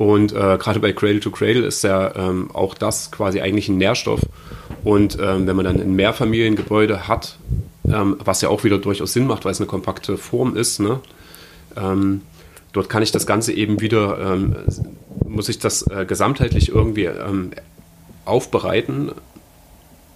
Und 0.00 0.32
äh, 0.32 0.56
gerade 0.56 0.80
bei 0.80 0.94
Cradle 0.94 1.20
to 1.20 1.30
Cradle 1.30 1.66
ist 1.66 1.84
ja 1.84 2.16
ähm, 2.16 2.50
auch 2.54 2.72
das 2.72 3.10
quasi 3.10 3.42
eigentlich 3.42 3.68
ein 3.68 3.76
Nährstoff. 3.76 4.20
Und 4.82 5.18
ähm, 5.20 5.46
wenn 5.46 5.54
man 5.54 5.66
dann 5.66 5.78
ein 5.78 5.94
Mehrfamiliengebäude 5.94 7.06
hat, 7.06 7.36
ähm, 7.86 8.16
was 8.24 8.40
ja 8.40 8.48
auch 8.48 8.64
wieder 8.64 8.78
durchaus 8.78 9.12
Sinn 9.12 9.26
macht, 9.26 9.44
weil 9.44 9.52
es 9.52 9.60
eine 9.60 9.66
kompakte 9.66 10.16
Form 10.16 10.56
ist, 10.56 10.80
ne? 10.80 11.00
Ähm, 11.76 12.22
dort 12.72 12.88
kann 12.88 13.02
ich 13.02 13.12
das 13.12 13.26
Ganze 13.26 13.52
eben 13.52 13.82
wieder, 13.82 14.18
ähm, 14.18 14.56
muss 15.28 15.50
ich 15.50 15.58
das 15.58 15.82
äh, 15.90 16.06
gesamtheitlich 16.06 16.70
irgendwie 16.70 17.04
ähm, 17.04 17.50
aufbereiten 18.24 19.12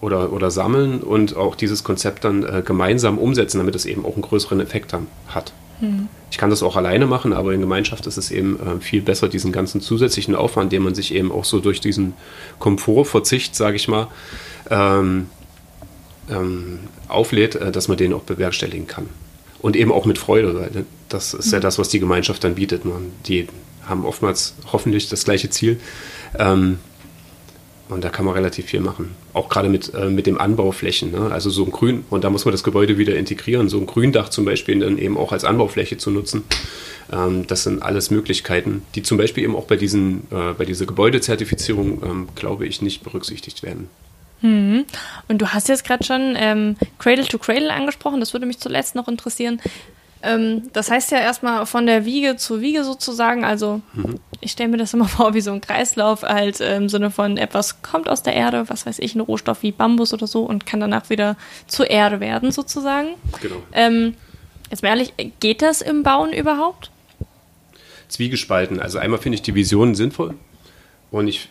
oder, 0.01 0.33
oder 0.33 0.51
sammeln 0.51 1.01
und 1.03 1.37
auch 1.37 1.57
dieses 1.57 1.85
Konzept 1.85 2.25
dann 2.25 2.43
äh, 2.43 2.63
gemeinsam 2.65 3.19
umsetzen, 3.19 3.59
damit 3.59 3.75
es 3.75 3.85
eben 3.85 4.07
auch 4.07 4.15
einen 4.15 4.23
größeren 4.23 4.61
Effekt 4.61 4.95
dann 4.95 5.09
hat. 5.29 5.53
Hm. 5.81 6.09
Ich 6.35 6.39
kann 6.39 6.51
das 6.51 6.65
auch 6.65 6.75
alleine 6.75 7.07
machen, 7.07 7.33
aber 7.33 7.53
in 7.53 7.61
Gemeinschaft 7.61 8.09
ist 8.09 8.17
es 8.17 8.33
eben 8.33 8.59
äh, 8.59 8.81
viel 8.81 9.03
besser, 9.03 9.29
diesen 9.29 9.53
ganzen 9.53 9.81
zusätzlichen 9.81 10.35
Aufwand, 10.35 10.73
den 10.73 10.83
man 10.83 10.93
sich 10.93 11.15
eben 11.15 11.31
auch 11.31 11.45
so 11.45 11.61
durch 11.61 11.81
diesen 11.81 12.15
Komfortverzicht, 12.59 13.55
sage 13.55 13.77
ich 13.77 13.87
mal, 13.87 14.09
ähm, 14.69 15.29
ähm, 16.29 16.81
auflädt, 17.07 17.55
äh, 17.55 17.71
dass 17.71 17.87
man 17.87 17.99
den 17.99 18.13
auch 18.13 18.23
bewerkstelligen 18.23 18.89
kann. 18.89 19.09
Und 19.61 19.77
eben 19.77 19.93
auch 19.93 20.07
mit 20.07 20.19
Freude, 20.19 20.57
weil 20.57 20.85
das 21.09 21.35
ist 21.35 21.53
ja 21.53 21.59
hm. 21.59 21.63
das, 21.63 21.79
was 21.79 21.89
die 21.89 22.01
Gemeinschaft 22.01 22.43
dann 22.43 22.57
bietet. 22.57 22.85
Man, 22.85 23.13
die 23.29 23.47
haben 23.87 24.05
oftmals 24.05 24.55
hoffentlich 24.73 25.09
das 25.09 25.23
gleiche 25.23 25.51
Ziel. 25.51 25.79
Ähm, 26.37 26.81
Und 27.89 28.03
da 28.03 28.09
kann 28.09 28.25
man 28.25 28.35
relativ 28.35 28.67
viel 28.67 28.81
machen. 28.81 29.11
Auch 29.35 29.49
gerade 29.49 29.69
mit, 29.69 29.93
äh, 29.93 30.09
mit 30.09 30.27
dem 30.27 30.41
Anbauflächen. 30.41 31.13
Ne? 31.13 31.31
Also 31.31 31.51
so 31.51 31.65
ein 31.65 31.71
Grün, 31.71 32.05
und 32.09 32.25
da 32.25 32.31
muss 32.31 32.45
man 32.47 32.53
das 32.53 32.65
Gebäude 32.65 32.97
wieder 32.97 33.15
integrieren. 33.17 33.69
So 33.69 33.79
ein 33.79 33.87
Gründach 33.87 34.31
zum 34.31 34.47
Beispiel 34.47 34.79
dann 34.81 34.97
eben 34.97 35.19
auch 35.19 35.33
als 35.33 35.45
Anbaufläche 35.45 35.99
zu 35.99 36.11
nutzen. 36.11 36.45
Ähm, 37.13 37.47
das 37.47 37.65
sind 37.65 37.83
alles 37.83 38.11
Möglichkeiten, 38.11 38.83
die 38.95 39.03
zum 39.03 39.19
Beispiel 39.19 39.45
eben 39.45 39.55
auch 39.55 39.67
bei, 39.67 39.77
diesen, 39.77 40.27
äh, 40.31 40.55
bei 40.57 40.65
dieser 40.65 40.87
Gebäudezertifizierung, 40.87 42.03
ähm, 42.03 42.29
glaube 42.35 42.67
ich, 42.67 42.81
nicht 42.81 43.03
berücksichtigt 43.03 43.63
werden. 43.63 43.89
Mhm. 44.41 44.85
Und 45.29 45.39
du 45.39 45.49
hast 45.49 45.69
jetzt 45.69 45.85
gerade 45.85 46.05
schon 46.05 46.35
ähm, 46.37 46.77
Cradle 46.99 47.27
to 47.27 47.39
Cradle 47.39 47.73
angesprochen. 47.73 48.21
Das 48.21 48.33
würde 48.33 48.47
mich 48.47 48.59
zuletzt 48.59 48.95
noch 48.95 49.09
interessieren. 49.09 49.61
Ähm, 50.23 50.71
das 50.73 50.91
heißt 50.91 51.13
ja 51.13 51.19
erstmal 51.19 51.67
von 51.67 51.87
der 51.87 52.05
Wiege 52.05 52.37
zur 52.37 52.61
Wiege 52.61 52.85
sozusagen. 52.85 53.45
Also 53.45 53.81
mhm. 53.93 54.21
Ich 54.45 54.53
stelle 54.53 54.69
mir 54.69 54.77
das 54.77 54.95
immer 54.95 55.09
vor 55.09 55.35
wie 55.35 55.41
so 55.41 55.53
ein 55.53 55.61
Kreislauf, 55.61 56.23
halt 56.23 56.61
im 56.61 56.89
Sinne 56.89 57.11
von 57.11 57.37
etwas 57.37 57.83
kommt 57.83 58.09
aus 58.09 58.23
der 58.23 58.35
Erde, 58.35 58.69
was 58.69 58.87
weiß 58.87 58.99
ich, 58.99 59.15
ein 59.15 59.21
Rohstoff 59.21 59.63
wie 59.63 59.73
Bambus 59.73 60.13
oder 60.13 60.27
so 60.27 60.43
und 60.45 60.67
kann 60.67 60.81
danach 60.81 61.11
wieder 61.11 61.37
zur 61.67 61.91
Erde 61.91 62.21
werden 62.21 62.53
sozusagen. 62.53 63.15
Genau. 63.41 63.57
Ähm, 63.73 64.15
jetzt 64.71 64.83
mal 64.83 64.91
ehrlich, 64.91 65.15
geht 65.41 65.63
das 65.63 65.81
im 65.81 66.03
Bauen 66.03 66.33
überhaupt? 66.33 66.91
Zwiegespalten. 68.09 68.81
Also 68.81 68.99
einmal 68.99 69.19
finde 69.19 69.37
ich 69.37 69.43
die 69.43 69.55
Visionen 69.55 69.95
sinnvoll 69.95 70.35
und 71.11 71.27
ich 71.27 71.49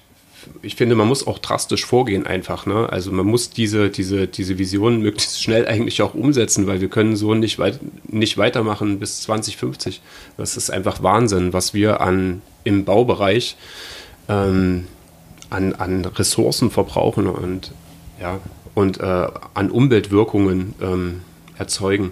ich 0.62 0.75
finde, 0.75 0.95
man 0.95 1.08
muss 1.08 1.25
auch 1.27 1.39
drastisch 1.39 1.86
vorgehen 1.86 2.25
einfach. 2.25 2.65
Ne? 2.65 2.88
Also 2.89 3.12
man 3.12 3.25
muss 3.25 3.49
diese, 3.49 3.89
diese, 3.89 4.27
diese 4.27 4.58
Vision 4.58 5.01
möglichst 5.01 5.41
schnell 5.41 5.67
eigentlich 5.67 6.01
auch 6.01 6.13
umsetzen, 6.13 6.67
weil 6.67 6.82
wir 6.82 6.89
können 6.89 7.15
so 7.15 7.34
nicht, 7.34 7.60
weit, 7.60 7.79
nicht 8.08 8.38
weitermachen 8.38 8.99
bis 8.99 9.21
2050. 9.21 10.01
Das 10.38 10.58
ist 10.58 10.69
einfach 10.69 11.03
Wahnsinn, 11.03 11.53
was 11.53 11.73
wir 11.73 12.01
an, 12.01 12.41
im 12.63 12.86
Baubereich 12.86 13.58
ähm, 14.29 14.88
an, 15.49 15.73
an 15.73 16.06
Ressourcen 16.06 16.71
verbrauchen 16.71 17.27
und, 17.27 17.71
ja, 18.19 18.39
und 18.73 18.99
äh, 18.99 19.27
an 19.53 19.69
Umweltwirkungen 19.69 20.73
ähm, 20.82 21.21
erzeugen. 21.58 22.12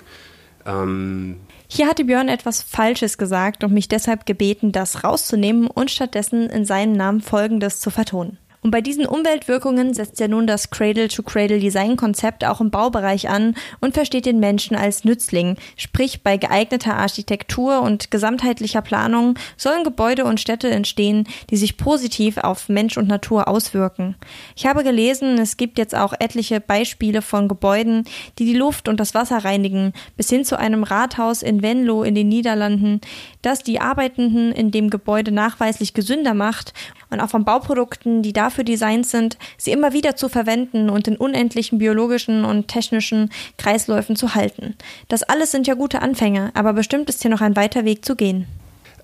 Ähm, 0.66 1.38
hier 1.74 1.88
hatte 1.88 2.04
Björn 2.04 2.28
etwas 2.28 2.62
Falsches 2.62 3.18
gesagt 3.18 3.64
und 3.64 3.72
mich 3.72 3.88
deshalb 3.88 4.26
gebeten, 4.26 4.74
das 4.74 5.06
rauszunehmen 5.06 5.68
und 5.68 5.90
stattdessen 5.90 6.50
in 6.50 6.66
seinen 6.66 6.98
Namen 6.98 7.22
Folgendes 7.22 7.80
zu 7.80 7.90
vertonen. 7.90 8.38
Und 8.64 8.70
bei 8.70 8.82
diesen 8.82 9.08
Umweltwirkungen 9.08 9.96
setzt 9.96 10.20
ja 10.20 10.28
nun 10.28 10.46
das 10.46 10.70
Cradle-to-Cradle-Design-Konzept 10.70 12.46
auch 12.46 12.62
im 12.62 12.70
Baubereich 12.70 13.28
an 13.28 13.56
und 13.80 13.96
versteht 13.96 14.28
den 14.28 14.40
Menschen 14.40 14.76
als 14.76 15.04
Nützling. 15.04 15.58
Sprich, 15.78 16.22
bei 16.22 16.38
geeigneter 16.38 16.96
Architektur 16.96 17.82
und 17.82 18.12
gesamtheitlicher 18.12 18.84
Planung 18.84 19.34
sollen 19.58 19.84
Gebäude 19.84 20.26
und 20.26 20.40
Städte 20.40 20.70
entstehen, 20.70 21.28
die 21.50 21.58
sich 21.58 21.78
positiv 21.78 22.38
auf 22.38 22.70
Mensch 22.70 22.98
und 22.98 23.08
Natur 23.08 23.48
auswirken. 23.48 24.16
Ich 24.56 24.68
habe 24.68 24.84
gelesen, 24.84 25.40
es 25.40 25.58
gibt 25.58 25.80
jetzt 25.80 25.96
auch 25.96 26.14
etliche 26.20 26.62
Beispiele 26.62 27.24
von 27.24 27.48
Gebäuden, 27.48 28.06
die 28.38 28.46
die 28.46 28.54
Luft 28.54 28.88
und 28.88 29.00
das 29.00 29.16
Wasser 29.16 29.44
reinigen, 29.44 29.92
bis 30.18 30.30
hin 30.30 30.46
zu 30.46 30.60
einem 30.60 30.84
Rathaus 30.84 31.42
in 31.42 31.64
Venlo 31.64 32.04
in 32.04 32.14
den 32.14 32.30
Niederlanden, 32.30 33.02
das 33.42 33.64
die 33.64 33.80
Arbeitenden 33.80 34.52
in 34.52 34.70
dem 34.70 34.92
Gebäude 34.92 35.32
nachweislich 35.32 35.96
gesünder 35.96 36.36
macht 36.36 36.74
und 37.12 37.20
auch 37.20 37.30
von 37.30 37.46
Bauprodukten, 37.46 38.24
die 38.24 38.34
dafür 38.34 38.64
designt 38.64 39.06
sind, 39.06 39.38
sie 39.58 39.72
immer 39.72 39.94
wieder 39.94 40.16
zu 40.16 40.30
verwenden 40.30 40.90
und 40.90 41.08
in 41.08 41.18
unendlichen 41.18 41.78
biologischen 41.78 42.46
und 42.46 42.68
technischen 42.68 43.30
Kreisläufen 43.58 44.16
zu 44.16 44.34
halten. 44.34 44.76
Das 45.08 45.24
alles 45.24 45.52
sind 45.52 45.68
ja 45.68 45.76
gute 45.76 46.02
Anfänge, 46.02 46.52
aber 46.54 46.74
bestimmt 46.74 47.10
ist 47.10 47.22
hier 47.22 47.32
noch 47.32 47.42
ein 47.42 47.56
weiter 47.56 47.86
Weg 47.86 48.04
zu 48.04 48.16
gehen. 48.16 48.48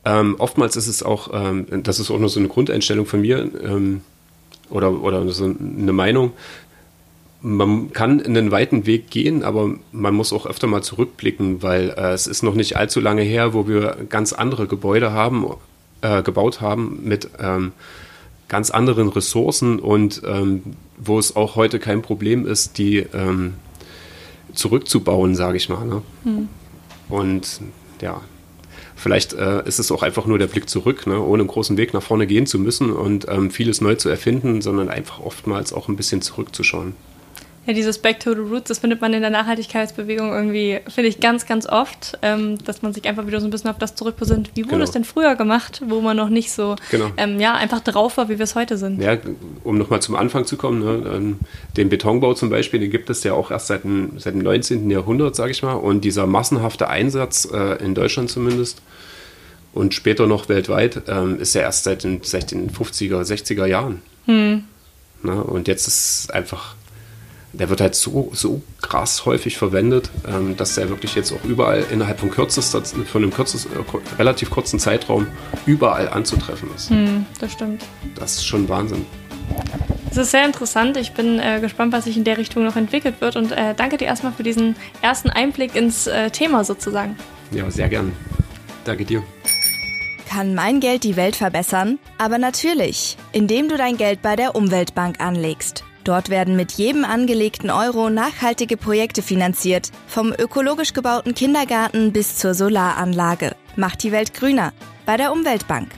Ähm, 0.05 0.35
oftmals 0.39 0.75
ist 0.75 0.87
es 0.87 1.03
auch, 1.03 1.29
ähm, 1.33 1.83
das 1.83 1.99
ist 1.99 2.09
auch 2.09 2.19
nur 2.19 2.29
so 2.29 2.39
eine 2.39 2.47
Grundeinstellung 2.47 3.05
von 3.05 3.21
mir 3.21 3.49
ähm, 3.61 4.01
oder, 4.69 5.01
oder 5.01 5.27
so 5.29 5.45
eine 5.45 5.93
Meinung, 5.93 6.31
man 7.41 7.93
kann 7.93 8.21
einen 8.21 8.51
weiten 8.51 8.85
Weg 8.85 9.09
gehen, 9.09 9.43
aber 9.43 9.75
man 9.91 10.15
muss 10.15 10.33
auch 10.33 10.45
öfter 10.45 10.67
mal 10.67 10.81
zurückblicken, 10.81 11.61
weil 11.61 11.89
äh, 11.91 12.13
es 12.13 12.27
ist 12.27 12.43
noch 12.43 12.55
nicht 12.55 12.77
allzu 12.77 12.99
lange 12.99 13.21
her, 13.21 13.53
wo 13.53 13.67
wir 13.67 13.97
ganz 14.09 14.33
andere 14.33 14.67
Gebäude 14.67 15.11
haben, 15.11 15.45
äh, 16.01 16.21
gebaut 16.23 16.62
haben 16.62 16.99
mit 17.03 17.29
ähm, 17.39 17.73
ganz 18.47 18.71
anderen 18.71 19.10
Ressourcen 19.10 19.79
und 19.79 20.21
ähm, 20.25 20.63
wo 20.97 21.19
es 21.19 21.36
auch 21.36 21.55
heute 21.55 21.79
kein 21.79 22.01
Problem 22.01 22.45
ist, 22.45 22.77
die 22.77 22.99
ähm, 23.13 23.55
zurückzubauen, 24.53 25.36
sage 25.36 25.57
ich 25.57 25.69
mal. 25.69 25.86
Ne? 25.86 26.01
Hm. 26.23 26.49
Und 27.10 27.62
ja, 28.01 28.21
vielleicht 28.95 29.33
äh, 29.33 29.65
ist 29.67 29.79
es 29.79 29.91
auch 29.91 30.03
einfach 30.03 30.25
nur 30.25 30.39
der 30.39 30.47
Blick 30.47 30.69
zurück, 30.69 31.07
ne? 31.07 31.21
ohne 31.21 31.43
einen 31.43 31.49
großen 31.49 31.77
Weg 31.77 31.93
nach 31.93 32.01
vorne 32.01 32.27
gehen 32.27 32.45
zu 32.45 32.60
müssen 32.60 32.91
und 32.91 33.27
ähm, 33.29 33.51
vieles 33.51 33.81
neu 33.81 33.95
zu 33.95 34.10
erfinden, 34.10 34.62
sondern 34.62 34.89
einfach 34.89 35.19
oftmals 35.19 35.73
auch 35.73 35.88
ein 35.88 35.95
bisschen 35.95 36.21
zurückzuschauen. 36.21 36.93
Ja, 37.67 37.73
dieses 37.73 37.97
Back 37.97 38.21
to 38.21 38.34
the 38.34 38.39
Roots, 38.39 38.69
das 38.69 38.80
findet 38.80 39.01
man 39.01 39.13
in 39.13 39.19
der 39.19 39.30
Nachhaltigkeitsbewegung 39.30 40.32
irgendwie, 40.32 40.80
finde 40.88 41.10
ich, 41.10 41.19
ganz, 41.19 41.45
ganz 41.45 41.67
oft, 41.67 42.17
ähm, 42.21 42.58
dass 42.63 42.82
man 42.82 42.93
sich 42.93 43.06
einfach 43.06 43.27
wieder 43.27 43.41
so 43.41 43.47
ein 43.47 43.49
bisschen 43.49 43.69
auf 43.69 43.77
das 43.77 43.93
zurückbesinnt. 43.93 44.51
Wie 44.56 44.63
wurde 44.63 44.75
genau. 44.75 44.84
es 44.86 44.91
denn 44.91 45.03
früher 45.03 45.36
gemacht, 45.36 45.82
wo 45.86 45.99
man 45.99 46.15
noch 46.15 46.30
nicht 46.30 46.49
so, 46.49 46.77
genau. 46.89 47.12
ähm, 47.17 47.41
ja, 47.41 47.56
einfach 47.56 47.82
drauf 47.82 48.15
war, 48.15 48.30
wie 48.30 48.39
wir 48.39 48.43
es 48.45 48.56
heute 48.56 48.77
sind? 48.77 49.01
Ja, 49.01 49.17
um 49.65 49.77
nochmal 49.77 50.01
zum 50.01 50.15
Anfang 50.15 50.45
zu 50.45 50.56
kommen, 50.56 50.80
ne, 50.80 51.12
ähm, 51.13 51.39
den 51.75 51.89
Betonbau 51.89 52.36
zum 52.36 52.49
Beispiel, 52.49 52.80
den 52.80 52.89
gibt 52.89 53.10
es 53.10 53.25
ja 53.25 53.34
auch 53.34 53.51
erst 53.51 53.67
seit 53.67 53.84
dem, 53.84 54.13
seit 54.17 54.34
dem 54.34 54.43
19. 54.43 54.89
Jahrhundert, 54.89 55.36
sage 55.36 55.51
ich 55.51 55.62
mal. 55.62 55.73
Und 55.73 56.06
dieser 56.06 56.25
massenhafte 56.25 56.88
Einsatz, 56.88 57.49
äh, 57.51 57.84
in 57.84 57.93
Deutschland 57.95 58.30
zumindest, 58.30 58.82
und 59.73 59.93
später 59.93 60.25
noch 60.25 60.47
weltweit, 60.47 61.01
ähm, 61.10 61.38
ist 61.38 61.53
ja 61.53 61.63
erst 61.63 61.84
seit 61.84 62.06
den, 62.06 62.21
seit 62.23 62.51
den 62.51 62.71
50er, 62.71 63.21
60er 63.23 63.65
Jahren. 63.65 64.01
Hm. 64.25 64.63
Na, 65.21 65.41
und 65.41 65.67
jetzt 65.67 65.86
ist 65.86 66.34
einfach 66.34 66.75
der 67.59 67.69
wird 67.69 67.81
halt 67.81 67.95
so, 67.95 68.29
so 68.33 68.61
krass 68.81 69.25
häufig 69.25 69.57
verwendet, 69.57 70.09
ähm, 70.27 70.55
dass 70.57 70.75
der 70.75 70.89
wirklich 70.89 71.15
jetzt 71.15 71.31
auch 71.31 71.43
überall 71.43 71.85
innerhalb 71.91 72.19
von 72.19 72.29
kürzester, 72.29 72.83
von 72.83 73.23
einem 73.23 73.33
kürzes, 73.33 73.65
äh, 73.65 74.17
relativ 74.17 74.49
kurzen 74.49 74.79
Zeitraum 74.79 75.27
überall 75.65 76.09
anzutreffen 76.09 76.69
ist. 76.75 76.89
Hm, 76.89 77.25
das 77.39 77.51
stimmt. 77.53 77.83
Das 78.15 78.35
ist 78.35 78.45
schon 78.45 78.69
Wahnsinn. 78.69 79.05
Es 80.11 80.17
ist 80.17 80.31
sehr 80.31 80.45
interessant. 80.45 80.97
Ich 80.97 81.11
bin 81.13 81.39
äh, 81.39 81.59
gespannt, 81.59 81.93
was 81.93 82.05
sich 82.05 82.17
in 82.17 82.23
der 82.23 82.37
Richtung 82.37 82.63
noch 82.63 82.75
entwickelt 82.75 83.21
wird 83.21 83.35
und 83.35 83.51
äh, 83.51 83.73
danke 83.75 83.97
dir 83.97 84.05
erstmal 84.05 84.33
für 84.33 84.43
diesen 84.43 84.75
ersten 85.01 85.29
Einblick 85.29 85.75
ins 85.75 86.07
äh, 86.07 86.29
Thema 86.29 86.63
sozusagen. 86.63 87.15
Ja, 87.51 87.69
sehr 87.69 87.89
gern. 87.89 88.13
Danke 88.83 89.05
dir. 89.05 89.23
Kann 90.29 90.55
mein 90.55 90.79
Geld 90.79 91.03
die 91.03 91.15
Welt 91.15 91.35
verbessern? 91.35 91.99
Aber 92.17 92.37
natürlich, 92.37 93.17
indem 93.31 93.69
du 93.69 93.77
dein 93.77 93.97
Geld 93.97 94.21
bei 94.21 94.35
der 94.35 94.55
Umweltbank 94.55 95.21
anlegst. 95.21 95.83
Dort 96.07 96.29
werden 96.29 96.55
mit 96.55 96.71
jedem 96.71 97.03
angelegten 97.03 97.69
Euro 97.69 98.09
nachhaltige 98.09 98.77
Projekte 98.77 99.21
finanziert, 99.21 99.91
vom 100.07 100.31
ökologisch 100.31 100.93
gebauten 100.93 101.35
Kindergarten 101.35 102.13
bis 102.13 102.37
zur 102.37 102.53
Solaranlage. 102.53 103.57
Macht 103.75 104.03
die 104.03 104.13
Welt 104.13 104.33
grüner 104.33 104.71
bei 105.05 105.17
der 105.17 105.33
Umweltbank. 105.33 105.89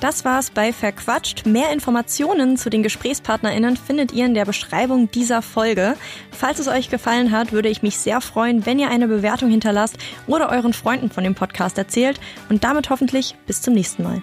Das 0.00 0.24
war's 0.24 0.50
bei 0.50 0.72
Verquatscht. 0.72 1.44
Mehr 1.44 1.72
Informationen 1.72 2.56
zu 2.56 2.70
den 2.70 2.82
GesprächspartnerInnen 2.82 3.76
findet 3.76 4.12
ihr 4.12 4.24
in 4.24 4.34
der 4.34 4.46
Beschreibung 4.46 5.10
dieser 5.10 5.42
Folge. 5.42 5.94
Falls 6.30 6.58
es 6.58 6.68
euch 6.68 6.88
gefallen 6.88 7.32
hat, 7.32 7.52
würde 7.52 7.68
ich 7.68 7.82
mich 7.82 7.98
sehr 7.98 8.22
freuen, 8.22 8.64
wenn 8.64 8.78
ihr 8.78 8.88
eine 8.88 9.08
Bewertung 9.08 9.50
hinterlasst 9.50 9.98
oder 10.26 10.48
euren 10.48 10.72
Freunden 10.72 11.10
von 11.10 11.22
dem 11.22 11.34
Podcast 11.34 11.76
erzählt 11.76 12.18
und 12.48 12.64
damit 12.64 12.88
hoffentlich 12.88 13.34
bis 13.46 13.60
zum 13.60 13.74
nächsten 13.74 14.04
Mal. 14.04 14.22